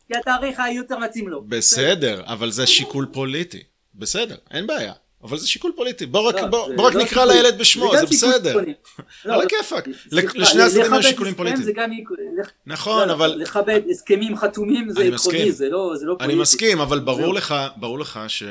[0.08, 1.42] כי התאריך היותר מתאים לו.
[1.42, 3.64] בסדר, אבל זה שיקול פוליטי.
[3.96, 4.94] בסדר, אין בעיה.
[5.24, 7.58] אבל זה שיקול פוליטי, בוא רק, לא, בוא, זה בוא רק לא נקרא שיקול- לילד
[7.58, 8.56] בשמו, זה שיקול בסדר.
[8.56, 8.62] לא,
[9.34, 11.74] על לא, הכיפאק, סליחה, לשני הצדדים יש שיקולים הסכם זה פוליטיים.
[11.76, 11.90] גם...
[12.66, 15.52] נכון, לא, אבל לכבד הסכמים חתומים זה אני עקרוני.
[15.52, 16.40] זה לא זה לא אני פוליטי.
[16.42, 17.34] מסכים, אבל ברור זהו.
[17.34, 18.44] לך, ברור לך ש...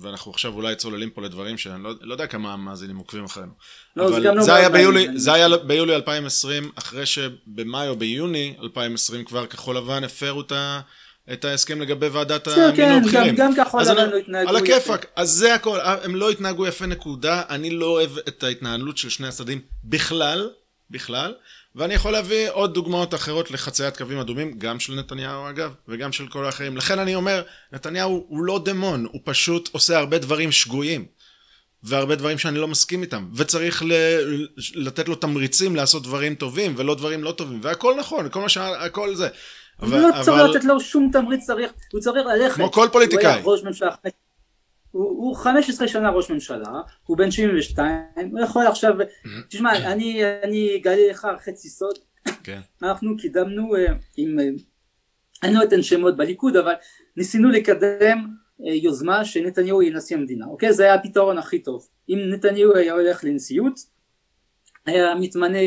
[0.00, 3.52] ואנחנו עכשיו אולי צוללים פה לדברים שאני לא, לא יודע כמה המאזינים עוקבים אחרינו.
[3.96, 9.24] לא, זה אבל לא זה אני זה היה ביולי 2020, אחרי שבמאי או ביוני 2020
[9.24, 10.80] כבר כחול לבן הפרו את ה...
[11.32, 13.36] את ההסכם לגבי ועדת בסדר, המינוי כן, הבכירים.
[13.36, 14.74] גם- כחול לבן לא התנהגו על יפה.
[14.74, 19.08] הכיפאק, אז זה הכל, הם לא התנהגו יפה נקודה, אני לא אוהב את ההתנהלות של
[19.08, 20.50] שני הצדדים בכלל,
[20.90, 21.34] בכלל,
[21.76, 26.26] ואני יכול להביא עוד דוגמאות אחרות לחציית קווים אדומים, גם של נתניהו אגב, וגם של
[26.28, 26.76] כל האחרים.
[26.76, 27.42] לכן אני אומר,
[27.72, 31.04] נתניהו הוא לא דמון, הוא פשוט עושה הרבה דברים שגויים.
[31.82, 33.92] והרבה דברים שאני לא מסכים איתם, וצריך ל...
[34.74, 38.56] לתת לו תמריצים לעשות דברים טובים ולא דברים לא טובים, והכל נכון, כל מה ש...
[38.56, 39.28] הכל זה.
[39.80, 42.56] הוא לא צריך לתת לו שום תמריץ, צריך, הוא צריך ללכת.
[42.56, 43.40] כמו כל הוא פוליטיקאי.
[43.44, 43.90] ראש ממשלה,
[44.90, 48.94] הוא, הוא 15 שנה ראש ממשלה, הוא בן 72, הוא יכול עכשיו,
[49.48, 51.98] תשמע, אני, אני אגלה לך חצי סוד,
[52.44, 52.60] כן.
[52.82, 54.48] אנחנו קידמנו אה, עם, אה,
[55.42, 56.72] אני לא אתן שמות בליכוד, אבל
[57.16, 58.26] ניסינו לקדם
[58.66, 60.72] אה, יוזמה שנתניהו יהיה נשיא המדינה, אוקיי?
[60.72, 61.88] זה היה הפתרון הכי טוב.
[62.08, 63.80] אם נתניהו היה הולך לנשיאות,
[64.86, 65.58] היה מתמנה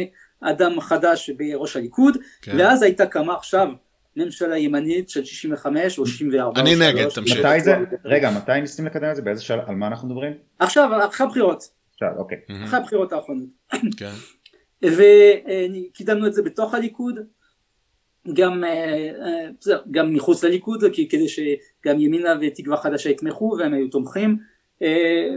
[0.41, 2.55] אדם חדש בראש הליכוד, כן.
[2.57, 3.67] ואז הייתה קמה עכשיו
[4.15, 6.61] ממשלה ימנית של 65 או 64.
[6.61, 7.09] אני נגד.
[7.09, 7.45] תמשיך.
[7.45, 7.75] מתי זה?
[8.05, 9.21] רגע, מתי ניסיתם לקדם את זה?
[9.21, 9.63] באיזה שלב?
[9.67, 10.33] על מה אנחנו מדברים?
[10.59, 11.63] עכשיו, אחרי הבחירות,
[11.93, 12.37] עכשיו, אוקיי.
[12.65, 13.49] אחרי הבחירות האחרונות.
[13.97, 14.11] כן.
[14.81, 17.19] וקידמנו את זה בתוך הליכוד,
[18.33, 19.09] גם, אה,
[19.69, 24.37] אה, גם מחוץ לליכוד, כי- כדי שגם ימינה ותקווה חדשה יתמכו והם היו תומכים.
[24.81, 25.29] אה,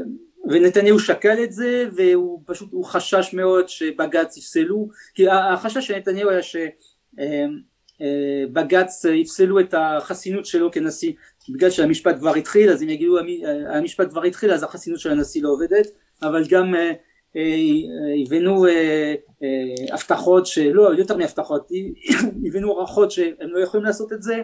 [0.48, 6.31] ונתניהו שקל את זה והוא פשוט, הוא חשש מאוד שבג"ץ יפסלו, כי החשש של נתניהו
[6.31, 6.40] היה
[7.98, 11.12] שבג"ץ יפסלו את החסינות שלו כנשיא,
[11.48, 15.10] בגלל שהמשפט כבר התחיל, אז אם יגידו "המ- אה, המשפט כבר התחיל אז החסינות של
[15.10, 15.86] הנשיא לא עובדת,
[16.23, 16.93] אבל גם אה,
[17.36, 21.68] אה, הבאנו אה, אה, הבטחות שלא, יותר מהבטחות,
[22.47, 24.43] הבאנו הערכות שהם לא יכולים לעשות את זה,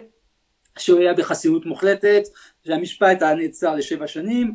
[0.79, 2.23] שהוא היה בחסינות מוחלטת,
[2.67, 4.53] שהמשפט היה נעצר לשבע שנים,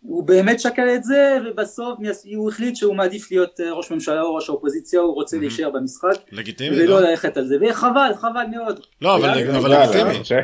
[0.00, 1.98] הוא באמת שקל את זה ובסוף
[2.36, 5.48] הוא החליט שהוא מעדיף להיות אה, ראש ממשלה או ראש האופוזיציה, הוא רוצה מהמם.
[5.48, 7.00] להישאר במשחק לגיטימי, ולא לא?
[7.00, 8.80] ללכת על זה, וחבל, חבל מאוד.
[9.02, 10.40] לא, אבל אבל יאללה, לגיטימי.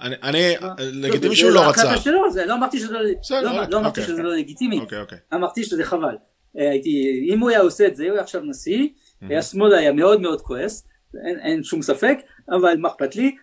[0.00, 2.10] אני אה, לגיטימי שהוא לא החלטה רצה.
[2.46, 3.00] לא אמרתי שזה לא-
[3.42, 3.82] לא- לא
[4.18, 4.80] לא לגיטימי.
[5.34, 6.16] אמרתי שזה חבל.
[6.58, 6.72] אה,
[7.32, 8.88] אם הוא היה עושה את זה, הוא היה עכשיו נשיא,
[9.38, 10.88] השמאל היה מאוד מאוד כועס,
[11.26, 12.18] אין, אין שום ספק,
[12.50, 13.36] אבל מה אכפת לי,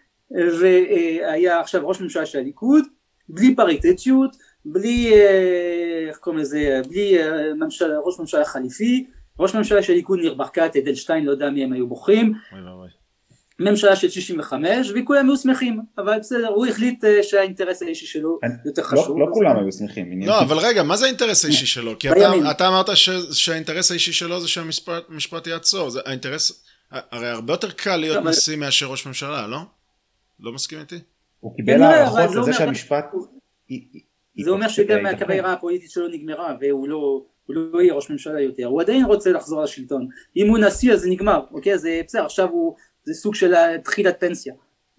[0.59, 2.83] והיה עכשיו ראש ממשלה של הליכוד,
[3.29, 4.35] בלי פריטטיות,
[4.65, 9.05] בלי, אה, איך קוראים לזה, בלי אה, ממשלה, ראש ממשלה חליפי,
[9.39, 12.33] ראש ממשלה של הליכוד ניר ברקת, אדלשטיין, לא יודע מי הם היו בוחרים.
[13.59, 18.53] ממשלה של 65 וכולם היו שמחים, אבל בסדר, הוא החליט אה, שהאינטרס האישי שלו אני-
[18.65, 19.17] יותר לא- חשוב.
[19.19, 20.21] לא אז- כולם היו שמחים.
[20.21, 21.99] לא, אבל רגע, מה זה האינטרס האישי שלו?
[21.99, 22.51] כי אתה-.
[22.51, 25.89] אתה אמרת ש- שהאינטרס האישי שלו זה שהמשפט משפט יעצור.
[25.89, 26.63] זה האינטרס...
[26.91, 29.57] הרי הרבה יותר קל להיות אבל- נשיא מאשר ראש ממשלה, לא?
[30.39, 30.95] לא מסכים איתי?
[31.39, 33.05] הוא קיבל כנראה, אבל הערכות זה לזה אומר- שהמשפט...
[34.43, 35.05] זה אומר שגם.
[35.05, 39.63] הקריירה הפוליטית שלו נגמרה והוא לא, לא יהיה ראש ממשלה יותר, הוא עדיין רוצה לחזור
[39.63, 40.07] לשלטון,
[40.37, 43.53] אם הוא נשיא אז זה נגמר, אוקיי, זה בסדר, עכשיו הוא, זה סוג של
[43.83, 44.53] תחילת פנסיה.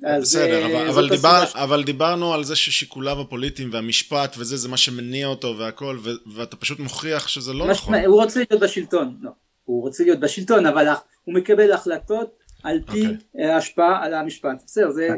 [0.04, 4.56] אז, בסדר, אה, אבל- אבל דיבר- ש- אבל דיברנו על זה ששיקוליו הפוליטיים והמשפט וזה,
[4.56, 7.94] זה מה שמניע אותו והכל, ו- ואתה פשוט מוכיח שזה לא מה נכון.
[8.02, 9.30] ש- הוא רוצה להיות בשלטון, לא,
[9.64, 10.86] הוא רוצה להיות בשלטון אבל
[11.24, 13.16] הוא מקבל החלטות על פי אוקיי.
[13.38, 15.08] אה, השפעה על המשפט, בסדר, זה,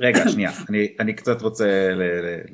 [0.00, 2.02] רגע, שנייה, אני, אני קצת רוצה ל,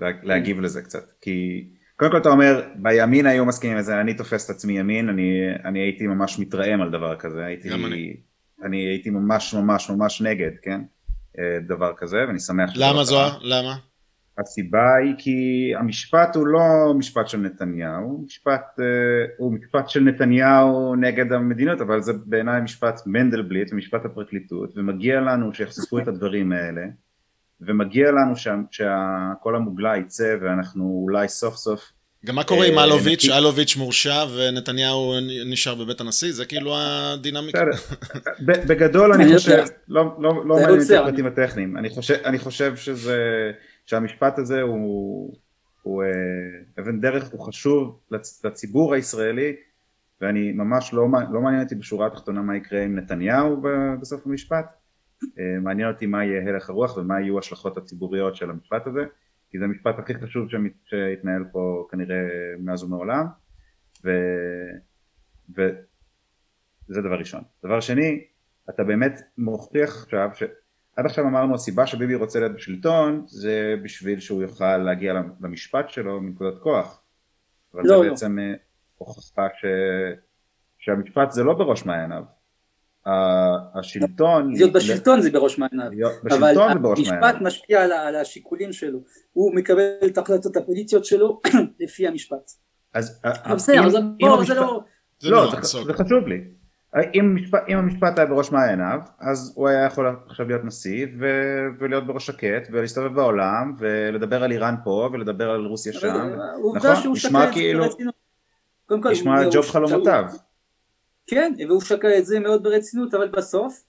[0.04, 4.44] ל, להגיב לזה קצת, כי קודם כל אתה אומר, בימין היו מסכימים לזה, אני תופס
[4.44, 8.16] את עצמי ימין, אני, אני הייתי ממש מתרעם על דבר כזה, הייתי, גם אני.
[8.64, 10.80] אני הייתי ממש ממש ממש נגד, כן,
[11.38, 13.04] אה, דבר כזה, ואני שמח לא למה.
[13.04, 13.38] זוהר?
[13.42, 13.76] למה?
[14.38, 18.84] הסיבה היא כי המשפט הוא לא משפט של נתניהו, הוא משפט, אה,
[19.38, 25.54] הוא משפט של נתניהו נגד המדיניות, אבל זה בעיניי משפט מנדלבליט ומשפט הפרקליטות, ומגיע לנו
[25.54, 26.82] שיחשפו את הדברים האלה,
[27.60, 31.90] ומגיע לנו שה- שכל המוגלה יצא ואנחנו אולי סוף סוף,
[32.26, 33.24] גם מה קורה עם אה, אלוביץ'?
[33.38, 35.12] אלוביץ' מורשע ונתניהו
[35.46, 36.32] נשאר בבית הנשיא?
[36.32, 37.64] זה כאילו הדינמיקה.
[38.40, 39.64] בגדול אני חושב.
[39.88, 41.02] לא לא- לא מעניין עוצר.
[41.04, 43.18] הפרטים הטכניים, אני חושב- אני חושב שזה,
[43.86, 45.34] שהמשפט הזה הוא
[45.82, 46.08] הוא אה,
[46.82, 49.52] אבן דרך, הוא חשוב לצ, לציבור הישראלי,
[50.20, 51.02] ואני ממש לא,
[51.32, 53.62] לא מעניין אותי בשורה התחתונה מה יקרה עם נתניהו
[54.00, 54.64] בסוף המשפט,
[55.60, 59.04] מעניין אותי מה יהיה הלך הרוח ומה יהיו ההשלכות הציבוריות של המשפט הזה,
[59.50, 60.48] כי זה המשפט הכי חשוב
[60.84, 62.16] שהתנהל פה כנראה
[62.58, 63.26] מאז ומעולם,
[64.04, 64.10] ו...
[65.48, 67.42] וזה דבר ראשון.
[67.64, 68.24] דבר שני,
[68.70, 70.42] אתה באמת מוכיח עכשיו ש...
[70.96, 76.20] עד עכשיו אמרנו הסיבה שביבי רוצה להיות בשלטון זה בשביל שהוא יוכל להגיע למשפט שלו
[76.20, 77.02] מנקודת כוח
[77.74, 78.10] אבל לא, זה לא.
[78.10, 78.54] בעצם אה,
[78.98, 79.64] הוכחה ש...
[80.78, 82.24] שהמשפט זה לא בראש מעייניו
[83.74, 86.54] השלטון להיות בשלטון זה בראש מעייניו אבל
[86.84, 88.98] המשפט משפיע על השיקולים שלו.
[89.32, 91.40] הוא מקבל את ההחלטות הפוליטיות שלו
[91.80, 92.50] לפי המשפט.
[92.94, 93.20] אז
[93.54, 94.84] בסדר זה לא
[95.22, 96.40] לא זה חשוב לי.
[97.14, 101.26] אם, משפט, אם המשפט היה בראש מעייניו, אז הוא היה יכול עכשיו להיות נשיא ו,
[101.78, 106.36] ולהיות בראש שקט ולהסתובב בעולם ולדבר על איראן פה ולדבר על רוסיה שם,
[106.76, 107.12] נכון?
[107.12, 107.84] נשמע כאילו,
[109.10, 110.24] נשמע ג'וב חלומותיו.
[111.26, 113.84] כן, והוא שקע את זה מאוד ברצינות, אבל בסוף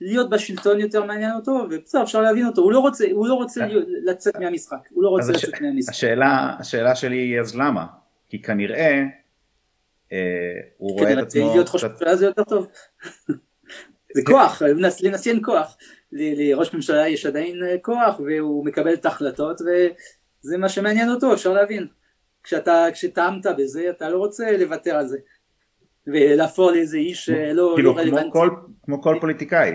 [0.00, 3.66] להיות בשלטון יותר מעניין אותו, ובסדר אפשר להבין אותו, הוא לא רוצה, הוא לא רוצה
[4.04, 5.60] לצאת מהמשחק, הוא לא רוצה לצאת הש...
[5.60, 5.94] מהמשחק.
[5.94, 7.86] השאלה, השאלה שלי היא אז למה?
[8.28, 9.02] כי כנראה
[10.12, 10.18] אה,
[10.76, 11.52] הוא רואה את עצמו...
[11.52, 12.66] להיות ראש ממשלה זה יותר טוב.
[14.14, 14.62] זה כוח,
[15.02, 15.76] לנשיא אין כוח.
[16.12, 21.52] לראש ממשלה יש עדיין אה, כוח והוא מקבל את ההחלטות וזה מה שמעניין אותו, אפשר
[21.52, 21.86] להבין.
[22.42, 25.18] כשאתה, כשטעמת בזה אתה לא רוצה לוותר על זה.
[26.12, 28.30] ולהפוך לאיזה איש אה, לא, כאילו, לא רלוונטי.
[28.32, 28.42] כמו
[28.82, 29.72] כמו כל פוליטיקאי.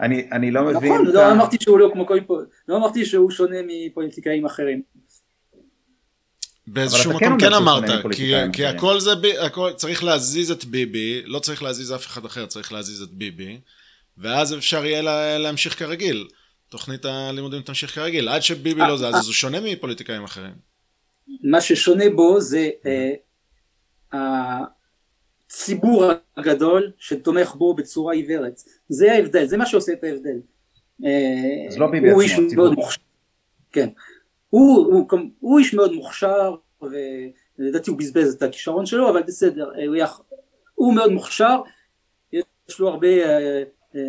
[0.00, 0.92] אני, אני לא מבין...
[0.92, 2.18] נכון, לא אמרתי שהוא לא כמו כל...
[2.68, 4.82] לא אמרתי שהוא שונה מפוליטיקאים אחרים.
[6.66, 9.10] באיזשהו מקום כן, כן אמרת, כי, כי הכל זה,
[9.40, 13.60] הכל, צריך להזיז את ביבי, לא צריך להזיז אף אחד אחר, צריך להזיז את ביבי,
[14.18, 16.28] ואז אפשר יהיה לה, להמשיך כרגיל.
[16.68, 20.54] תוכנית הלימודים תמשיך כרגיל, עד שביבי לא זז, אז הוא שונה מפוליטיקאים אחרים.
[21.42, 22.70] מה ששונה בו זה
[24.12, 24.16] uh,
[25.46, 26.04] הציבור
[26.36, 28.60] הגדול שתומך בו בצורה עיוורת.
[28.88, 30.40] זה ההבדל, זה מה שעושה את ההבדל.
[31.68, 32.74] אז לא ביבי עצמו, הציבור.
[33.72, 33.88] כן.
[34.50, 39.70] הוא, הוא, הוא, הוא איש מאוד מוכשר ולדעתי הוא בזבז את הכישרון שלו אבל בסדר
[39.86, 40.20] הוא, יח,
[40.74, 41.60] הוא מאוד מוכשר
[42.32, 43.62] יש לו הרבה אה,
[43.94, 44.00] אה,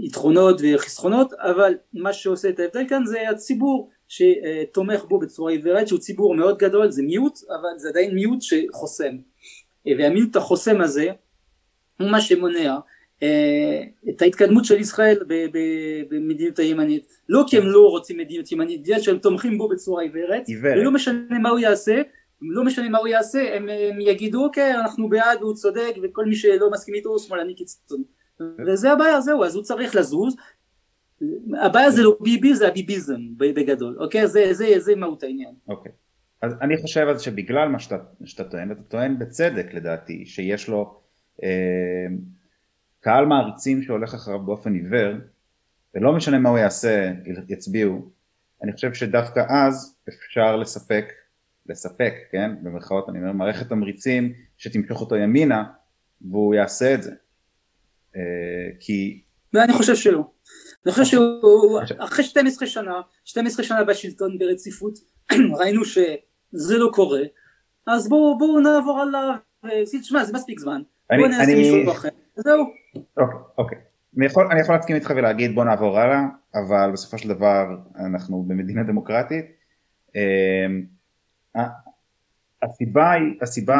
[0.00, 6.00] יתרונות וחסכונות אבל מה שעושה את ההבדל כאן זה הציבור שתומך בו בצורה עיוורת שהוא
[6.00, 9.16] ציבור מאוד גדול זה מיעוט אבל זה עדיין מיעוט שחוסם
[9.98, 11.10] והמיעוט החוסם הזה
[12.00, 12.76] הוא מה שמונע
[13.22, 15.18] אה, את ההתקדמות של ישראל
[16.10, 17.06] במדיניות הימנית.
[17.28, 21.38] לא כי הם לא רוצים מדיניות ימנית בגלל שהם תומכים בו בצורה עיוורת ולא משנה
[21.42, 22.02] מה הוא יעשה
[22.42, 26.36] לא משנה מה הוא יעשה הם, הם יגידו אוקיי אנחנו בעד הוא צודק וכל מי
[26.36, 28.04] שלא מסכים איתו הוא שמאלני קיצוני.
[28.66, 30.36] וזה הבעיה זהו אז הוא צריך לזוז.
[31.60, 34.28] הבעיה זה לא ביבי זה הביביזם בגדול אוקיי?
[34.28, 35.54] זה, זה, זה מהות העניין.
[35.68, 35.92] אוקיי
[36.42, 41.00] אז אני חושב אז שבגלל מה שאתה, שאתה טוען ואתה טוען בצדק לדעתי שיש לו
[41.42, 42.06] אה,
[43.00, 45.14] קהל מעריצים שהולך אחריו באופן עיוור,
[45.94, 47.12] ולא משנה מה הוא יעשה,
[47.48, 48.10] יצביעו,
[48.62, 51.12] אני חושב שדווקא אז אפשר לספק,
[51.66, 55.64] לספק, כן, במרכאות אני אומר, מערכת תמריצים שתמשוך אותו ימינה,
[56.20, 57.12] והוא יעשה את זה.
[58.16, 58.20] אה,
[58.80, 59.22] כי...
[59.52, 60.30] ואני חושב שלא.
[60.86, 64.98] אני חושב שהוא, אחרי 12 שנה, 12 שנה בשלטון ברציפות,
[65.58, 67.22] ראינו שזה לא קורה,
[67.86, 69.34] אז בואו בוא נעבור עליו,
[70.00, 70.82] תשמע זה מספיק זמן,
[71.16, 72.08] בואו נעשה מישהו אחר.
[72.36, 72.64] זהו.
[73.16, 73.78] אוקיי, אוקיי.
[74.16, 76.20] אני יכול, אני יכול להסכים איתך ולהגיד בוא נעבור הלאה,
[76.54, 77.66] אבל בסופו של דבר
[78.06, 79.44] אנחנו במדינה דמוקרטית.
[80.14, 80.84] אמ,
[82.62, 83.78] הסיבה היא, הסיבה,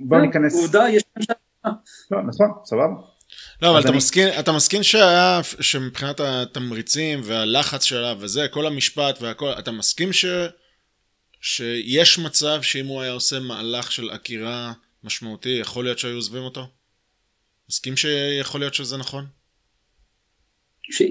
[0.00, 0.62] בוא ניכנס...
[0.62, 1.02] עובדה, יש.
[2.10, 2.94] לא, נכון, סבבה.
[3.62, 9.50] לא, אבל אתה מסכים, אתה מסכים שהיה, שמבחינת התמריצים והלחץ שלה וזה, כל המשפט והכל,
[9.58, 10.24] אתה מסכים ש,
[11.40, 14.72] שיש מצב שאם הוא היה עושה מהלך של עקירה
[15.04, 16.66] משמעותי, יכול להיות שהיו עוזבים אותו?
[17.70, 19.26] מסכים שיכול להיות שזה נכון?
[20.90, 21.02] ש...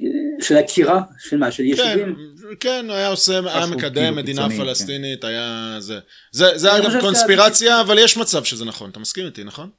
[0.42, 1.02] של עקירה?
[1.20, 1.52] של מה?
[1.52, 2.16] של כן, יישובים?
[2.42, 5.28] כן, כן, היה עושה, היה מקדם כאילו מדינה קיצוני, פלסטינית, כן.
[5.28, 6.00] היה זה.
[6.32, 7.82] זה, זה אגב קונספירציה, שה...
[7.82, 8.90] אבל יש מצב שזה נכון.
[8.90, 9.70] אתה מסכים איתי, נכון?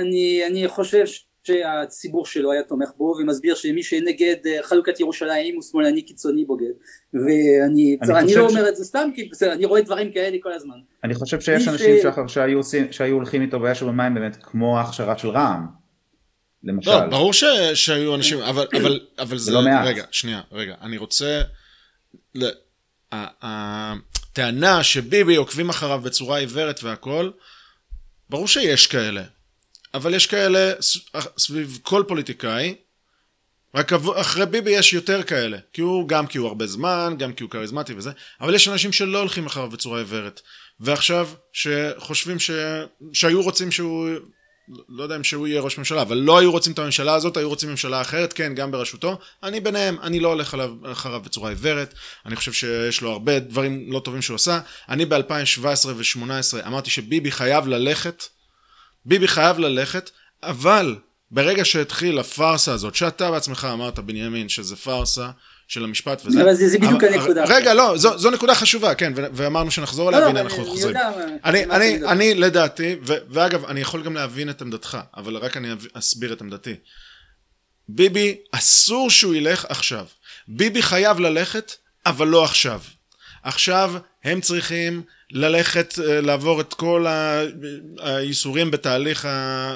[0.00, 1.04] אני, אני חושב
[1.44, 6.72] שהציבור שלו היה תומך בו ומסביר שמי שנגד אה, חלוקת ירושלים הוא שמאלני קיצוני בוגד
[7.14, 8.52] ואני אני אני לא ש...
[8.52, 10.74] אומר את זה סתם כי בסדר אני רואה דברים כאלה כל הזמן.
[11.04, 12.02] אני חושב שיש אנשים ש...
[12.02, 12.60] שחר שהיו,
[12.90, 15.66] שהיו הולכים איתו באש ובמים באמת כמו ההכשרה של רע"מ
[16.64, 16.90] למשל.
[16.90, 17.44] לא, ברור ש,
[17.74, 19.86] שהיו אנשים, אבל, אבל, אבל זה, לא מעט.
[19.86, 21.42] רגע, שנייה, רגע, אני רוצה,
[23.12, 27.30] הטענה שביבי עוקבים אחריו בצורה עיוורת והכל,
[28.30, 29.22] ברור שיש כאלה,
[29.94, 30.72] אבל יש כאלה
[31.38, 32.74] סביב כל פוליטיקאי,
[33.74, 35.58] רק אחרי ביבי יש יותר כאלה.
[35.72, 38.10] כי הוא, גם כי הוא הרבה זמן, גם כי הוא כריזמטי וזה,
[38.40, 40.40] אבל יש אנשים שלא הולכים אחריו בצורה עיוורת.
[40.80, 42.50] ועכשיו, שחושבים ש...
[43.12, 44.08] שהיו רוצים שהוא...
[44.88, 47.48] לא יודע אם שהוא יהיה ראש ממשלה, אבל לא היו רוצים את הממשלה הזאת, היו
[47.48, 49.18] רוצים ממשלה אחרת, כן, גם בראשותו.
[49.42, 50.56] אני ביניהם, אני לא הולך
[50.92, 51.94] אחריו בצורה עיוורת,
[52.26, 54.60] אני חושב שיש לו הרבה דברים לא טובים שהוא עשה.
[54.88, 58.24] אני ב-2017 ו-2018 אמרתי שביבי חייב ללכת,
[59.04, 60.10] ביבי חייב ללכת,
[60.42, 60.96] אבל
[61.30, 65.30] ברגע שהתחיל הפארסה הזאת, שאתה בעצמך אמרת, בנימין, שזה פארסה
[65.68, 66.42] של המשפט וזה...
[66.42, 67.44] אבל זה, זה בדיוק הנקודה.
[67.44, 70.96] רגע, לא, זו, זו נקודה חשובה, כן, ואמרנו שנחזור אליה, לא, והנה אנחנו חוזרים.
[71.44, 75.56] אני, אני, אני, אני לדעתי, ו, ואגב, אני יכול גם להבין את עמדתך, אבל רק
[75.56, 76.74] אני אסביר את עמדתי.
[77.88, 80.06] ביבי, אסור שהוא ילך עכשיו.
[80.48, 81.72] ביבי חייב ללכת,
[82.06, 82.80] אבל לא עכשיו.
[83.42, 83.92] עכשיו
[84.24, 87.06] הם צריכים ללכת, אה, לעבור את כל
[87.98, 89.28] הייסורים בתהליך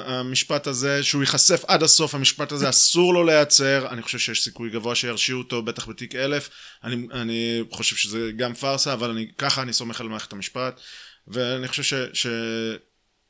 [0.05, 4.69] המשפט הזה, שהוא ייחשף עד הסוף, המשפט הזה אסור לו להיעצר, אני חושב שיש סיכוי
[4.69, 6.49] גבוה שירשיעו אותו, בטח בתיק אלף,
[6.83, 10.79] אני, אני חושב שזה גם פארסה, אבל אני, ככה אני סומך על מערכת המשפט,
[11.27, 11.83] ואני חושב
[12.13, 12.27] ש,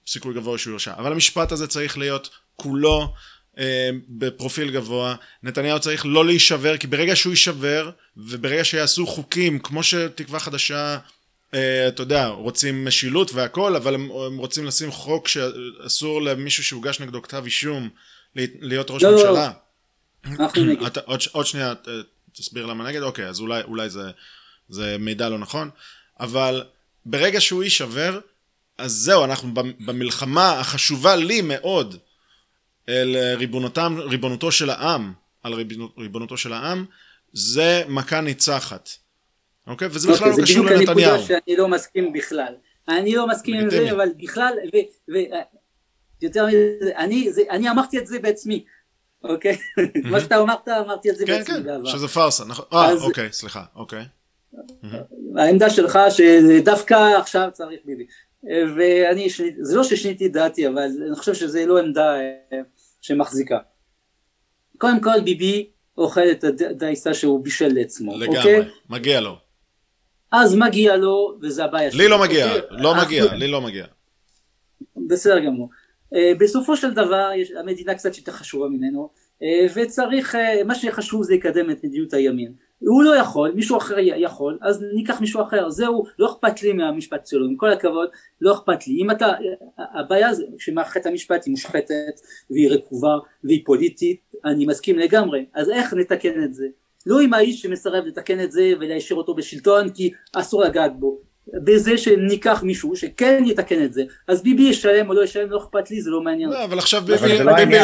[0.08, 0.94] שסיכוי גבוה שהוא יורשע.
[0.98, 3.14] אבל המשפט הזה צריך להיות כולו
[3.60, 9.84] אה, בפרופיל גבוה, נתניהו צריך לא להישבר, כי ברגע שהוא יישבר, וברגע שיעשו חוקים, כמו
[9.84, 10.98] שתקווה חדשה
[11.88, 17.22] אתה יודע, רוצים משילות והכל, אבל הם, הם רוצים לשים חוק שאסור למישהו שהוגש נגדו
[17.22, 17.90] כתב אישום
[18.36, 19.52] להיות ראש לא, לא ממשלה.
[20.26, 20.86] לא.
[20.88, 21.74] אתה, עוד, עוד שנייה
[22.34, 24.12] תסביר למה נגד, אוקיי, אז אולי, אולי זה,
[24.70, 25.70] זה מידע לא נכון,
[26.20, 26.64] אבל
[27.06, 28.20] ברגע שהוא יישבר,
[28.78, 31.98] אז זהו, אנחנו במלחמה החשובה לי מאוד
[32.90, 35.14] אל ריבונותם, ריבונותו של העם,
[35.44, 35.54] על
[35.98, 36.86] ריבונותו של העם,
[37.34, 38.90] זה מכה ניצחת.
[39.68, 39.88] אוקיי?
[39.92, 40.78] וזה בכלל אוקיי, לא קשור לנתניהו.
[40.78, 42.54] זה בדיוק הנקודה שאני לא מסכים בכלל.
[42.88, 44.54] אני לא מסכים עם זה, אבל בכלל,
[46.22, 46.46] ויותר
[47.10, 48.66] מזה, אני אמרתי את זה בעצמי.
[49.24, 49.58] אוקיי?
[50.12, 51.86] מה שאתה אמרת, אמרתי את זה כן, בעצמי בעבר.
[51.86, 52.66] כן, כן, שזה פארסה, נכון.
[52.74, 54.06] אה, אוקיי, סליחה, אוקיי.
[55.38, 58.06] העמדה שלך שדווקא עכשיו צריך ביבי.
[58.78, 59.28] ואני,
[59.62, 62.60] זה לא ששיניתי דעתי, אבל אני חושב שזה לא עמדה אה,
[63.02, 63.58] שמחזיקה.
[64.78, 68.62] קודם כל ביבי אוכל את הדייסה שהוא בישל לעצמו, לגמרי, אוקיי?
[68.90, 69.38] מגיע לו.
[70.32, 72.04] אז מגיע לו, וזה הבעיה שלי.
[72.04, 72.62] לי לא מגיע, אוקיי?
[72.72, 73.86] לא מגיע, לי לא מגיע.
[75.08, 75.70] בסדר גמור.
[76.16, 77.30] אה, בסופו של דבר
[77.60, 79.10] המדינה קצת יותר חשובה ממנו
[79.44, 82.54] אה, וצריך, אה, מה שחשוב זה לקדם את מדיניות הימין.
[82.80, 87.28] הוא לא יכול, מישהו אחר יכול, אז ניקח מישהו אחר, זהו, לא אכפת לי מהמשפט
[87.28, 88.10] שלו, עם כל הכבוד,
[88.42, 89.02] לא אכפת לי.
[89.02, 89.34] אם אתה,
[89.78, 92.20] הבעיה זה שמערכת המשפט היא מושחתת
[92.50, 96.66] והיא רקובה והיא פוליטית, אני מסכים לגמרי, אז איך נתקן את זה?
[97.06, 101.20] לא עם האיש שמסרב לתקן את זה ולהשאיר אותו בשלטון כי אסור לגעת בו
[101.64, 105.92] בזה שניקח מישהו שכן יתקן את זה אז ביבי ישלם או לא ישלם לא אכפת
[105.92, 107.78] לי זה לא מעניין לא, אבל עכשיו ביבי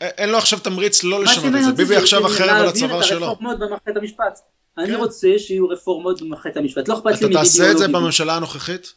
[0.00, 3.32] אין לו עכשיו תמריץ לא לשנות את זה ביבי עכשיו אחר על הצבא שלו.
[3.32, 4.38] רפורמות במערכת המשפט
[4.78, 4.94] אני כן.
[4.94, 8.94] רוצה שיהיו רפורמות במערכת המשפט לא אכפת לי אתה תעשה את זה בממשלה הנוכחית?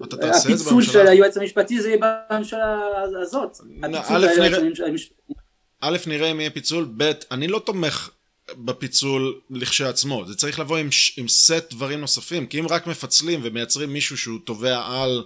[0.00, 1.98] הפיצול של היועץ המשפטי זה יהיה
[2.30, 2.78] בממשלה
[3.22, 3.58] הזאת.
[5.80, 8.10] א' נראה אם יהיה פיצול, ב' אני לא תומך
[8.58, 13.92] בפיצול לכשעצמו, זה צריך לבוא עם, עם סט דברים נוספים, כי אם רק מפצלים ומייצרים
[13.92, 15.24] מישהו שהוא תובע על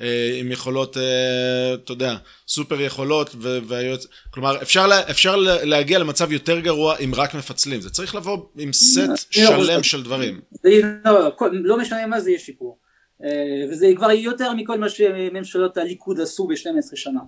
[0.00, 2.16] אה, עם יכולות, אה, אתה יודע,
[2.48, 7.90] סופר יכולות, והיועץ, כלומר אפשר, לה, אפשר להגיע למצב יותר גרוע אם רק מפצלים, זה
[7.90, 10.40] צריך לבוא עם סט לא, שלם של דברים.
[10.50, 10.68] זה,
[11.04, 12.78] לא, לא משנה מה זה יהיה שיפור,
[13.24, 13.28] אה,
[13.70, 17.20] וזה כבר יותר מכל מה שממשלות הליכוד עשו ב-12 שנה.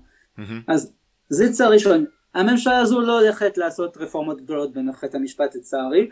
[0.68, 0.92] אז
[1.28, 2.04] זה צריך ראשון.
[2.34, 6.08] הממשלה הזו לא הולכת לעשות רפורמות גדולות במערכת המשפט לצערי,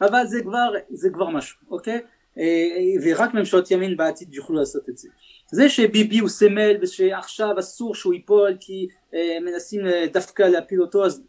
[0.00, 2.00] אבל זה כבר, זה כבר משהו, אוקיי?
[2.38, 5.08] אה, ורק ממשלות ימין בעתיד יוכלו לעשות את זה.
[5.52, 11.06] זה שביבי הוא סמל ושעכשיו אסור שהוא ייפול כי אה, מנסים אה, דווקא להפיל אותו
[11.06, 11.22] אז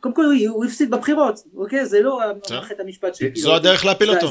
[0.00, 1.86] קודם כל הוא הפסיד בבחירות, אוקיי?
[1.86, 2.20] זה לא
[2.50, 3.40] מערכת המשפט שהפיל אותו.
[3.40, 4.30] זו הדרך להפיל אותו,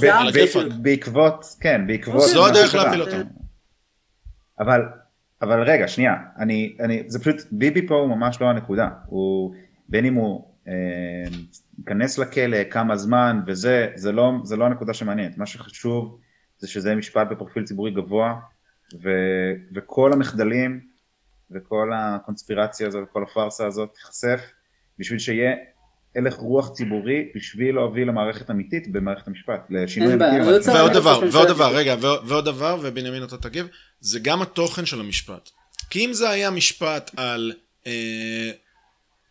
[0.81, 2.22] בעקבות, כן, בעקבות...
[2.22, 3.15] זו הדרך להפיל אותו.
[4.60, 4.80] אבל
[5.41, 9.55] אבל רגע, שנייה, אני, אני, זה פשוט, ביבי פה הוא ממש לא הנקודה, הוא,
[9.89, 10.73] בין אם הוא אה,
[11.77, 16.19] ייכנס אה, לכלא, כמה זמן, וזה, זה לא, זה לא הנקודה שמעניינת, מה שחשוב
[16.57, 18.39] זה שזה משפט בפרופיל ציבורי גבוה,
[19.01, 19.09] ו,
[19.75, 20.79] וכל המחדלים,
[21.51, 24.41] וכל הקונספירציה הזאת, וכל הפארסה הזאת תיחשף,
[24.99, 25.55] בשביל שיהיה
[26.15, 30.69] הלך רוח ציבורי בשביל להוביל למערכת אמיתית במערכת המשפט, לשינוי אמיתי.
[30.69, 33.68] ועוד דבר, ועוד דבר, רגע, ועוד דבר, ובנימין אתה תגיב,
[33.99, 35.49] זה גם התוכן של המשפט.
[35.90, 37.53] כי אם זה היה משפט על...
[37.88, 38.52] אה,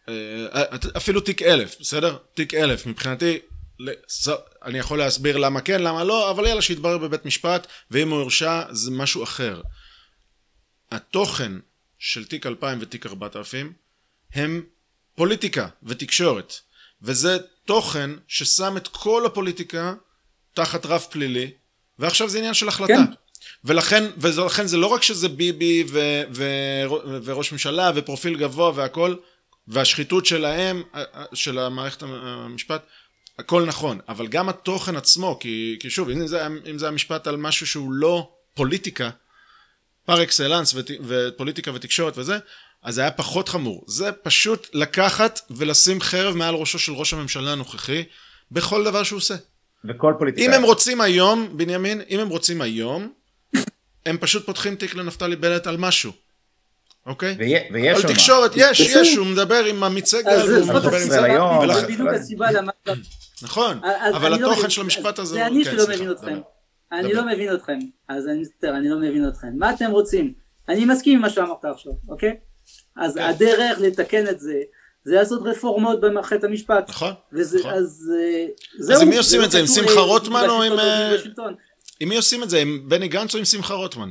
[0.09, 0.63] אה,
[0.97, 2.17] אפילו תיק אלף, בסדר?
[2.35, 3.39] תיק אלף, מבחינתי,
[4.65, 8.63] אני יכול להסביר למה כן, למה לא, אבל יאללה שיתברר בבית משפט, ואם הוא הורשע
[8.71, 9.61] זה משהו אחר.
[10.91, 11.53] התוכן
[11.99, 13.73] של תיק 2000 ותיק 4000
[14.35, 14.63] הם
[15.15, 16.55] פוליטיקה ותקשורת,
[17.03, 19.95] וזה תוכן ששם את כל הפוליטיקה
[20.55, 21.51] תחת רף פלילי,
[21.99, 22.93] ועכשיו זה עניין של החלטה.
[22.93, 23.12] כן.
[23.65, 26.01] ולכן, ולכן זה לא רק שזה ביבי ו,
[26.35, 26.45] ו,
[27.25, 29.15] וראש ממשלה ופרופיל גבוה והכל,
[29.69, 30.83] והשחיתות שלהם,
[31.35, 32.87] של המערכת המשפט,
[33.39, 37.37] הכל נכון, אבל גם התוכן עצמו, כי, כי שוב, אם זה, אם זה המשפט על
[37.37, 39.11] משהו שהוא לא פוליטיקה,
[40.05, 42.39] פר אקסלנס ופוליטיקה ותקשורת וזה,
[42.83, 43.85] אז זה היה פחות חמור.
[43.87, 48.05] זה פשוט לקחת ולשים חרב מעל ראשו של ראש הממשלה הנוכחי
[48.51, 49.35] בכל דבר שהוא עושה.
[49.85, 50.47] וכל פוליטיקה.
[50.47, 53.13] אם הם רוצים היום, בנימין, אם הם רוצים היום,
[54.07, 56.13] הם פשוט פותחים תיק לנפתלי בנט על משהו.
[57.07, 57.37] אוקיי?
[57.73, 61.21] ויש על תקשורת, יש, יש, הוא מדבר עם עמית סגל, הוא מדבר עם זה.
[61.81, 62.73] זה בדיוק הסיבה למה...
[63.43, 63.81] נכון,
[64.15, 65.35] אבל לא התוכן של המשפט הזה...
[65.35, 66.41] זה אני שלא מבין אתכם.
[66.93, 67.79] אני לא מבין אתכם,
[68.09, 69.49] אז אני מצטער, אני לא מבין אתכם.
[69.59, 70.33] מה אתם רוצים?
[70.69, 72.37] אני מסכים עם מה שאמרת עכשיו, אוקיי?
[72.99, 73.20] אז כן.
[73.20, 74.62] הדרך לתקן את זה,
[75.05, 76.89] זה לעשות רפורמות במערכת המשפט.
[76.89, 77.70] נכון, נכון.
[77.70, 78.12] אז
[78.79, 78.97] זהו.
[78.97, 79.61] אז עם מי עושים את זה?
[79.61, 80.73] עם שמחה רוטמן או עם...
[82.01, 82.59] עם מי עושים את זה?
[82.59, 84.11] עם בני גנץ או עם שמחה רוטמן?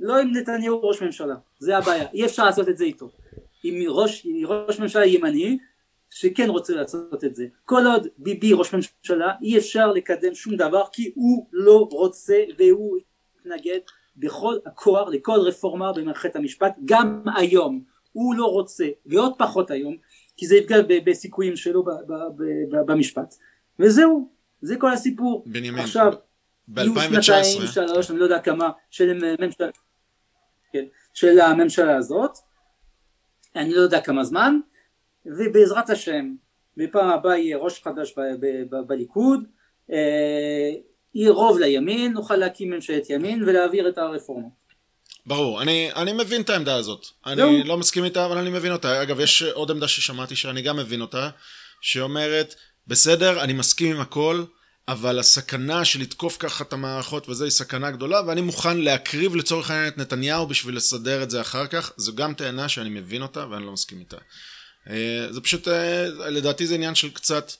[0.00, 3.10] לא עם נתניהו ראש ממשלה, זה הבעיה, אי אפשר לעשות את זה איתו.
[3.62, 5.58] עם ראש, ראש ממשלה ימני
[6.10, 7.46] שכן רוצה לעשות את זה.
[7.64, 12.98] כל עוד ביבי ראש ממשלה אי אפשר לקדם שום דבר כי הוא לא רוצה והוא
[12.98, 13.78] יתנגד
[14.16, 17.82] בכל הכוח לכל רפורמה במערכת המשפט גם היום.
[18.12, 19.96] הוא לא רוצה ועוד פחות היום
[20.36, 21.84] כי זה יפגע בסיכויים שלו
[22.86, 23.34] במשפט.
[23.78, 24.28] וזהו
[24.62, 25.44] זה כל הסיפור.
[25.46, 26.12] בנימין עכשיו
[26.68, 29.68] ב-2019 יהיו שנתיים שלוש אני לא יודע כמה של ממשלה
[30.72, 30.84] כן,
[31.14, 32.38] של הממשלה הזאת.
[33.56, 34.58] אני לא יודע כמה זמן
[35.26, 36.34] ובעזרת השם
[36.76, 38.14] בפעם הבאה יהיה ראש חדש
[38.86, 39.44] בליכוד
[39.92, 40.72] אה,
[41.16, 44.48] יהיה רוב לימין נוכל להקים ממשלת ימין ולהעביר את הרפורמה
[45.26, 47.06] ברור, אני, אני מבין את העמדה הזאת.
[47.26, 47.64] אני לא.
[47.64, 49.02] לא מסכים איתה, אבל אני מבין אותה.
[49.02, 51.30] אגב, יש עוד עמדה ששמעתי שאני גם מבין אותה,
[51.80, 52.54] שאומרת,
[52.86, 54.44] בסדר, אני מסכים עם הכל,
[54.88, 59.70] אבל הסכנה של לתקוף ככה את המערכות וזה היא סכנה גדולה, ואני מוכן להקריב לצורך
[59.70, 61.92] העניין את נתניהו בשביל לסדר את זה אחר כך.
[61.96, 64.16] זו גם טענה שאני מבין אותה ואני לא מסכים איתה.
[64.90, 67.52] אה, זה פשוט, אה, לדעתי זה עניין של קצת,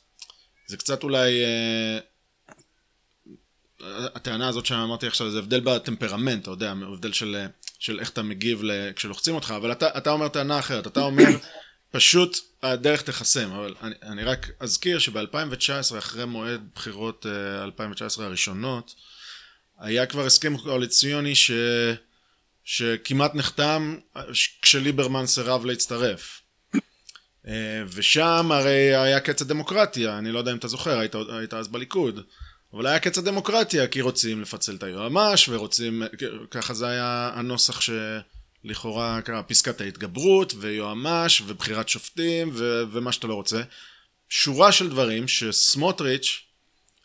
[0.66, 1.32] זה קצת אולי...
[3.82, 7.46] אה, הטענה הזאת שאמרתי עכשיו זה הבדל בטמפרמנט, אתה יודע, הבדל של,
[7.78, 8.62] של איך אתה מגיב
[8.96, 11.28] כשלוחצים אותך, אבל אתה, אתה אומר טענה אחרת, אתה אומר
[11.96, 17.26] פשוט הדרך תחסם, אבל אני, אני רק אזכיר שב-2019, אחרי מועד בחירות
[17.62, 18.94] 2019 הראשונות,
[19.78, 21.50] היה כבר הסכם קואליציוני ש...
[22.66, 23.96] שכמעט נחתם
[24.62, 26.40] כשליברמן סירב להצטרף.
[27.46, 31.68] אה, ושם הרי היה קץ הדמוקרטיה, אני לא יודע אם אתה זוכר, היית, היית אז
[31.68, 32.20] בליכוד,
[32.72, 36.02] אבל היה קץ הדמוקרטיה, כי רוצים לפצל את היועמ"ש, ורוצים,
[36.50, 43.34] ככה זה היה הנוסח שלכאורה קרה פסקת ההתגברות, ויועמ"ש, ובחירת שופטים, ו, ומה שאתה לא
[43.34, 43.62] רוצה.
[44.28, 46.42] שורה של דברים שסמוטריץ'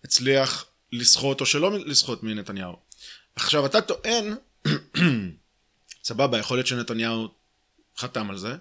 [0.03, 2.75] הצליח לסחוט או שלא לסחוט מנתניהו.
[3.35, 4.35] עכשיו אתה טוען,
[6.03, 7.27] סבבה, יכול להיות שנתניהו
[7.97, 8.55] חתם על זה,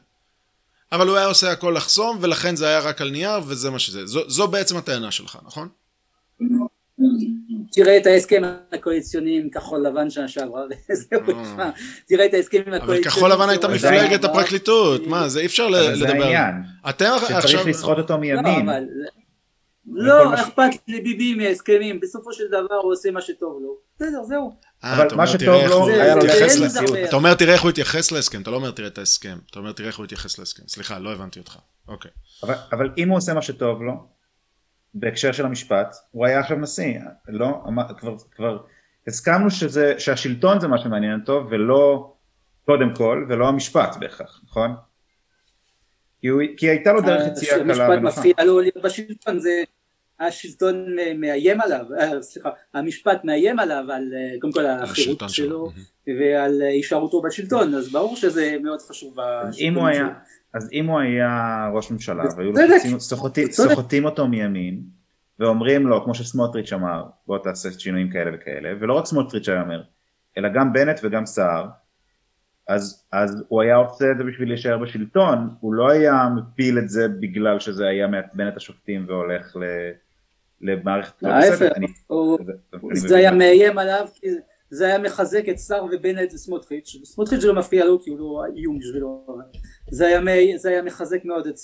[0.93, 4.07] אבל הוא היה עושה הכל לחסום, ולכן זה היה רק על נייר, וזה מה שזה.
[4.07, 5.69] זו, זו בעצם הטענה שלך, נכון?
[7.73, 8.43] תראה את ההסכם
[8.73, 11.21] הקואליציוני עם כחול לבן שנה שעברה, וזהו,
[11.59, 11.71] אה.
[12.07, 12.99] תראה את ההסכם עם הקואליציוני.
[12.99, 15.95] אבל כחול לבן הייתה מפלגת הפרקליטות, מה, זה אי אפשר לדבר.
[15.95, 16.55] זה העניין,
[17.29, 18.69] שצריך לסחוט אותו מימין.
[19.93, 23.77] לא, לא אכפת לביבי מהסכמים, בסופו של דבר הוא עושה מה שטוב לו.
[23.97, 24.57] בסדר, זהו.
[24.85, 26.23] אה, אבל מה שטוב לו, היה לו
[26.61, 26.97] לנשיאות.
[27.09, 29.73] אתה אומר תראה איך הוא התייחס להסכם, אתה לא אומר תראה את ההסכם, אתה אומר
[29.73, 30.63] תראה איך הוא התייחס להסכם.
[30.69, 31.57] סליחה, לא הבנתי אותך.
[31.89, 32.11] אוקיי.
[32.73, 34.07] אבל אם הוא עושה מה שטוב לו,
[34.95, 36.99] בהקשר של המשפט, הוא היה עכשיו נשיא.
[37.29, 37.63] לא,
[38.37, 38.59] כבר
[39.07, 39.51] הסכמנו
[39.99, 42.13] שהשלטון זה מה שמעניין אותו, ולא
[42.65, 44.75] קודם כל, ולא המשפט בהכרח, נכון?
[46.57, 47.85] כי הייתה לו דרך יציאה קלה ונוחה.
[47.85, 49.63] המשפט מפריע לו להיות בשלטון, זה
[50.21, 50.87] השלטון
[51.17, 55.71] מאיים עליו, אה, סליחה, המשפט מאיים עליו על אה, קודם כל החירות שלו
[56.07, 60.07] ועל הישארותו בשלטון, אז ברור שזה מאוד חשוב בשלטון שלו.
[60.55, 63.01] אז אם הוא היה ראש ממשלה והיו לו
[63.51, 64.83] סוחטים אותו מימין
[65.39, 69.83] ואומרים לו כמו שסמוטריץ' אמר בוא תעשה שינויים כאלה וכאלה ולא רק סמוטריץ' היה אומר
[70.39, 71.69] אלא גם בנט וגם סער
[72.69, 76.89] אז, אז הוא היה עושה את זה בשביל להישאר בשלטון הוא לא היה מפיל את
[76.89, 79.63] זה בגלל שזה היה מעצבן את השופטים והולך ל...
[80.61, 81.23] למערכת...
[81.23, 81.73] להפך,
[82.93, 84.07] זה היה מאיים עליו,
[84.71, 88.79] זה היה מחזק את שר ובנט וסמוטריץ', סמוטריץ' לא מפריע לו כי הוא לא איום
[88.79, 89.27] בשבילו,
[89.91, 90.07] זה
[90.65, 91.57] היה מחזק מאוד את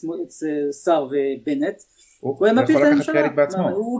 [0.84, 1.82] שר ובנט,
[2.20, 3.28] הוא היה מפיל את הממשלה,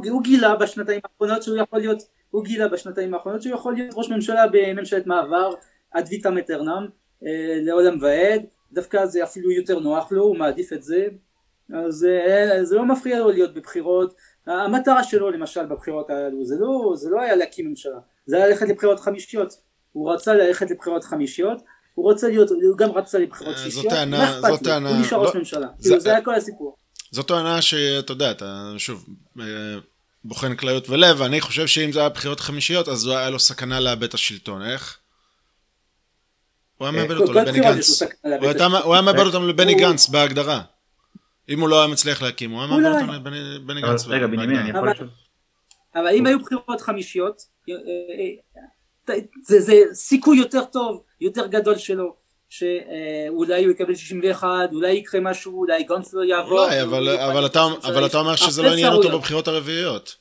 [0.09, 4.11] הוא גילה בשנתיים האחרונות שהוא יכול להיות, הוא גילה בשנתיים האחרונות שהוא יכול להיות ראש
[4.11, 5.51] ממשלה בממשלת מעבר
[5.91, 6.87] עד ויטה מטרנם
[7.63, 8.43] לעולם ועד.
[8.73, 11.07] דווקא זה אפילו יותר נוח לו, הוא מעדיף את זה,
[11.75, 14.15] אז אה, זה לא מפריע לו להיות בבחירות,
[14.47, 18.69] המטרה שלו למשל בבחירות האלו זה לא, זה לא היה להקים ממשלה, זה היה ללכת
[18.69, 19.55] לבחירות חמישיות,
[19.93, 21.59] הוא רצה ללכת לבחירות חמישיות,
[21.95, 25.29] הוא רוצה להיות, הוא גם רצה לבחירות אה, שישיות, מה אכפת טענה, הוא נשאר לא-
[25.29, 26.77] ראש ממשלה, זה- כאילו, זה היה כל הסיפור.
[27.11, 29.07] זו טענה שאתה יודע, אתה שוב
[29.41, 29.45] אה,
[30.25, 34.03] בוחן כליות ולב, ואני חושב שאם זה היה בחירות חמישיות, אז היה לו סכנה לאבד
[34.03, 34.63] את השלטון.
[34.63, 34.99] איך?
[36.79, 38.03] הוא היה אה, מאבד אותו לבני גנץ.
[38.85, 40.63] הוא היה מאבד אותם לבני גנץ בהגדרה.
[41.49, 42.89] אם הוא לא היה מצליח להקים, הוא היה אולי.
[42.89, 44.07] אותם לבני גנץ.
[44.07, 45.09] רגע, בנימין, אני יכול לשאול?
[45.95, 47.75] אבל אם היו בחירות חמישיות, אה,
[49.09, 52.17] אה, זה, זה סיכוי יותר טוב, יותר גדול שלו,
[52.49, 56.65] שאולי הוא יקבל 61, אולי יקרה משהו, אולי גונץ לא יעבור.
[56.65, 59.19] אולי, אבל- אתה- אבל אתה אומר שזה לא עניין אותו.
[59.19, 60.17] בבחירות הרביעיות.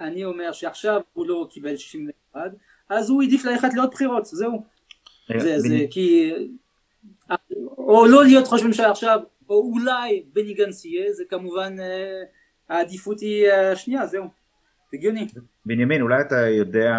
[0.00, 2.40] אני אומר שעכשיו הוא לא קיבל 61,
[2.88, 4.62] אז הוא העדיף ללכת לעוד בחירות, זהו.
[5.38, 6.32] זה, זה כי...
[7.78, 12.22] או לא להיות ראש ממשלה עכשיו, או אולי בני גנץ יהיה, זה כמובן אה,
[12.68, 14.24] העדיפות היא אה, השנייה, זהו.
[14.92, 15.26] הגיוני.
[15.66, 16.94] בנימין, אולי אתה יודע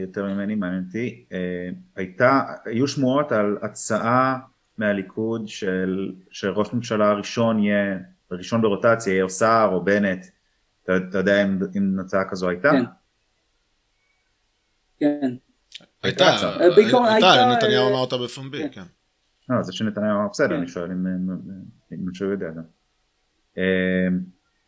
[0.00, 4.38] יותר ממני, מעניין אותי, אה, הייתה, היו שמועות על הצעה
[4.78, 7.98] מהליכוד של שראש ממשלה הראשון יהיה,
[8.30, 10.26] ראשון ברוטציה, יהיה או סער או בנט,
[10.84, 12.70] אתה, אתה יודע אם, אם הצעה כזו הייתה?
[12.70, 12.84] כן.
[14.98, 15.34] כן.
[16.02, 16.24] הייתה.
[16.24, 18.82] אה, הייתה, הייתה, נתניהו אה, אמר אותה בפומבי, כן.
[19.48, 20.54] לא, זה שנתניהו אמר, בסדר, כן.
[20.54, 21.30] אני שואל אם אם-
[21.92, 22.62] אם מישהו יודע גם.
[23.58, 23.62] אה,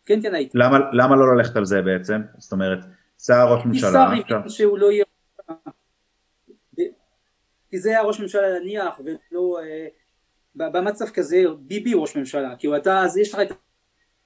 [0.07, 0.59] כן, כן הייתי.
[0.59, 2.21] למה, למה לא ללכת על זה בעצם?
[2.39, 2.79] זאת אומרת,
[3.19, 5.05] סער ראש כי ממשלה, שר עכשיו- הבין שהוא לא יהיה...
[7.71, 9.59] כי זה היה ראש ממשלה להניח, ולא...
[9.63, 9.87] אה,
[10.57, 13.41] במצב כזה ביבי הוא ראש ממשלה, כי אתה, אז יש לך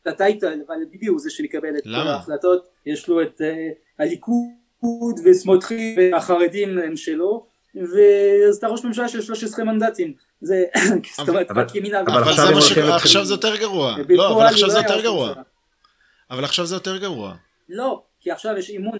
[0.02, 1.90] את הטייטל, אבל ביבי הוא זה שמקבל את כל?
[1.94, 3.68] ההחלטות, יש לו את אה,
[3.98, 4.40] הליכוד
[5.24, 10.64] וסמוטריץ' והחרדים הם שלו, ואז אתה ראש ממשלה של 13 מנדטים, זה,
[11.16, 12.22] זאת אומרת, אבל- רק ימינה אבל אבל
[12.92, 13.96] עכשיו זה זה יותר גרוע.
[14.08, 15.32] לא, אבל עכשיו זה היה יותר גרוע.
[16.30, 17.34] אבל עכשיו זה יותר גרוע.
[17.68, 18.98] לא, כי עכשיו יש אימון.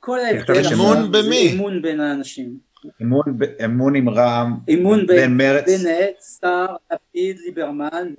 [0.00, 1.36] כל ההבדל אימון זה במי?
[1.36, 2.58] אימון בין האנשים.
[3.02, 8.12] אמון, ב- אמון עם רע"מ, אימון ב- בין מרץ, בנט, סער, לפיד, ליברמן,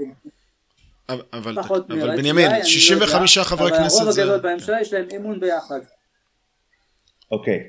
[1.10, 4.12] אבל- אבל פחות אבל מרץ, בנימין, אולי, אני לא 65 יודע, חברי אבל כנסת הרוב
[4.12, 4.22] זה...
[4.24, 5.80] הגדול בממשלה יש להם אמון ביחד.
[7.32, 7.60] אוקיי,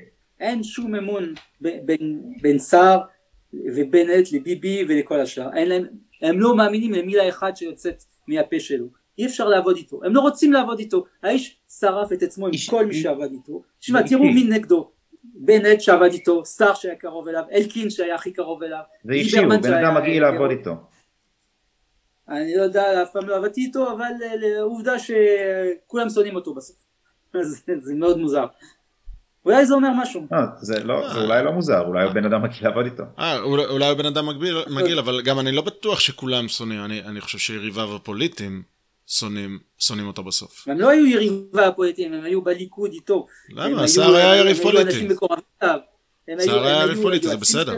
[0.41, 2.99] אין שום אמון בין- בין סער
[3.53, 5.53] ובנט לביבי ולכל השאר.
[5.53, 5.85] אין להם,
[6.21, 8.85] הם לא מאמינים למילה אחת שיוצאת מהפה שלו.
[9.17, 10.03] אי אפשר לעבוד איתו.
[10.03, 11.05] הם לא רוצים לעבוד איתו.
[11.23, 13.61] האיש שרף את עצמו עם כל מי שעבד איתו.
[13.79, 14.07] תשמע.
[14.07, 14.91] תראו מי נגדו.
[15.23, 18.81] בנט שעבד איתו, סער שהיה קרוב אליו, אלקין שהיה הכי קרוב אליו.
[19.03, 20.71] זה אישי, הוא בן אדם מגעיל לעבוד איתו.
[22.29, 26.75] אני לא יודע, אף פעם לא עבדתי איתו, אבל אה, עובדה שכולם שונאים אותו בסוף.
[27.41, 28.45] אז זה מאוד מוזר.
[29.45, 30.27] אולי זה אומר משהו.
[30.31, 33.03] לא, זה לא, זה אולי לא מוזר, אולי הוא בן אדם מגעיל לעבוד איתו.
[33.19, 34.27] אה, אולי אולי הוא בן אדם
[34.69, 38.63] מגעיל, אבל גם אני לא בטוח שכולם שונאים, אני, אני חושב שיריביו הפוליטיים
[39.07, 40.67] שונאים, אותו בסוף.
[40.67, 43.27] הם לא היו יריבה הפוליטיים, הם היו בליכוד איתו.
[43.49, 43.87] למה?
[43.87, 45.07] סער היה הם יריב היו פוליטי.
[46.39, 47.77] סער היה יריב פוליטי, זה בסדר.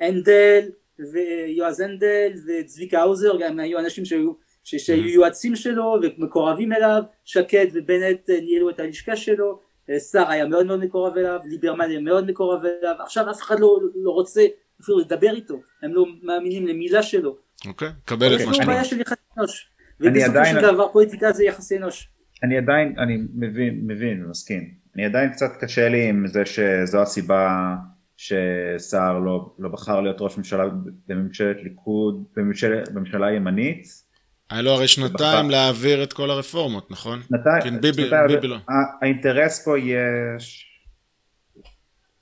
[0.00, 0.68] הנדל
[0.98, 4.32] ויועז הנדל וצביקה האוזר גם היו אנשים שהיו,
[4.64, 9.63] שהיו יועצים שלו ומקורבים אליו, שקד ובנט אה, ניהלו את הלשכה שלו, אה,
[9.98, 13.78] סער היה מאוד מאוד מקורב אליו, ליברמן היה מאוד מקורב אליו, עכשיו אף אחד לא,
[13.94, 14.42] לא רוצה
[14.82, 17.36] אפילו לדבר איתו, הם לא מאמינים למילה שלו,
[17.66, 18.88] אוקיי, קבל את מה לו שאתה בעיה אומר.
[18.88, 19.68] של יחסי אנוש,
[20.02, 22.08] אני ובסופו של דבר פוליטיקה זה יחסי אנוש.
[22.42, 24.74] אני עדיין, אני מבין, מבין ומסכים.
[24.96, 27.74] אני עדיין קצת קשה לי עם זה שזו הסיבה
[28.16, 30.64] שסער לא, לא בחר להיות ראש ממשלה
[31.08, 34.03] בממשלת ליכוד, בממשל, בממשלה ימנית.
[34.50, 35.50] היה לו הרי שנתיים.
[35.50, 37.22] להעביר את כל הרפורמות, נכון?
[37.22, 38.56] שנתיים, כן, ביבי- שנתיים, ביבי לא.
[39.02, 40.00] האינטרס פה יהיה
[40.38, 40.64] ש-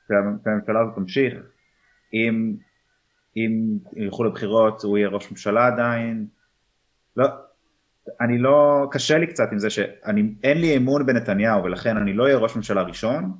[0.08, 1.34] שה- שהממשלה הזאת תמשיך.
[2.14, 2.54] אם,
[3.36, 3.50] אם
[3.96, 6.26] ילכו לבחירות הוא יהיה ראש ממשלה עדיין.
[7.16, 7.26] לא,
[8.20, 12.24] אני לא, קשה לי קצת עם זה שאני, אין לי אמון בנתניהו ולכן אני לא
[12.24, 13.32] אהיה ראש ממשלה ראשון.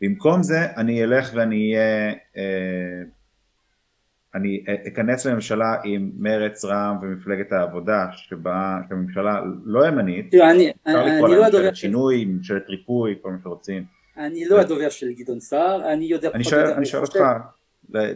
[0.00, 3.02] במקום זה אני אלך ואני אהיה, אה,
[4.34, 11.28] אני אכנס לממשלה עם מרץ, רע"מ ומפלגת העבודה שבה, שהממשלה לא ימנית, אני, אפשר לקרוא
[11.28, 13.84] לא לה הדובר ממשלת של שינוי, ממשלת ריפוי, כל מה שרוצים.
[14.16, 17.18] אני לא הדובר של גדעון סער, אני יודע אני שואל, אותך.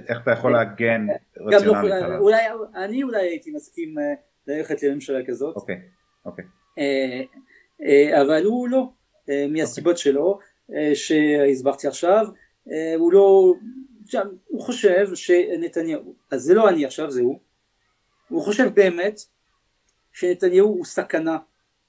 [0.09, 2.19] איך אתה יכול להגן גם לא, רציונלית עליו?
[2.74, 4.15] אני אולי הייתי מסכים אה,
[4.47, 5.81] ללכת לממשלה כזאת, אוקיי,
[6.24, 6.45] אוקיי.
[6.78, 7.20] אה,
[7.82, 8.89] אה, אבל הוא לא,
[9.31, 10.39] אה, מהסיבות שלו,
[10.74, 12.27] אה, שהסברתי עכשיו,
[12.73, 13.55] אה, הוא לא,
[14.09, 17.39] עכשיו, הוא חושב שנתניהו, אז זה לא אני עכשיו, זה הוא,
[18.28, 19.20] הוא חושב באמת
[20.12, 21.39] שנתניהו הוא סכנה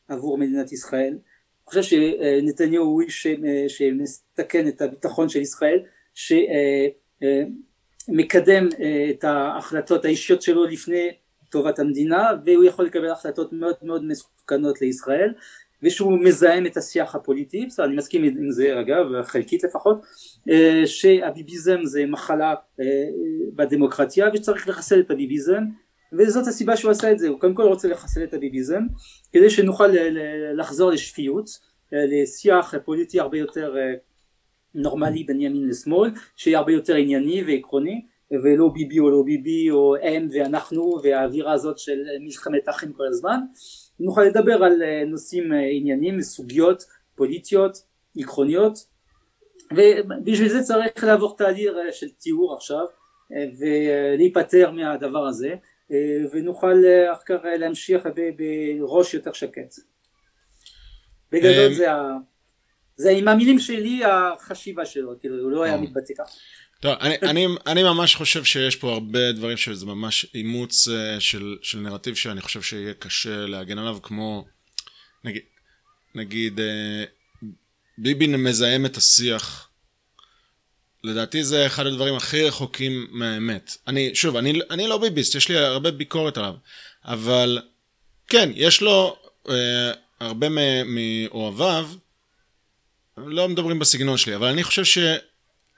[0.07, 5.79] עבור מדינת ישראל, הוא חושב שנתניהו הוא איש ש- שמסכן את הביטחון של ישראל,
[6.13, 6.37] שמקדם
[9.09, 11.11] את ההחלטות האישיות שלו לפני
[11.49, 15.33] טובת המדינה והוא יכול לקבל החלטות מאוד מאוד מסוכנות לישראל
[15.84, 20.01] ושהוא מזהם את השיח הפוליטי, בסדר, אני מסכים עם זה אגב, חלקית לפחות,
[20.49, 22.85] אה, שהביביזם זה מחלה אה,
[23.56, 25.64] בדמוקרטיה ושצריך לחסל את הביביזם
[26.14, 28.84] וזאת הסיבה שהוא עשה את זה, הוא קודם כל רוצה לחסל את הביביזם
[29.34, 29.88] כדי שנוכל
[30.53, 31.49] לחזור לשפיות,
[31.93, 33.76] אה, לשיח פוליטי הרבה יותר
[34.76, 39.95] נורמלי בין ימין לשמאל, שיהיה הרבה יותר ענייני ועקרוני ולא ביבי או לא ביבי או
[39.95, 43.39] הם ואנחנו והאווירה הזאת של מלחמת אחים כל הזמן
[43.99, 46.84] נוכל לדבר על אה, נושאים אה, ענייניים, סוגיות
[47.15, 47.77] פוליטיות,
[48.18, 48.73] עקרוניות
[49.73, 52.85] ובשביל זה צריך לעבור תהליך אה, של טיהור עכשיו
[53.60, 55.56] ולהיפטר מהדבר הזה
[56.31, 56.84] ונוכל
[57.14, 58.07] אחר כך להמשיך
[58.38, 59.76] בראש יותר שקט.
[61.31, 62.18] בגדול זה, ה...
[62.95, 66.34] זה עם המילים שלי החשיבה שלו, כאילו הוא לא היה מתבטא ככה.
[66.80, 71.57] טוב, אני, אני, אני ממש חושב שיש פה הרבה דברים שזה ממש אימוץ uh, של,
[71.61, 74.45] של נרטיב שאני חושב שיהיה קשה להגן עליו, כמו
[75.23, 75.41] נגיד,
[76.15, 77.45] נגיד uh,
[77.97, 79.69] ביבי מזהם את השיח.
[81.03, 83.77] לדעתי זה אחד הדברים הכי רחוקים מהאמת.
[83.88, 86.53] אני, שוב, אני, אני לא ביביסט, יש לי הרבה ביקורת עליו,
[87.06, 87.61] אבל
[88.27, 89.51] כן, יש לו uh,
[90.19, 90.47] הרבה
[90.85, 91.89] מאוהביו,
[93.18, 94.97] לא מדברים בסגנון שלי, אבל אני חושב ש...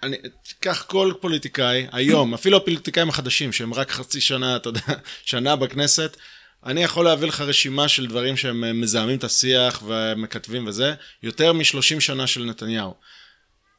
[0.03, 4.81] אני, תיקח כל פוליטיקאי, היום, אפילו הפוליטיקאים החדשים, שהם רק חצי שנה, אתה יודע,
[5.25, 6.17] שנה בכנסת,
[6.65, 11.99] אני יכול להביא לך רשימה של דברים שהם מזהמים את השיח ומכתבים וזה, יותר משלושים
[11.99, 12.93] שנה של נתניהו.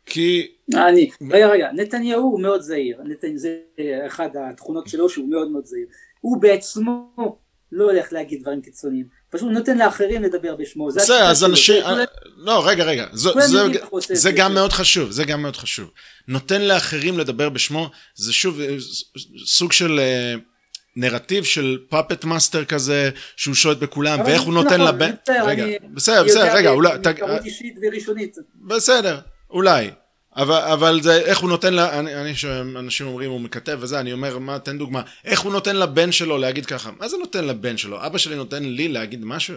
[0.06, 0.48] כי...
[0.74, 3.24] אני, רגע, רגע, נתניהו הוא מאוד זהיר, נת...
[3.34, 3.58] זה
[4.06, 5.86] אחת התכונות שלו שהוא מאוד מאוד זהיר.
[6.20, 7.38] הוא בעצמו
[7.72, 9.04] לא הולך להגיד דברים קיצוניים.
[9.30, 10.86] פשוט נותן לאחרים לדבר בשמו.
[10.86, 11.84] בסדר, אז אנשים...
[12.36, 13.06] לא, רגע, רגע.
[14.12, 15.90] זה גם מאוד חשוב, זה גם מאוד חשוב.
[16.28, 18.76] נותן לאחרים לדבר בשמו, זה שוב אה,
[19.44, 20.00] סוג של...
[20.00, 20.34] אה,
[20.96, 25.10] נרטיב של puppet master כזה, שהוא שולט בכולם, ואיך הוא נותן נכון, לבן...
[25.44, 26.90] רגע, בסדר, בסדר, רגע, אולי...
[28.68, 29.20] בסדר,
[29.50, 29.90] אולי.
[30.36, 34.12] אבל, אבל זה, איך הוא נותן, לה, אני, אני שאנשים אומרים הוא מקטב וזה, אני
[34.12, 37.76] אומר, מה, תן דוגמה, איך הוא נותן לבן שלו להגיד ככה, מה זה נותן לבן
[37.76, 38.06] שלו?
[38.06, 39.54] אבא שלי נותן לי להגיד משהו?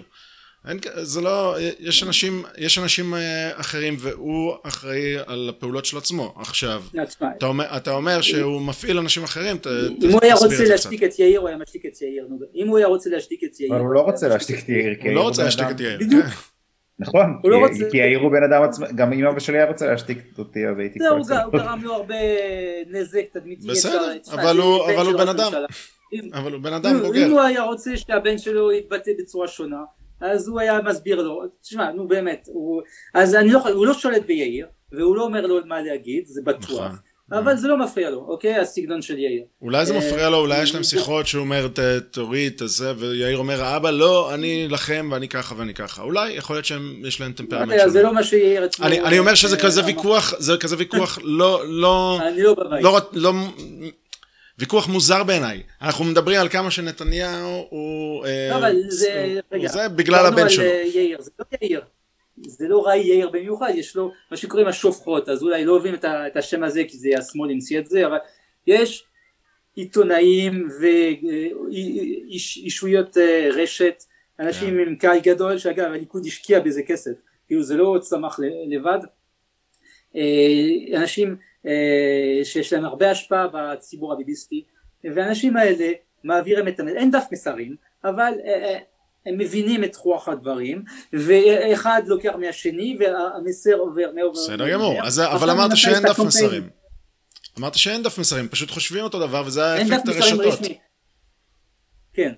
[0.67, 6.33] אין, זה לא, יש אנשים, יש אנשים אה, אחרים והוא אחראי על הפעולות של עצמו.
[6.37, 6.83] עכשיו,
[7.37, 11.19] אתה אומר, אתה אומר שהוא מפעיל אנשים אחרים, ת, אם הוא היה רוצה להשתיק את
[11.19, 12.27] יאיר, הוא היה משתיק את יאיר.
[12.55, 13.71] אם הוא היה רוצה להשתיק את יאיר.
[13.71, 14.95] אבל הוא לא רוצה להשתיק את יאיר.
[15.03, 15.97] הוא לא רוצה להשתיק את יאיר.
[15.99, 16.25] בדיוק.
[16.99, 17.89] נכון, כי, לא רוצה...
[17.91, 20.79] כי יאיר הוא בן אדם עצמם, גם אם אבא שלי היה רוצה להשתיק אותי אז
[20.79, 21.31] הייתי כועס.
[21.31, 22.15] הוא גרם לו הרבה
[22.87, 23.67] נזק תדמיתי.
[23.67, 25.51] בסדר, אבל הוא בן אדם.
[26.33, 27.25] אבל הוא בן אדם בוגר.
[27.25, 29.83] אם הוא היה רוצה שהבן שלו יתבטא בצורה שונה,
[30.21, 32.81] אז הוא היה מסביר לו, תשמע, נו באמת, הוא,
[33.13, 37.01] אז אני לא, הוא לא שולט ביאיר, והוא לא אומר לו מה להגיד, זה בטוח.
[37.31, 38.55] אבל זה לא מפריע לו, אוקיי?
[38.55, 39.43] הסגנון של יאיר.
[39.61, 41.67] אולי זה אה, מפריע לו, אולי יש להם שיחות שהוא אומר
[42.11, 46.01] תוריד את זה, ויאיר אומר, אבא לא, אני לכם ואני ככה ואני ככה.
[46.01, 47.89] אולי, יכול להיות שיש להם טמפרמנט שונה.
[47.89, 48.85] זה לא מה שיאיר עצמו...
[48.85, 52.19] אני אומר שזה כזה ויכוח, זה כזה ויכוח לא, לא...
[52.27, 52.83] אני לא בבית.
[52.83, 53.31] לא, לא,
[54.59, 55.63] ויכוח מוזר בעיניי.
[55.81, 58.25] אנחנו מדברים על כמה שנתניהו הוא...
[58.25, 59.39] אה, לא, אבל זה...
[59.51, 59.67] רגע.
[59.67, 60.63] זה בגלל הבן שלו.
[60.63, 60.83] אה,
[61.19, 61.81] זה לא יאיר.
[62.37, 66.05] זה לא ראי יאיר במיוחד, יש לו מה שקוראים השופחות, אז אולי לא אוהבים את,
[66.05, 68.17] את השם הזה כי זה השמאל המציא את זה, אבל
[68.67, 69.05] יש
[69.75, 70.67] עיתונאים
[71.71, 74.03] ואישויות אה, רשת,
[74.39, 74.87] אנשים yeah.
[74.87, 77.11] עם קהל גדול, שאגב הליכוד השקיע בזה כסף,
[77.47, 78.99] כאילו זה לא צמח לבד,
[80.15, 81.35] אה, אנשים
[81.65, 84.63] אה, שיש להם הרבה השפעה בציבור הביביסטי,
[85.03, 85.91] והאנשים האלה
[86.23, 88.33] מעבירים את, אין דף מסרים, אבל
[89.25, 90.83] הם מבינים את רוח הדברים
[91.13, 95.01] ואחד לוקח מהשני והמסר עובר בסדר גמור.
[95.33, 96.69] אבל אמרת שאין דף מסרים.
[97.59, 100.59] אמרת שאין דף מסרים פשוט חושבים אותו דבר וזה האפקט הרשתות.
[102.13, 102.31] כן.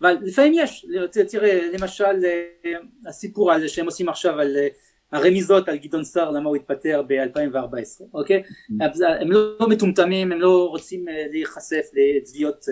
[0.00, 0.86] אבל לפעמים יש
[1.30, 2.72] תראה למשל אה,
[3.06, 4.68] הסיפור הזה שהם עושים עכשיו על אה,
[5.12, 8.42] הרמיזות על גדעון סער למה הוא התפטר ב-2014 אוקיי?
[8.42, 8.84] Mm.
[9.20, 12.66] הם לא מטומטמים הם לא רוצים אה, להיחשף לתביעות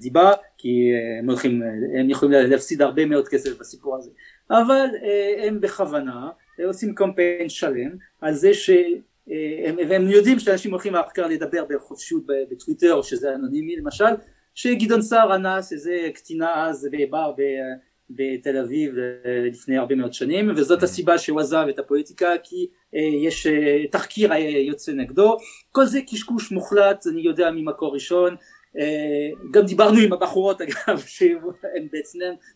[0.00, 0.32] דיבה
[0.66, 4.10] כי אה, הם הולכים, אה, הם יכולים להפסיד הרבה מאוד כסף בסיפור הזה.
[4.50, 6.28] אבל אה, הם בכוונה
[6.66, 7.90] עושים קמפיין שלם
[8.20, 14.04] על זה שהם והם יודעים שאנשים הולכים אחר כך לדבר בחופשיות בטוויטר שזה אנונימי למשל
[14.54, 17.32] שגדעון סער אנס איזה קטינה אז בבר
[18.10, 18.94] בתל אביב
[19.24, 22.66] לפני הרבה מאוד שנים וזאת הסיבה שהוא עזב את הפוליטיקה כי
[23.26, 23.46] יש
[23.90, 24.32] תחקיר
[24.66, 25.36] יוצא נגדו.
[25.72, 28.36] כל זה קשקוש מוחלט אני יודע ממקור ראשון
[29.50, 31.88] גם דיברנו עם הבחורות אגב שהן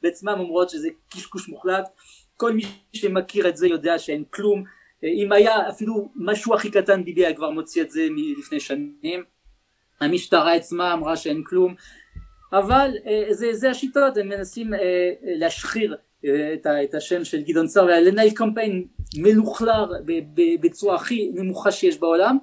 [0.02, 1.88] בעצמם אומרות שזה קשקוש מוחלט.
[2.36, 4.64] כל מי שמכיר את זה יודע שאין כלום.
[5.02, 9.24] אם היה אפילו משהו הכי קטן ביבי היה כבר מוציא את זה מלפני שנים.
[10.00, 11.74] המשטרה עצמה אמרה שאין כלום.
[12.52, 12.90] אבל
[13.30, 14.70] זה, זה השיטות הם מנסים
[15.22, 18.86] להשחיר את, את השם של גדעון סער ולנהל קמפיין
[19.16, 19.92] מלוכלר
[20.60, 22.38] בצורה הכי נמוכה שיש בעולם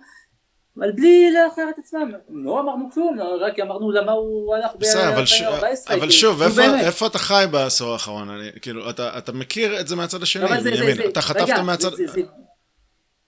[0.79, 5.93] אבל בלי לאחר את עצמם, לא אמרנו כלום, רק אמרנו למה הוא הלך ב-2014.
[5.93, 6.41] אבל שוב,
[6.79, 8.29] איפה אתה חי בעשור האחרון?
[8.61, 11.91] כאילו, אתה מכיר את זה מהצד השני, בנימין, אתה חטפת מהצד...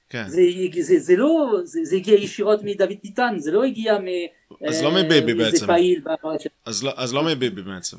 [0.09, 0.27] כן.
[0.27, 0.41] זה,
[0.81, 4.05] זה, זה לא, זה, זה הגיע ישירות מדוד ביטן, זה לא הגיע מ...
[4.67, 5.67] אז לא מביבי בעצם.
[6.65, 7.97] אז לא, אז לא מביבי בעצם.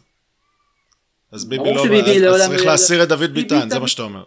[1.32, 2.34] אז ביבי לא...
[2.34, 4.24] אז צריך להסיר את דוד ביטן, זה מה שאתה אומר.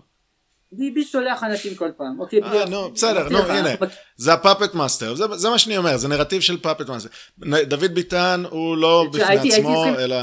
[0.78, 2.44] ביבי שולח אנשים כל פעם, אוקיי?
[2.44, 3.70] אה, נו, בסדר, נו, הנה,
[4.18, 7.10] זה ה puppet master, זה מה שאני אומר, זה נרטיב של puppet master.
[7.64, 10.16] דוד ביטן הוא לא בפני עצמו, אלא...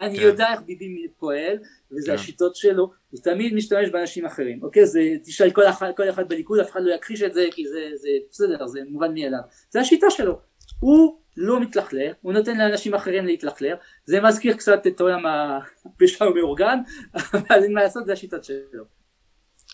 [0.00, 0.22] אני כן.
[0.22, 1.58] יודע איך ביבי פועל,
[1.92, 2.14] וזה כן.
[2.14, 4.86] השיטות שלו, הוא תמיד משתמש באנשים אחרים, אוקיי?
[4.86, 8.66] זה, תשאל כל אחד, בליכוד, אף אחד לא יכחיש את זה, כי זה, זה בסדר,
[8.66, 9.40] זה מובן מאליו.
[9.70, 10.38] זה השיטה שלו.
[10.80, 16.78] הוא לא מתלכלך, הוא נותן לאנשים אחרים להתלכלך, זה מזכיר קצת את עולם הפשע המאורגן,
[17.32, 18.84] אבל אין מה לעשות, זה השיטות שלו.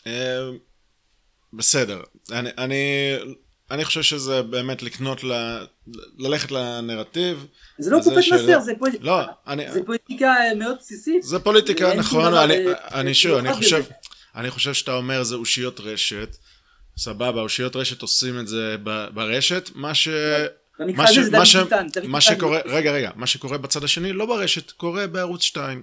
[0.06, 0.50] אה,
[1.52, 2.02] בסדר,
[2.32, 3.14] אני, אני,
[3.70, 5.32] אני חושב שזה באמת לקנות, ל,
[6.18, 7.46] ללכת לנרטיב.
[7.78, 9.00] זה לא פופט מסר, זה, פוליט...
[9.00, 9.72] לא, אני...
[9.72, 11.22] זה פוליטיקה מאוד בסיסית.
[11.22, 12.54] זה פוליטיקה, נכון, אני,
[12.92, 13.84] אני שוב, אני חושב,
[14.36, 16.36] אני חושב שאתה אומר זה אושיות רשת,
[16.98, 18.76] סבבה, אושיות רשת עושים את זה
[19.14, 20.08] ברשת, מה ש...
[20.78, 21.18] מה, ש...
[21.18, 21.56] מה, ש...
[22.04, 25.82] מה שקורה, רגע רגע, מה שקורה בצד השני לא ברשת, קורה בערוץ 2.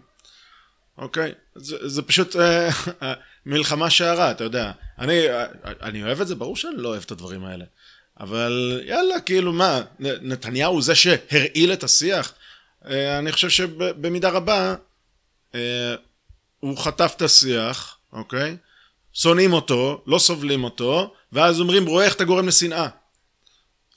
[0.97, 1.31] אוקיי?
[1.55, 2.69] זה, זה פשוט אה,
[3.47, 4.71] מלחמה שערה, אתה יודע.
[4.99, 5.25] אני,
[5.81, 7.65] אני אוהב את זה, ברור שאני לא אוהב את הדברים האלה.
[8.19, 12.33] אבל יאללה, כאילו מה, נתניהו הוא זה שהרעיל את השיח?
[12.89, 14.75] אה, אני חושב שבמידה רבה
[15.55, 15.95] אה,
[16.59, 18.57] הוא חטף את השיח, אוקיי?
[19.13, 22.87] שונאים אותו, לא סובלים אותו, ואז אומרים, רואה איך אתה גורם לשנאה.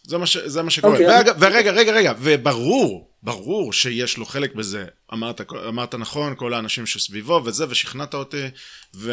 [0.03, 0.99] זה מה, ש, זה מה שקורה.
[0.99, 1.29] Okay.
[1.29, 1.33] אוקיי.
[1.41, 4.85] ורגע, רגע, רגע, וברור, ברור שיש לו חלק בזה.
[5.13, 8.47] אמרת, אמרת נכון, כל האנשים שסביבו וזה, ושכנעת אותי,
[8.95, 9.13] ו,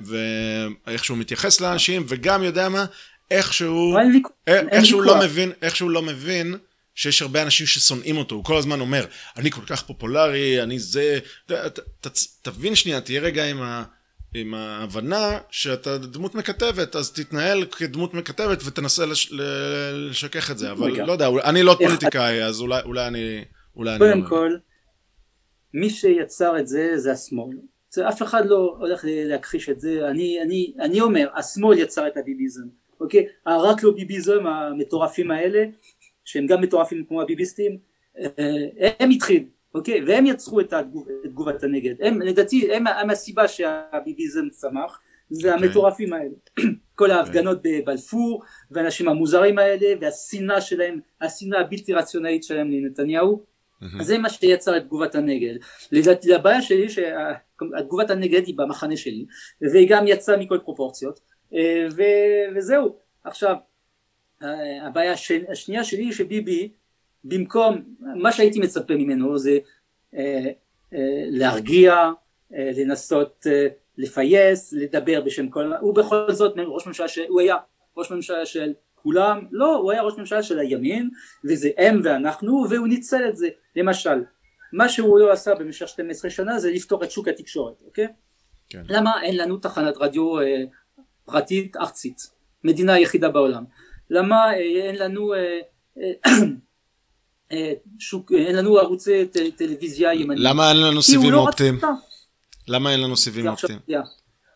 [0.00, 2.84] ואיך שהוא מתייחס לאנשים, וגם יודע מה,
[3.30, 3.96] איכשהו,
[4.46, 6.54] איכשהו לא מבין, איכשהו לא מבין,
[6.94, 9.06] שיש הרבה אנשים ששונאים אותו, הוא כל הזמן אומר,
[9.36, 13.82] אני כל כך פופולרי, אני זה, ת, ת, ת, תבין שנייה, תהיה רגע עם ה...
[14.34, 19.32] עם ההבנה שאתה דמות מקטבת, אז תתנהל כדמות מקטבת ותנסה לש,
[19.92, 23.44] לשכך את זה, אבל לא יודע, אני לא פוליטיקאי, אז אולי, אולי אני...
[23.76, 24.56] אולי קודם אני לא כל,
[25.74, 27.56] מי שיצר את זה זה השמאל.
[27.90, 32.16] זה, אף אחד לא הולך להכחיש את זה, אני, אני, אני אומר, השמאל יצר את
[32.16, 32.64] הביביזם,
[33.00, 33.26] אוקיי?
[33.46, 35.64] רק לא ביביזם, המטורפים האלה,
[36.24, 37.78] שהם גם מטורפים כמו הביביסטים,
[38.18, 39.44] אה, הם התחילו.
[39.74, 40.04] אוקיי?
[40.06, 41.94] והם יצרו את, התגוב, את תגובת הנגד.
[42.00, 45.00] הם, לדעתי, הם, הם הסיבה שהביביזם צמח,
[45.30, 45.68] זה אוקיי.
[45.68, 46.34] המטורפים האלה.
[46.94, 53.52] כל ההפגנות בבלפור, והאנשים המוזרים האלה, והשנאה שלהם, השנאה הבלתי רציונלית שלהם לנתניהו.
[54.00, 55.54] זה מה שיצר את תגובת הנגד.
[55.92, 59.24] לדעתי, הבעיה שלי שתגובת הנגד היא במחנה שלי,
[59.72, 61.20] והיא גם יצאה מכל פרופורציות,
[61.54, 62.02] אה, ו,
[62.56, 62.96] וזהו.
[63.24, 63.56] עכשיו,
[64.42, 65.14] אה, הבעיה
[65.48, 66.72] השנייה שלי היא שביבי
[67.24, 69.58] במקום, מה שהייתי מצפה ממנו זה
[70.14, 70.50] אה,
[70.94, 71.94] אה, להרגיע,
[72.54, 73.66] אה, לנסות אה,
[73.98, 77.18] לפייס, לדבר בשם כל, הוא בכל זאת ראש ממשלה, ש...
[77.28, 77.56] הוא היה
[77.96, 81.10] ראש ממשלה של כולם, לא, הוא היה ראש ממשלה של הימין,
[81.44, 84.24] וזה הם ואנחנו, והוא ניצל את זה, למשל,
[84.72, 88.08] מה שהוא לא עשה במשך 12 שנה זה לפתור את שוק התקשורת, אוקיי?
[88.68, 88.82] כן.
[88.88, 90.62] למה אין לנו תחנת רדיו אה,
[91.24, 92.18] פרטית ארצית,
[92.64, 93.64] מדינה היחידה בעולם?
[94.10, 95.60] למה אה, אין לנו אה,
[95.98, 96.12] אה,
[97.98, 99.24] שוק, אין לנו ערוצי
[99.56, 100.42] טלוויזיה ימניים.
[100.42, 101.80] למה אין לנו סיבים לא אופטיים?
[102.68, 103.78] למה אין לנו סיבים אופטיים?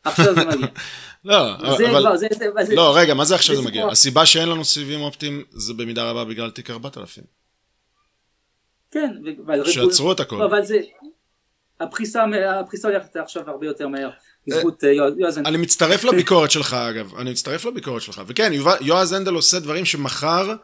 [0.05, 0.67] עכשיו זה מגיע.
[1.25, 2.05] לא, אבל...
[2.75, 3.87] לא, רגע, מה זה עכשיו זה מגיע?
[3.87, 7.25] הסיבה שאין לנו סיבים אופטיים זה במידה רבה בגלל תיק 4000.
[8.91, 9.13] כן,
[9.65, 10.43] שעצרו את הכל.
[10.43, 10.79] אבל זה...
[11.81, 12.25] הפריסה
[12.85, 14.11] הולכת עכשיו הרבה יותר מהר.
[14.53, 14.63] אה.
[15.47, 20.55] אני מצטרף לביקורת שלך אגב, אני מצטרף לביקורת שלך, וכן, יועז הנדל עושה דברים שמחר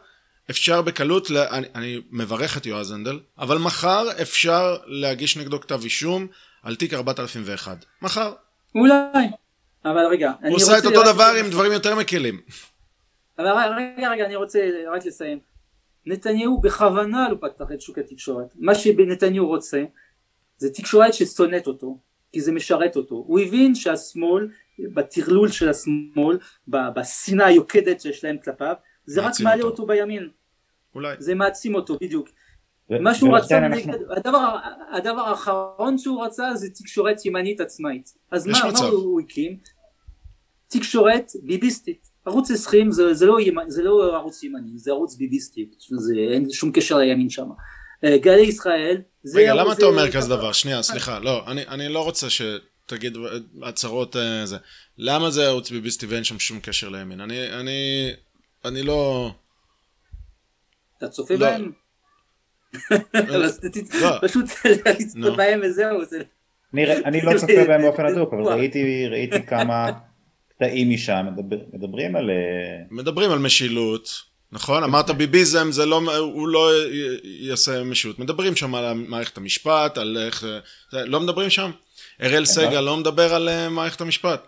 [0.49, 5.81] אפשר בקלות, לה, אני, אני מברך את יועז הנדל, אבל מחר אפשר להגיש נגדו כתב
[5.83, 6.27] אישום
[6.63, 7.85] על תיק 4001.
[8.01, 8.33] מחר.
[8.75, 9.27] אולי.
[9.85, 12.41] אבל רגע, הוא עושה את אותו דבר עם דברים יותר מקלים.
[13.39, 14.59] אבל רגע, רגע, אני רוצה
[14.93, 15.39] רק לסיים.
[16.05, 18.47] נתניהו בכוונה לא פתח את שוק התקשורת.
[18.55, 19.83] מה שנתניהו רוצה
[20.57, 21.97] זה תקשורת ששונאת אותו,
[22.31, 23.15] כי זה משרת אותו.
[23.15, 24.47] הוא הבין שהשמאל,
[24.79, 26.37] בטרלול של השמאל,
[26.67, 28.73] בשנאה היוקדת שיש להם כלפיו,
[29.05, 30.29] זה רק מעלה אותו בימין.
[30.95, 31.15] אולי.
[31.19, 32.29] זה מעצים אותו, בדיוק.
[32.89, 33.59] מה שהוא רצה,
[34.09, 34.57] הדבר,
[34.93, 38.13] הדבר האחרון שהוא רצה זה תקשורת ימנית עצמאית.
[38.31, 39.57] אז מה, מה הוא הקים?
[40.67, 42.13] תקשורת ביביסטית.
[42.25, 46.71] ערוץ 20 זה, זה, לא, זה לא ערוץ ימני, זה ערוץ ביביסטי, זה, אין שום
[46.71, 47.47] קשר לימין שם.
[48.03, 49.39] אה, גלי ישראל זה...
[49.39, 50.51] רגע, למה אתה אומר כזה דבר?
[50.51, 53.17] שנייה, סליחה, לא, אני, אני לא רוצה שתגיד
[53.63, 54.57] הצהרות אה, זה.
[54.97, 57.21] למה זה ערוץ ביביסטי ואין שם שום קשר לימין?
[57.21, 58.09] אני, אני,
[58.65, 59.31] אני לא...
[60.97, 61.49] אתה צופה לא.
[61.49, 61.71] בהם?
[64.01, 64.17] לא.
[64.21, 64.45] פשוט
[64.85, 66.01] לצפות בהם וזהו.
[67.05, 68.53] אני לא צופה בהם באופן הדוק, אבל
[69.11, 69.91] ראיתי כמה
[70.55, 71.25] קטעים משם,
[71.73, 72.29] מדברים על...
[72.29, 74.09] אה, מדברים על משילות,
[74.51, 74.83] נכון?
[74.83, 76.71] אמרת ביביזם, זה לא, הוא לא
[77.23, 78.19] יעשה משילות.
[78.19, 80.45] מדברים שם על מערכת המשפט, על איך...
[80.93, 81.71] לא מדברים שם?
[82.21, 84.47] אראל סגל לא מדבר על אה, מערכת המשפט.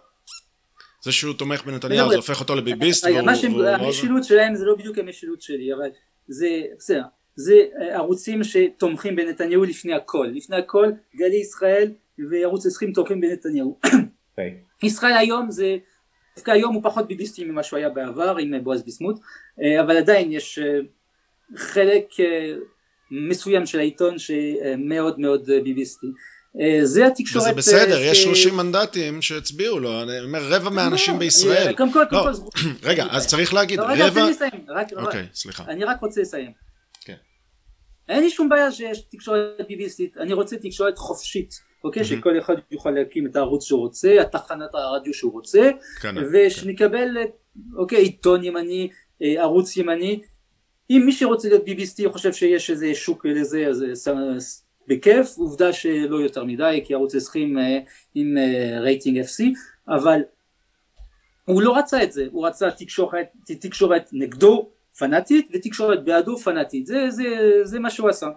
[1.05, 3.05] זה שהוא תומך בנתניהו זה הופך אותו לביביסט.
[3.05, 5.89] המשילות שלהם זה לא בדיוק המשילות שלי, אבל
[6.27, 7.03] זה בסדר.
[7.35, 10.27] זה אה, ערוצים שתומכים בנתניהו לפני הכל.
[10.33, 11.91] לפני הכל גלי ישראל
[12.31, 13.79] וערוץ 20 תומכים בנתניהו.
[14.31, 14.57] אוקיי.
[14.83, 15.77] ישראל היום זה
[16.35, 19.19] דווקא היום הוא פחות ביביסטי ממה שהוא היה בעבר עם בועז ביסמוט,
[19.61, 20.79] אה, אבל עדיין יש אה,
[21.55, 22.53] חלק אה,
[23.11, 26.07] מסוים של העיתון שמאוד מאוד ביביסטי.
[26.83, 27.43] זה התקשורת...
[27.43, 28.01] וזה בסדר, ש...
[28.01, 31.73] יש 30 מנדטים שהצביעו לו, אני אומר רבע מהאנשים לא, בישראל.
[31.73, 32.59] קודם כל, קודם לא, כל...
[32.89, 33.93] רגע, אז צריך להגיד, לא, רבע...
[33.93, 34.65] רגע, תן לי לסיים.
[34.97, 35.63] אוקיי, סליחה.
[35.67, 36.51] אני רק רוצה לסיים.
[37.01, 37.15] כן.
[38.09, 41.75] אין לי שום בעיה שיש תקשורת ביביסטית, אני רוצה תקשורת חופשית.
[41.83, 42.03] אוקיי?
[42.03, 42.05] Mm-hmm.
[42.05, 45.69] שכל אחד יוכל להקים את הערוץ שהוא רוצה, התחנת הרדיו שהוא רוצה,
[46.01, 47.61] כן, ושנקבל, כן.
[47.77, 48.89] אוקיי, עיתון ימני,
[49.21, 50.21] אה, ערוץ ימני.
[50.89, 56.43] אם מי שרוצה להיות ביביסטי חושב שיש איזה שוק לזה, אז בכיף, עובדה שלא יותר
[56.43, 57.79] מדי, כי ערוץ 20 אה,
[58.15, 59.43] עם אה, רייטינג FC,
[59.87, 60.21] אבל
[61.45, 63.27] הוא לא רצה את זה, הוא רצה תקשורת,
[63.61, 67.23] תקשורת נגדו פנאטית ותקשורת בעדו פנאטית, זה, זה,
[67.63, 68.27] זה מה שהוא עשה.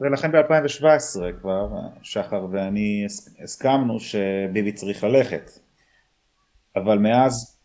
[0.00, 1.68] ולכן ב-2017 כבר
[2.02, 3.06] שחר ואני
[3.42, 5.50] הסכמנו שביבי צריך ללכת.
[6.76, 7.60] אבל מאז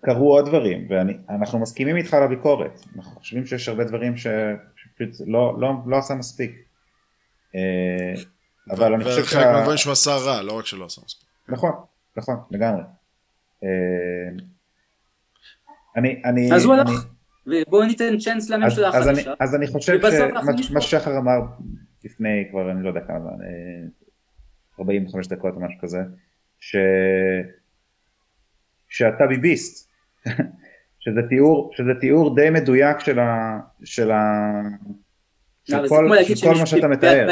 [0.00, 2.80] קרו עוד דברים ואנחנו מסכימים איתך על הביקורת.
[2.96, 6.67] אנחנו חושבים שיש הרבה דברים שפשוט לא, לא, לא עשה מספיק
[8.70, 9.38] אבל אני חושב שה...
[9.38, 11.28] וחלק מהדברים שהוא עשה רע לא רק שלא עשה מספיק.
[11.48, 11.72] נכון
[12.16, 12.82] נכון לגמרי.
[13.64, 13.68] אה,
[15.96, 16.90] אני אני אז הוא הלך.
[17.46, 19.34] ובואו ניתן צ'אנס לממשלה החדשה.
[19.40, 20.00] אז אני חושב
[20.62, 21.38] שמה ששחר אמר
[22.04, 23.30] לפני כבר אני לא יודע כמה,
[24.80, 25.98] 45 אה, דקות או משהו כזה,
[26.60, 26.76] ש...
[28.88, 29.90] שאתה ביביסט,
[31.00, 33.60] שזה תיאור, שזה תיאור די מדויק של ה...
[33.84, 34.22] של ה...
[35.70, 37.26] של לא, כל, של כל מה שאתה מתאר.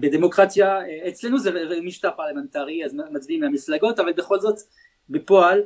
[0.00, 0.78] בדמוקרטיה,
[1.08, 1.50] אצלנו זה
[1.82, 4.56] משטר פרלמנטרי אז מצביעים למפלגות אבל בכל זאת
[5.10, 5.62] בפועל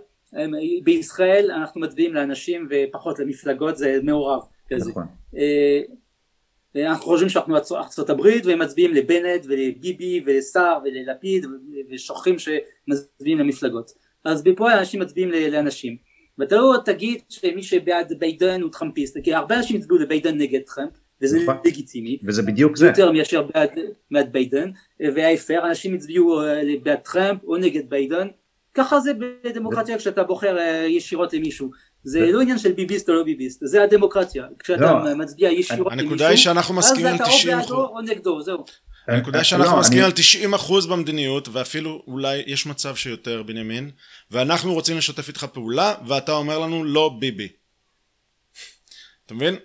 [0.85, 4.91] בישראל אנחנו מצביעים לאנשים ופחות למפלגות זה מעורב כזה.
[4.91, 5.07] נכון.
[5.37, 5.83] אה,
[6.87, 11.47] אנחנו חושבים שאנחנו ארצות הברית והם מצביעים לבנט ולביבי ולסער וללפיד
[11.91, 13.91] ושוכחים שמצביעים למפלגות
[14.25, 15.97] אז בפועל אנשים מצביעים לאנשים
[16.39, 20.91] ואתה לא תגיד שמי שבעד ביידן הוא טראמפיסט כי הרבה אנשים הצביעו לביידן נגד טראמפ
[21.23, 21.57] וזה נכון.
[21.65, 22.19] לגיטימי.
[22.25, 22.87] וזה בדיוק זה.
[22.87, 23.71] יותר מאשר בעד,
[24.11, 28.29] בעד ביידן וההפך אנשים הצביעו אה, בעד טראמפ או נגד ביידן.
[28.75, 29.13] ככה זה
[29.45, 31.71] בדמוקרטיה כשאתה בוחר אה, ישירות למישהו.
[32.05, 34.47] זה לא עניין של ביביסט או לא ביביסט זה הדמוקרטיה.
[34.59, 35.15] כשאתה לא.
[35.15, 38.01] מצביע ישירות למישהו הנקודה היא שאנחנו מסכימים על 90 אחוז אז אתה או בעדו או
[38.01, 38.65] נגדו זהו
[39.09, 43.91] הנקודה היא שאנחנו לא, מסכימים על 90 אחוז במדיניות ואפילו אולי יש מצב שיותר בנימין
[44.31, 47.49] ואנחנו רוצים לשתף איתך פעולה ואתה אומר לנו לא ביבי
[49.27, 49.57] אתה מבין?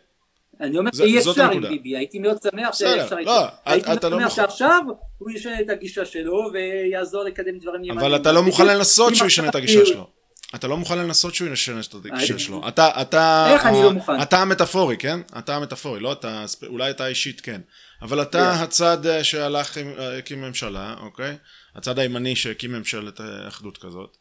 [0.61, 4.35] אני אומר אי אפשר עם ביבי, הייתי מאוד שמח שאפשר לא, הייתי מאוד לא שמח
[4.35, 4.81] שעכשיו
[5.17, 7.99] הוא ישנה את הגישה שלו ויעזור לקדם דברים ימניים.
[7.99, 10.07] אבל אתה לא מוכן לנסות שהוא ישנה את הגישה שלו.
[10.55, 12.67] אתה לא מוכן לנסות שהוא ישנה את הגישה שלו.
[12.67, 14.21] אתה, אתה, איך אני לא מוכן?
[14.21, 15.19] אתה המטאפורי, כן?
[15.37, 17.61] אתה המטאפורי, לא אתה, אולי אתה אישית כן.
[18.01, 18.63] אבל אתה כן.
[18.63, 21.37] הצד אה, שהלך, אה, הקים ממשלה, אוקיי?
[21.75, 24.17] הצד הימני שהקים ממשלת אה, אחדות כזאת.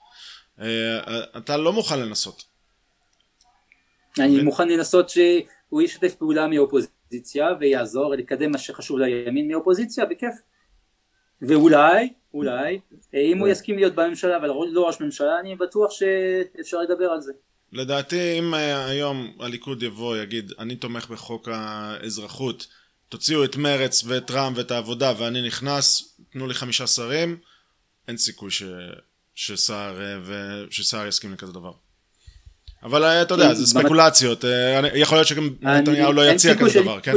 [1.37, 2.45] אתה לא מוכן לנסות.
[4.19, 5.19] אני מוכן לנסות ש...
[5.69, 10.35] הוא ישתף פעולה מאופוזיציה ויעזור לקדם מה שחשוב לימין מאופוזיציה בכיף
[11.43, 12.81] ואולי אולי
[13.15, 17.33] אם הוא יסכים להיות בממשלה אבל לא ראש ממשלה אני בטוח שאפשר לדבר על זה
[17.73, 22.67] לדעתי אם היום הליכוד יבוא יגיד אני תומך בחוק האזרחות
[23.11, 27.39] תוציאו את מרץ ואת טראמפ ואת העבודה ואני נכנס תנו לי חמישה שרים
[28.09, 28.63] אין סיכוי ש...
[29.35, 31.73] שסער ושסער יסכים לכזה דבר
[32.83, 37.01] אבל אה, אתה יודע, זה ספקולציות, אה, יכול להיות שגם נתניהו לא יציע כזה דבר,
[37.01, 37.13] כן?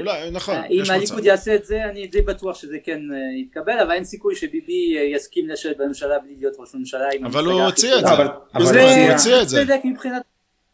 [0.00, 0.92] אולי, נכון, יש מצב.
[0.92, 4.36] אם הליכוד יעשה את זה, אני די בטוח שזה כן אה, יתקבל, אבל אין סיכוי
[4.36, 8.12] שביבי יסכים לשבת בממשלה בלי להיות ראש ממשלה אבל הוא הציע את זה.
[8.54, 8.62] הוא
[9.10, 9.62] הציע את זה.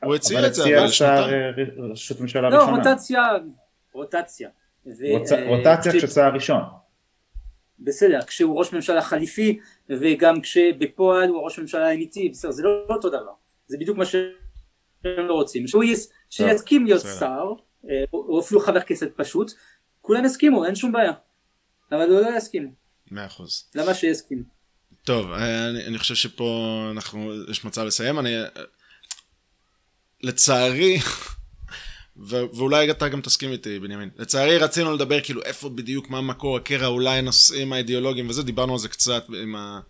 [0.03, 1.91] הוא הציע את זה, אבל שנתיים.
[1.91, 2.73] ראשות ממשלה ראשונה.
[2.73, 3.23] לא, רוטציה,
[3.93, 4.49] רוטציה.
[5.47, 6.61] רוטציה כשצער ראשון.
[7.81, 9.59] בסדר, כשהוא ראש ממשלה חליפי
[9.89, 13.33] וגם כשבפועל הוא ראש ממשלה אמיתי, בסדר, זה לא אותו דבר,
[13.67, 14.29] זה בדיוק מה שהם
[15.05, 17.53] לא רוצים, שהוא יס, שיסכים להיות שר,
[17.91, 19.53] אה, או אפילו חבר כנסת פשוט,
[20.01, 21.13] כולם יסכימו, אין שום בעיה,
[21.93, 22.73] אבל הוא לא יסכים.
[23.11, 23.71] מאה אחוז.
[23.75, 24.43] למה שיסכים?
[25.05, 28.35] טוב, אני, אני חושב שפה אנחנו, יש מצב לסיים, אני...
[30.23, 30.99] לצערי,
[32.21, 34.11] ו- ואולי אתה גם תסכים איתי, בנימין.
[34.17, 38.79] לצערי רצינו לדבר כאילו איפה בדיוק, מה מקור הקרע, אולי הנושאים האידיאולוגיים וזה, דיברנו על
[38.79, 39.81] זה קצת עם, ה-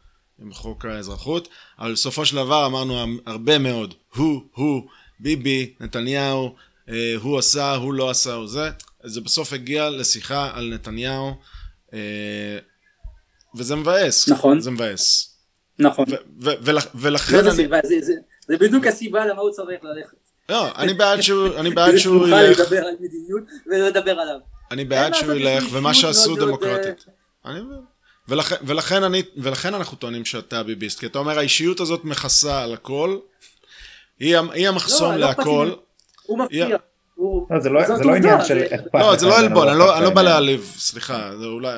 [0.43, 1.49] עם חוק האזרחות,
[1.79, 2.95] אבל בסופו של דבר אמרנו
[3.27, 4.83] הרבה מאוד, הוא, הוא,
[5.21, 6.55] ביבי, נתניהו,
[6.89, 8.71] אה, הוא עשה, הוא לא עשה, הוא זה.
[9.05, 11.35] זה בסוף הגיע לשיחה על נתניהו,
[11.95, 12.59] אה,
[13.57, 14.29] וזה מבאס.
[14.29, 14.61] נכון.
[14.61, 15.35] זה מבאס.
[15.79, 16.05] נכון.
[16.11, 16.15] ו-
[16.45, 17.51] ו- ול- ולכן לא, אני...
[17.57, 18.13] זה, זה, זה,
[18.49, 20.28] זה בדיוק הסיבה למה הוא צריך ללכת.
[20.49, 24.39] לא, אני בעד שהוא, אני בעד שהוא ילך, לדבר על מדיניות ולדבר עליו.
[24.71, 27.05] אני בעד שהוא ילך, ומה שעשו דמוקרטית.
[27.45, 27.79] אני מבין.
[28.29, 32.73] ולכן, ולכן, אני, ולכן אנחנו טוענים שאתה ביביסט, כי אתה אומר האישיות הזאת מכסה על
[32.73, 33.19] הכל,
[34.21, 35.69] היא, היא המחסום לא, לא להכל.
[35.69, 35.83] אכפת
[36.23, 36.77] הוא מפתיע.
[37.19, 38.95] לא, זה לא לא עניין של זה- אכפת.
[38.95, 40.23] לא, זה לא עלבון, אני לא, לא בא.
[40.23, 41.31] להעליב, סליחה,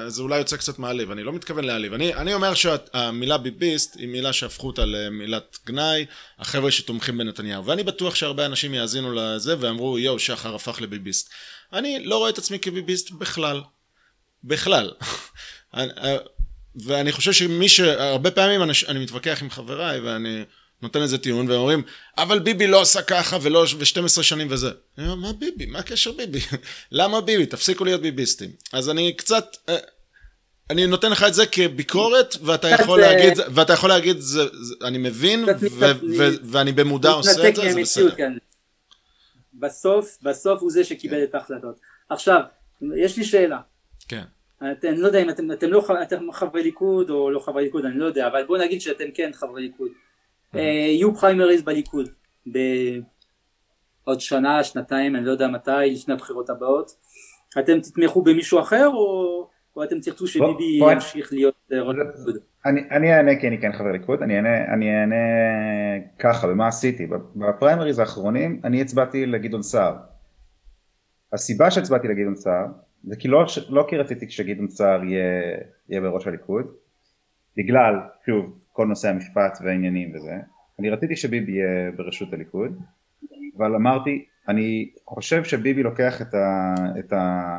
[0.08, 1.92] זה אולי, יוצא קצת מעליב, אני לא מתכוון להעליב.
[1.92, 6.06] אני, אני אומר שהמילה ביביסט היא מילה שהפכו אותה למילת גנאי,
[6.38, 7.64] החבר'ה שתומכים בנתניהו.
[7.66, 11.30] ואני בטוח שהרבה אנשים יאזינו לזה ואמרו, יואו, שחר הפך לביביסט.
[11.72, 13.60] אני לא רואה את עצמי כביביסט בכלל.
[14.44, 14.90] בכלל.
[15.76, 16.16] אה,
[16.86, 17.80] ואני חושב שמי ש...
[17.80, 20.42] הרבה פעמים אני, אני מתווכח עם חבריי ואני
[20.82, 21.82] נותן איזה טיעון והם אומרים
[22.18, 24.70] אבל ביבי לא עשה ככה ולא ו-12 שנים וזה.
[24.98, 25.66] אני אומר מה ביבי?
[25.66, 26.40] מה הקשר ביבי?
[26.92, 27.46] למה ביבי?
[27.46, 28.50] תפסיקו להיות ביביסטים.
[28.72, 29.56] אז אני קצת...
[29.68, 29.76] אה,
[30.70, 34.74] אני נותן לך את זה כביקורת ואתה יכול קצת, להגיד ואתה יכול להגיד זה, זה,
[34.84, 35.44] אני מבין
[36.42, 38.14] ואני במודע עושה את זה, זה בסדר.
[38.16, 38.36] כאן.
[39.54, 41.80] בסוף, בסוף הוא זה שקיבל את ההחלטות.
[42.08, 42.40] עכשיו,
[42.96, 43.58] יש לי שאלה.
[44.08, 44.22] כן.
[44.72, 47.84] אתם, אני לא יודע אם אתם, אתם לא אתם חברי ליכוד או לא חברי ליכוד,
[47.84, 49.88] אני לא יודע, אבל בואו נגיד שאתם כן חברי ליכוד.
[50.56, 52.08] אה, יהיו פריימריז בליכוד
[52.46, 56.90] בעוד שנה, שנתיים, אני לא יודע מתי, לפני הבחירות הבאות.
[57.58, 62.36] אתם תתמכו במישהו אחר או, או אתם תרצו שביבי ימשיך להיות אה, ראש הליכוד?
[62.66, 65.16] אני, אני אענה כי אני כן חבר ליכוד, אני אענה, אני אענה
[66.18, 67.06] ככה, ומה עשיתי?
[67.36, 69.96] בפריימריז האחרונים אני הצבעתי לגדעון סער.
[71.32, 72.66] הסיבה שהצבעתי לגדעון סער
[73.04, 75.56] זה כי לא, לא כי רציתי שגדעון סער יהיה,
[75.88, 76.66] יהיה בראש הליכוד,
[77.56, 77.94] בגלל,
[78.26, 80.36] שוב, כל נושא המשפט והעניינים וזה,
[80.78, 82.80] אני רציתי שביבי יהיה בראשות הליכוד,
[83.56, 86.74] אבל אמרתי, אני חושב שביבי לוקח את ה...
[86.98, 87.56] את ה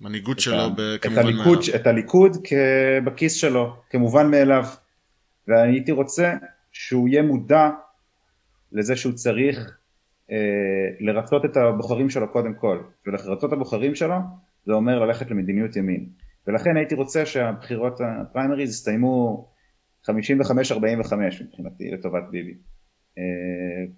[0.00, 1.80] מנהיגות את שלו ה- כמובן הליכוד, מאליו.
[1.80, 2.36] את הליכוד
[3.04, 4.64] בכיס שלו, כמובן מאליו.
[5.48, 6.34] ואני הייתי רוצה
[6.72, 7.70] שהוא יהיה מודע
[8.72, 9.78] לזה שהוא צריך
[10.30, 10.36] אה,
[11.00, 12.78] לרצות את הבוחרים שלו קודם כל.
[13.06, 14.16] ולרצות את הבוחרים שלו
[14.66, 16.06] זה אומר ללכת למדיניות ימין.
[16.46, 19.49] ולכן הייתי רוצה שהבחירות הפריימריז יסתיימו
[20.06, 20.10] 55-45
[21.44, 22.54] מבחינתי לטובת ביבי.
[23.18, 23.22] אה,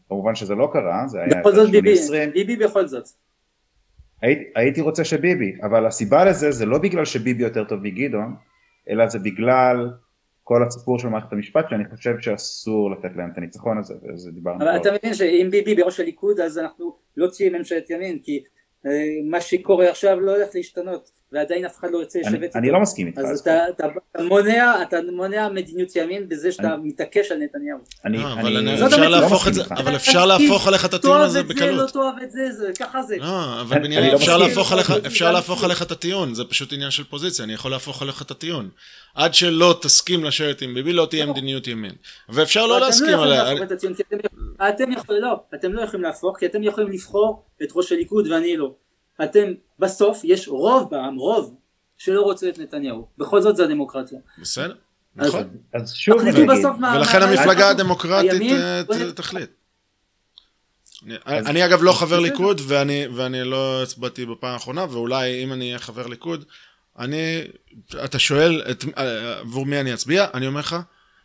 [0.09, 2.33] כמובן שזה לא קרה, זה היה בכל זאת ביבי, 80-20.
[2.33, 3.05] ביבי בכל זאת.
[4.23, 8.35] הייתי, הייתי רוצה שביבי, אבל הסיבה לזה זה לא בגלל שביבי יותר טוב מגדעון,
[8.91, 9.91] אלא זה בגלל
[10.45, 14.65] כל הסיפור של מערכת המשפט, שאני חושב שאסור לתת להם את הניצחון הזה, וזה דיברנו
[14.65, 14.77] אבל.
[14.77, 18.45] אתה מבין שאם ביבי בראש הליכוד אז אנחנו לא תהיה ממשלת ימין כי
[18.87, 18.91] אה,
[19.31, 22.59] מה שקורה עכשיו לא הולך להשתנות ועדיין אף אחד לא ירצה לשבת אני, איתו.
[22.59, 23.19] אני לא מסכים איתך.
[23.19, 23.85] אז אתה, אתה,
[24.17, 27.79] אתה מונע אתה מונע מדיניות ימין בזה שאתה מתעקש על נתניהו.
[28.05, 29.09] אני, לא, אבל אני- אפשר.
[29.09, 29.87] להפוך את זה, לא מסכים איתך.
[29.87, 31.93] אבל אפשר להפוך עליך את הטיעון תאהב הזה את זה, לא בקלות.
[31.93, 33.17] תאהב את זה, זה ככה זה.
[33.17, 34.39] לא, אבל אני- בנימין, לא אפשר.
[34.39, 38.23] להפוך עליך, אפשר להפוך את הטיעון, זה פשוט עניין של פוזיציה, אני יכול להפוך עליך
[38.23, 38.69] את הטיעון.
[39.15, 41.33] עד שלא תסכים לשבת עם ביבי, לא תהיה לא.
[41.33, 41.93] מדיניות ימין.
[42.29, 43.45] ואפשר לא אתם להסכים עליה.
[45.09, 48.75] לא, אתם לא יכולים להפוך, כי אתם יכולים לבחור את ראש הליכוד ואני לא.
[49.25, 49.45] אתם,
[49.79, 51.55] בסוף יש רוב בעם, רוב,
[51.99, 53.07] שלא רוצה את נתניהו.
[53.19, 54.19] בכל זאת זה הדמוקרטיה.
[54.39, 54.75] בסדר,
[55.19, 55.49] אז- נכון.
[55.75, 56.23] אז שוב
[56.79, 56.95] מה...
[56.97, 58.83] ולכן המפלגה הדמוקרטית אה,
[59.15, 59.51] תחליט.
[61.27, 62.21] אני- אגב לא חבר.
[62.21, 66.45] ליכוד ואני ואני לא הצבעתי בפעם האחרונה ואולי אם אני אהיה חבר ליכוד
[66.99, 67.45] אני
[68.05, 70.77] אתה שואל את- אה, עבור מי אני אצביע אני אומר לך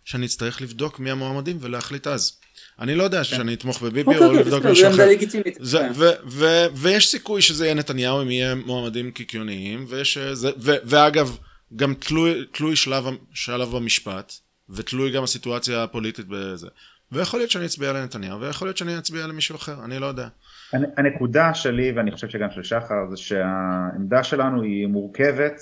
[0.05, 2.39] שאני אצטרך לבדוק מי המועמדים ולהחליט אז.
[2.79, 5.09] אני לא יודע שאני אתמוך בביבי אוקיי, או אוקיי, לבדוק אחר.
[5.09, 5.57] לגיטימית.
[5.59, 5.91] זה, כן.
[5.95, 6.45] ו, ו,
[6.75, 11.37] ויש סיכוי שזה יהיה נתניהו אם יהיה מועמדים קיקיוניים, ויש, זה, ו, ואגב,
[11.75, 14.33] גם תלוי, תלוי שלב, שלב במשפט,
[14.69, 16.67] ותלוי גם הסיטואציה הפוליטית בזה.
[17.11, 20.27] ויכול להיות שאני אצביע לנתניהו, ויכול להיות שאני אצביע למישהו אחר, אני לא יודע.
[20.73, 25.61] הנ- הנקודה שלי, ואני חושב שגם של שחר, זה שהעמדה שלנו היא מורכבת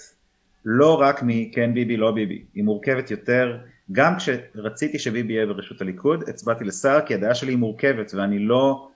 [0.66, 3.58] לא רק מכן ביבי, לא ביבי, היא מורכבת יותר,
[3.92, 8.90] גם כשרציתי שביבי יהיה בראשות הליכוד, הצבעתי לסער, כי הדעה שלי היא מורכבת, ואני לא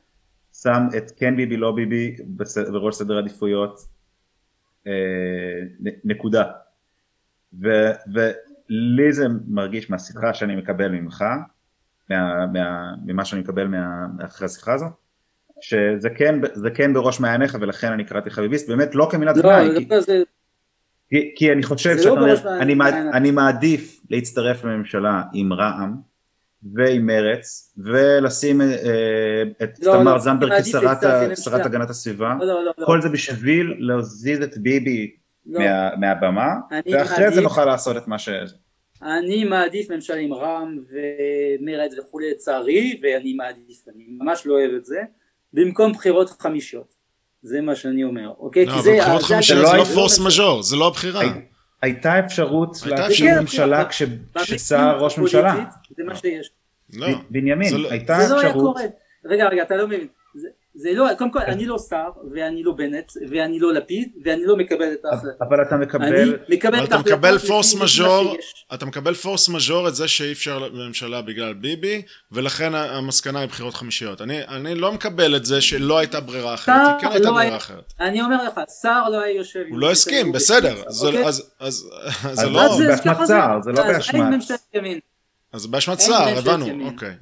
[0.53, 2.15] שם את כן ביבי, לא ביבי
[2.71, 3.79] בראש סדר העדיפויות,
[4.87, 4.91] אה,
[6.03, 6.43] נקודה.
[7.53, 11.23] ולי זה מרגיש מהשיחה שאני מקבל ממך,
[12.09, 14.91] מה, מה, ממה שאני מקבל מה, אחרי השיחה הזאת,
[15.61, 16.35] שזה כן,
[16.75, 20.23] כן בראש מעייניך ולכן אני קראתי לך ביביסט, באמת לא כמילת גנאי, לא, כי, זה,
[21.09, 22.93] כי, כי אני חושב זה שאתה לא אומר, אני, מעד.
[23.13, 25.95] אני מעדיף להצטרף לממשלה עם רע"מ
[26.73, 28.67] ועם מרץ ולשים אה,
[29.63, 30.97] את לא, תמר לא, זנדברג כשרת.
[31.35, 32.85] שרת הגנת הסביבה, לא, לא, לא, לא.
[32.85, 35.11] כל זה בשביל להזיז את ביבי
[35.45, 35.59] לא.
[35.59, 36.53] מה, מהבמה,
[36.91, 38.29] ואחרי זה מעדיף- נוכל לעשות את מה ש...
[39.01, 44.85] אני מעדיף ממשלה עם רע"מ ומרצ וכולי לצערי ואני מעדיף, אני ממש לא אוהב את
[44.85, 45.01] זה,
[45.53, 46.95] במקום בחירות חמישיות,
[47.41, 48.65] זה מה שאני אומר, אוקיי?
[48.65, 51.21] לא, כי אבל זה- בחירות זה חמישיות לא זה לא פורס מז'ור, זה לא הבחירה.
[51.21, 51.29] הי-
[51.81, 53.41] הייתה אפשרות להקים אפשרות.
[53.41, 55.55] ממשלה כן, במציאות כששר ראש ממשלה.
[55.97, 56.49] זה מה שיש.
[56.93, 57.07] לא.
[57.29, 58.83] בנימין, לא- הייתה זה לא היה אפשרות, קורה.
[59.25, 60.07] רגע, רגע, אתה לא מבין.
[60.81, 64.55] זה- לא, קודם כל, אני לא שר, ואני לא בנט, ואני לא לפיד, ואני לא
[64.57, 65.43] מקבל את ההחלטה.
[65.45, 68.35] אבל אתה אני מקבל, מקבל אתה ההחלטה מקבל פורס מז'ור.
[68.73, 72.01] אתה מקבל פורס מז'ור את זה שאי אפשר ממשלה בגלל ביבי,
[72.31, 74.21] ולכן המסקנה היא בחירות חמישיות.
[74.21, 77.33] אני, אני לא מקבל את זה שלא הייתה ברירה אחרת, שר כי כן הייתה לא
[77.33, 77.93] ברירה היה- אחרת.
[77.99, 79.63] אני אומר לך, שר לא היה יושב...
[79.69, 81.25] הוא לא הסכים, בסדר, זה- אוקיי?
[81.59, 81.89] אז
[82.33, 84.41] זה לא, זה- באשמת שר, זה לא באשמת-.
[85.53, 86.85] אז באשמת ממשלת הבנו.
[86.85, 87.13] אוקיי.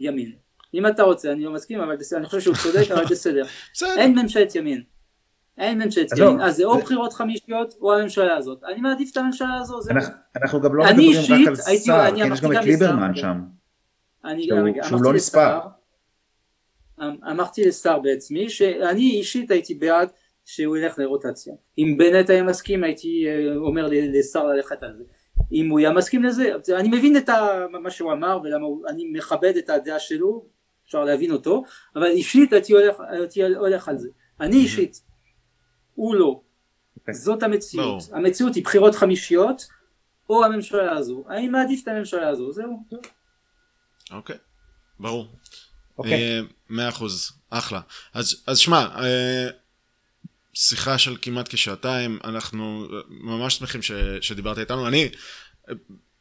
[0.00, 0.32] ימין.
[0.74, 3.44] אם אתה רוצה, אני לא מסכים, אבל בסדר, אני חושב שהוא צודק, אבל בסדר.
[3.96, 4.82] אין ממשלת ימין.
[5.58, 8.64] אין ממשלת ימין, אז זה או בחירות חמישיות או הממשלה הזאת.
[8.64, 9.80] אני מעדיף את הממשלה הזו.
[10.36, 11.10] אנחנו- גם לא מדברים
[11.42, 13.14] רק על שר, כן, יש גם את ליברמן.
[13.14, 13.40] שם.
[14.24, 14.48] אני
[14.82, 15.58] שהוא- לא נספר.
[17.02, 20.08] אמ- אמרתי לשר בעצמי שאני אישית הייתי בעד
[20.44, 21.54] שהוא ילך לרוטציה.
[21.78, 25.04] אם בנט היה מסכים הייתי אה, אומר לשר ללכת על זה.
[25.52, 27.28] אם הוא היה מסכים לזה, אני מבין את
[27.82, 30.46] מה שהוא אמר ולמה הוא, אני מכבד את הדעה שלו,
[30.90, 31.64] אפשר להבין אותו,
[31.96, 34.08] אבל אישית הייתי הולך, הייתי הולך על זה.
[34.40, 35.02] אני אישית,
[35.94, 36.40] הוא לא.
[36.96, 37.14] אוקיי.
[37.14, 38.02] זאת המציאות.
[38.02, 38.18] ברור.
[38.18, 39.66] המציאות היא בחירות חמישיות
[40.28, 41.24] או הממשלה הזו.
[41.28, 42.84] אני מעדיף את הממשלה הזו, זהו.
[44.10, 44.36] אוקיי,
[45.00, 45.36] ברור.
[45.98, 46.12] אוקיי.
[46.12, 47.80] אה, מאה אחוז, אחלה.
[48.14, 49.48] אז, אז שמע, אה,
[50.54, 54.88] שיחה של כמעט כשעתיים, אנחנו אה, ממש שמחים ש, שדיברת איתנו.
[54.88, 55.08] אני,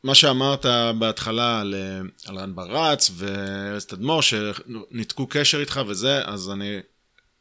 [0.04, 0.66] מה שאמרת
[1.00, 6.80] בהתחלה על, אה, על רן ברץ וארז תדמור, שניתקו קשר איתך וזה, אז אני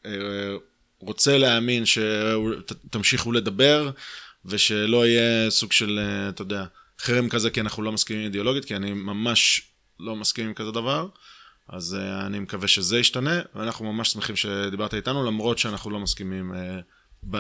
[0.07, 0.11] אה,
[1.01, 3.91] רוצה להאמין שתמשיכו לדבר,
[4.45, 6.65] ושלא יהיה סוג של, אה, אתה יודע,
[7.01, 9.63] חרם כזה, כי אנחנו לא מסכימים אידיאולוגית, כי אני ממש
[10.01, 11.09] לא מסכים עם כזה דבר.
[11.69, 16.53] אז אני מקווה שזה ישתנה, ואנחנו ממש שמחים שדיברת איתנו, למרות שאנחנו לא מסכימים
[17.25, 17.37] uh,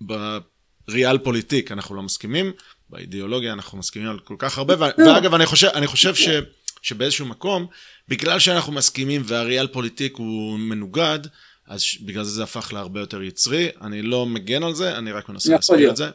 [0.00, 2.52] בריאל פוליטיק, אנחנו לא מסכימים,
[2.94, 6.28] באידיאולוגיה אנחנו מסכימים על כל כך הרבה, ואגב, אני חושב, אני חושב ש,
[6.82, 7.66] שבאיזשהו מקום,
[8.08, 11.18] בגלל שאנחנו מסכימים והריאל פוליטיק הוא מנוגד,
[11.66, 15.28] אז בגלל זה זה הפך להרבה יותר יצרי, אני לא מגן על זה, אני רק
[15.28, 15.92] מנסה להסביר להיות.
[15.92, 16.08] את זה.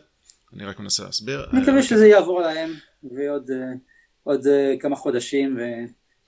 [0.54, 1.46] אני רק מנסה להסביר.
[1.54, 2.74] אני מקווה שזה יעבור להם
[3.04, 3.74] ועוד אה,
[4.24, 5.62] עוד אה, כמה חודשים ו...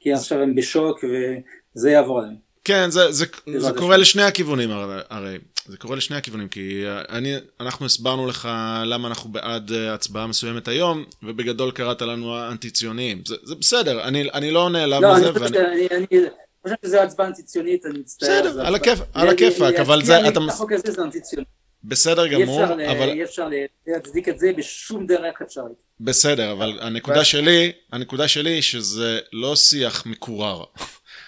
[0.02, 2.36] כי עכשיו הם בשוק וזה יעבור להם.
[2.64, 3.26] כן, זה, זה,
[3.58, 3.98] זה קורה.
[3.98, 4.72] לשני הכיוונים
[5.10, 5.38] הרי,
[5.68, 8.50] זה קורה לשני הכיוונים, כי אני, אנחנו הסברנו לך
[8.86, 13.22] למה אנחנו בעד אה, הצבעה מסוימת היום, ובגדול קראת לנו האנטי ציוניים.
[13.26, 15.88] זה, זה בסדר, אני, אני לא נעלב לא, מזה, אני חושב ואני...
[15.90, 16.20] שאני אני
[16.64, 18.42] חושב שזו הצבעה אנטי ציונית, אני מצטער.
[18.42, 21.46] בסדר, על הכיף- הכיפאק, אבל זה- אתה החוק הזה זה אנטי ציוני.
[21.84, 23.50] בסדר גמור, אבל אי אפשר
[23.88, 25.78] להצדיק את זה בשום דרך אפשרית.
[26.00, 30.64] בסדר, אבל הנקודה שלי, הנקודה שלי היא שזה לא שיח מקורר.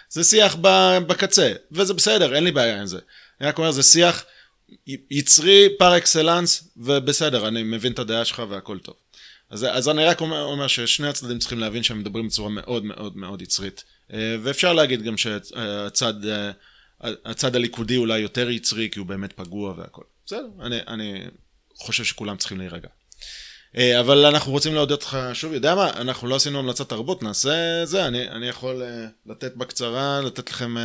[0.09, 2.99] זה שיח ב- בקצה, וזה בסדר, אין לי בעיה עם זה.
[3.43, 4.25] אני רק אומר, זה שיח
[5.11, 8.95] יצרי פר אקסלנס, ובסדר, אני מבין את הדעה שלך והכל טוב.
[9.49, 13.17] אז, אז אני רק אומר, אומר ששני הצדדים צריכים להבין שהם מדברים בצורה מאוד מאוד
[13.17, 13.83] מאוד יצרית.
[14.13, 16.51] אה, ואפשר להגיד גם שהצד אה,
[17.25, 20.03] הצד הליכודי אולי יותר יצרי, כי הוא באמת פגוע והכל.
[20.25, 21.23] בסדר, אני, אני
[21.77, 22.89] חושב שכולם צריכים להירגע.
[23.77, 27.85] אה, אבל אנחנו רוצים להודות לך שוב, יודע מה, אנחנו לא עשינו המלצת תרבות, נעשה
[27.85, 28.83] זה, אני, אני יכול
[29.25, 30.75] לתת בקצרה, לתת לכם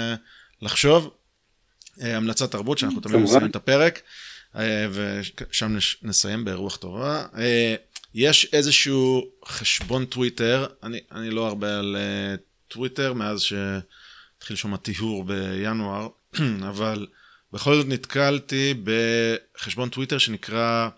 [0.63, 1.11] לחשוב.
[1.99, 3.29] Uh, המלצת תרבות, שאנחנו תמיד כמובן.
[3.29, 4.01] מסיימים את הפרק,
[4.55, 4.59] uh,
[4.91, 7.27] ושם נסיים ברוח טובה.
[7.33, 7.39] Uh,
[8.15, 11.97] יש איזשהו חשבון טוויטר, אני, אני לא הרבה על
[12.69, 16.09] טוויטר מאז שהתחיל שם הטיהור בינואר,
[16.71, 17.07] אבל
[17.53, 20.89] בכל זאת נתקלתי בחשבון טוויטר שנקרא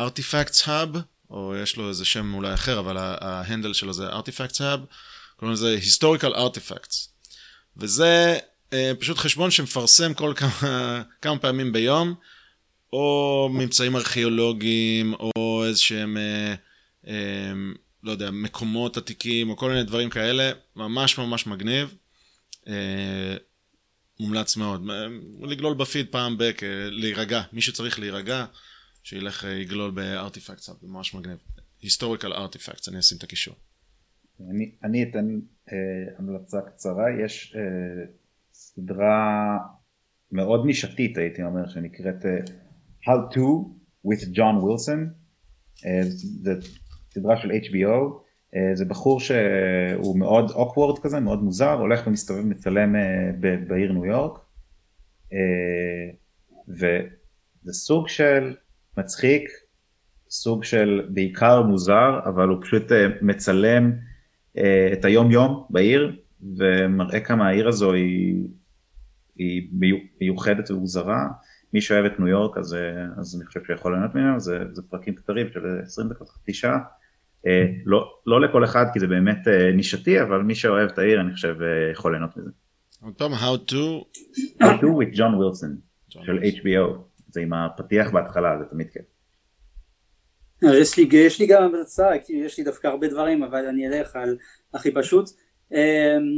[0.00, 0.98] Artifacts Hub,
[1.30, 4.80] או יש לו איזה שם אולי אחר, אבל ההנדל שלו זה Artifacts Hub,
[5.36, 7.08] קוראים לזה Historical Artifacts.
[7.76, 8.38] וזה אה,
[8.98, 12.14] פשוט חשבון שמפרסם כל כמה, כמה פעמים ביום,
[12.92, 16.54] או ממצאים ארכיאולוגיים, או איזה שהם, אה,
[17.06, 17.52] אה,
[18.02, 21.94] לא יודע, מקומות עתיקים, או כל מיני דברים כאלה, ממש ממש מגניב.
[22.68, 23.36] אה,
[24.20, 24.86] מומלץ מאוד.
[25.40, 26.50] לגלול בפיד פעם אה,
[26.90, 28.44] להירגע, מי שצריך להירגע,
[29.02, 31.38] שילך, אה, יגלול בארטיפקט, זה ממש מגניב.
[31.82, 33.54] היסטוריקל ארטיפקט, אני אשים את הקישור.
[34.50, 35.40] אני, אני אתן
[35.72, 35.76] אה,
[36.18, 37.60] המלצה קצרה, יש אה,
[38.78, 39.58] סדרה
[40.32, 42.38] מאוד נישתית הייתי אומר, שנקראת אה,
[43.04, 43.40] How to
[44.06, 45.00] with John Wilson,
[45.86, 46.00] אה,
[46.42, 46.54] זה
[47.14, 48.22] סדרה של HBO,
[48.56, 52.94] אה, זה בחור שהוא מאוד אוקוורד כזה, מאוד מוזר, הולך ומסתובב מצלם
[53.68, 54.38] בעיר ניו יורק,
[56.68, 58.54] וזה סוג של
[58.98, 59.50] מצחיק,
[60.30, 62.92] סוג של בעיקר מוזר, אבל הוא פשוט
[63.22, 63.92] מצלם
[64.92, 66.16] את היום יום בעיר,
[66.58, 68.48] ומראה כמה העיר הזו היא,
[69.38, 69.68] היא
[70.20, 71.26] מיוחדת ומוזרה.
[71.72, 72.76] מי שאוהב את ניו יורק אז,
[73.18, 76.78] אז אני חושב שיכול ליהנות ממנו, זה, זה פרקים קצרים של 20 דקות, חצי שעה.
[77.46, 81.20] אה, לא, לא לכל אחד כי זה באמת אה, נישתי, אבל מי שאוהב את העיר
[81.20, 82.50] אני חושב אה, יכול ליהנות מזה.
[83.16, 84.04] פעם, How to...
[84.62, 85.70] How to with John Wilson
[86.08, 86.98] של HBO,
[87.28, 89.02] זה עם הפתיח בהתחלה, זה תמיד כיף.
[90.62, 94.16] יש לי, יש לי גם המלצה, כי יש לי דווקא הרבה דברים, אבל אני אלך
[94.16, 94.36] על
[94.74, 95.30] הכי פשוט.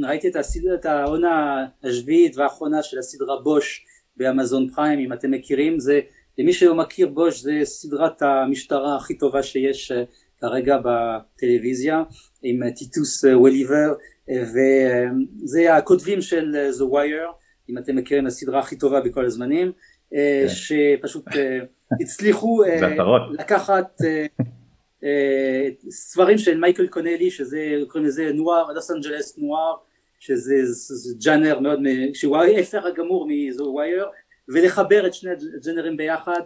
[0.02, 3.86] ראיתי את, הסדרה, את העונה השביעית והאחרונה של הסדרה בוש
[4.16, 6.01] באמזון פריים, אם אתם מכירים, זה,
[6.39, 9.93] למי שלא מכיר בוש, זה סדרת המשטרה הכי טובה שיש
[10.40, 12.02] כרגע בטלוויזיה
[12.43, 13.94] עם טיטוס ווליבר
[14.28, 17.32] וזה הכותבים של The Wire
[17.70, 19.73] אם אתם מכירים הסדרה הכי טובה בכל הזמנים
[20.11, 20.47] כן.
[20.48, 21.24] שפשוט
[22.01, 22.62] הצליחו
[23.39, 23.98] לקחת
[25.91, 29.75] ספרים של מייקל קונלי שזה קוראים לזה נואר, לוס אנג'לס נואר
[30.19, 31.81] שזה ג'אנר מאוד,
[32.15, 34.07] שהוא ההפך הגמור מ-The Wire
[34.49, 36.41] ולחבר את שני הג'אנרים ביחד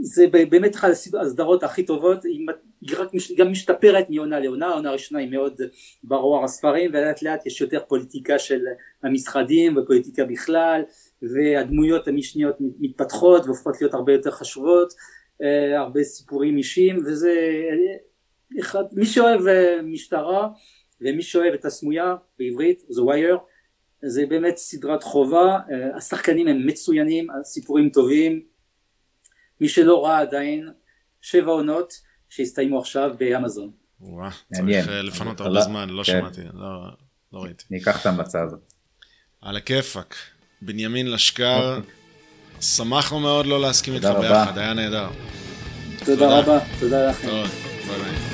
[0.00, 0.90] זה באמת אחת
[1.20, 2.46] הסדרות הכי טובות, היא
[2.98, 5.60] רק גם משתפרת מעונה לעונה, העונה הראשונה היא מאוד
[6.02, 8.60] ברור הספרים ולאט לאט יש יותר פוליטיקה של
[9.02, 10.82] המשחדים ופוליטיקה בכלל
[11.22, 14.96] והדמויות המשניות מתפתחות והופכות להיות הרבה יותר חשובות, אה,
[15.76, 17.32] הרבה סיפורים אישיים וזה,
[18.60, 20.48] אחד, מי שאוהב אה, משטרה
[21.00, 23.38] ומי שאוהב את הסמויה בעברית, The Wire,
[24.02, 28.42] זה באמת סדרת חובה, אה, השחקנים הם מצוינים, הסיפורים טובים
[29.60, 30.68] מי שלא ראה עדיין,
[31.20, 31.94] שבע עונות
[32.28, 33.70] שהסתיימו עכשיו באמזון.
[34.00, 36.12] וואו, צריך אה, לפנות הרבה זמן, לא כן.
[36.12, 36.84] שמעתי, לא,
[37.32, 37.64] לא ראיתי.
[37.70, 38.72] אני אקח את ההמלצה הזאת.
[39.40, 40.14] על הכיפאק.
[40.62, 41.80] בנימין לשקר,
[42.60, 45.08] שמחנו מאוד לא להסכים איתך ביחד, היה נהדר.
[46.04, 47.28] תודה רבה, תודה לכם.
[47.28, 47.46] טוב,
[47.86, 48.33] ביי ביי.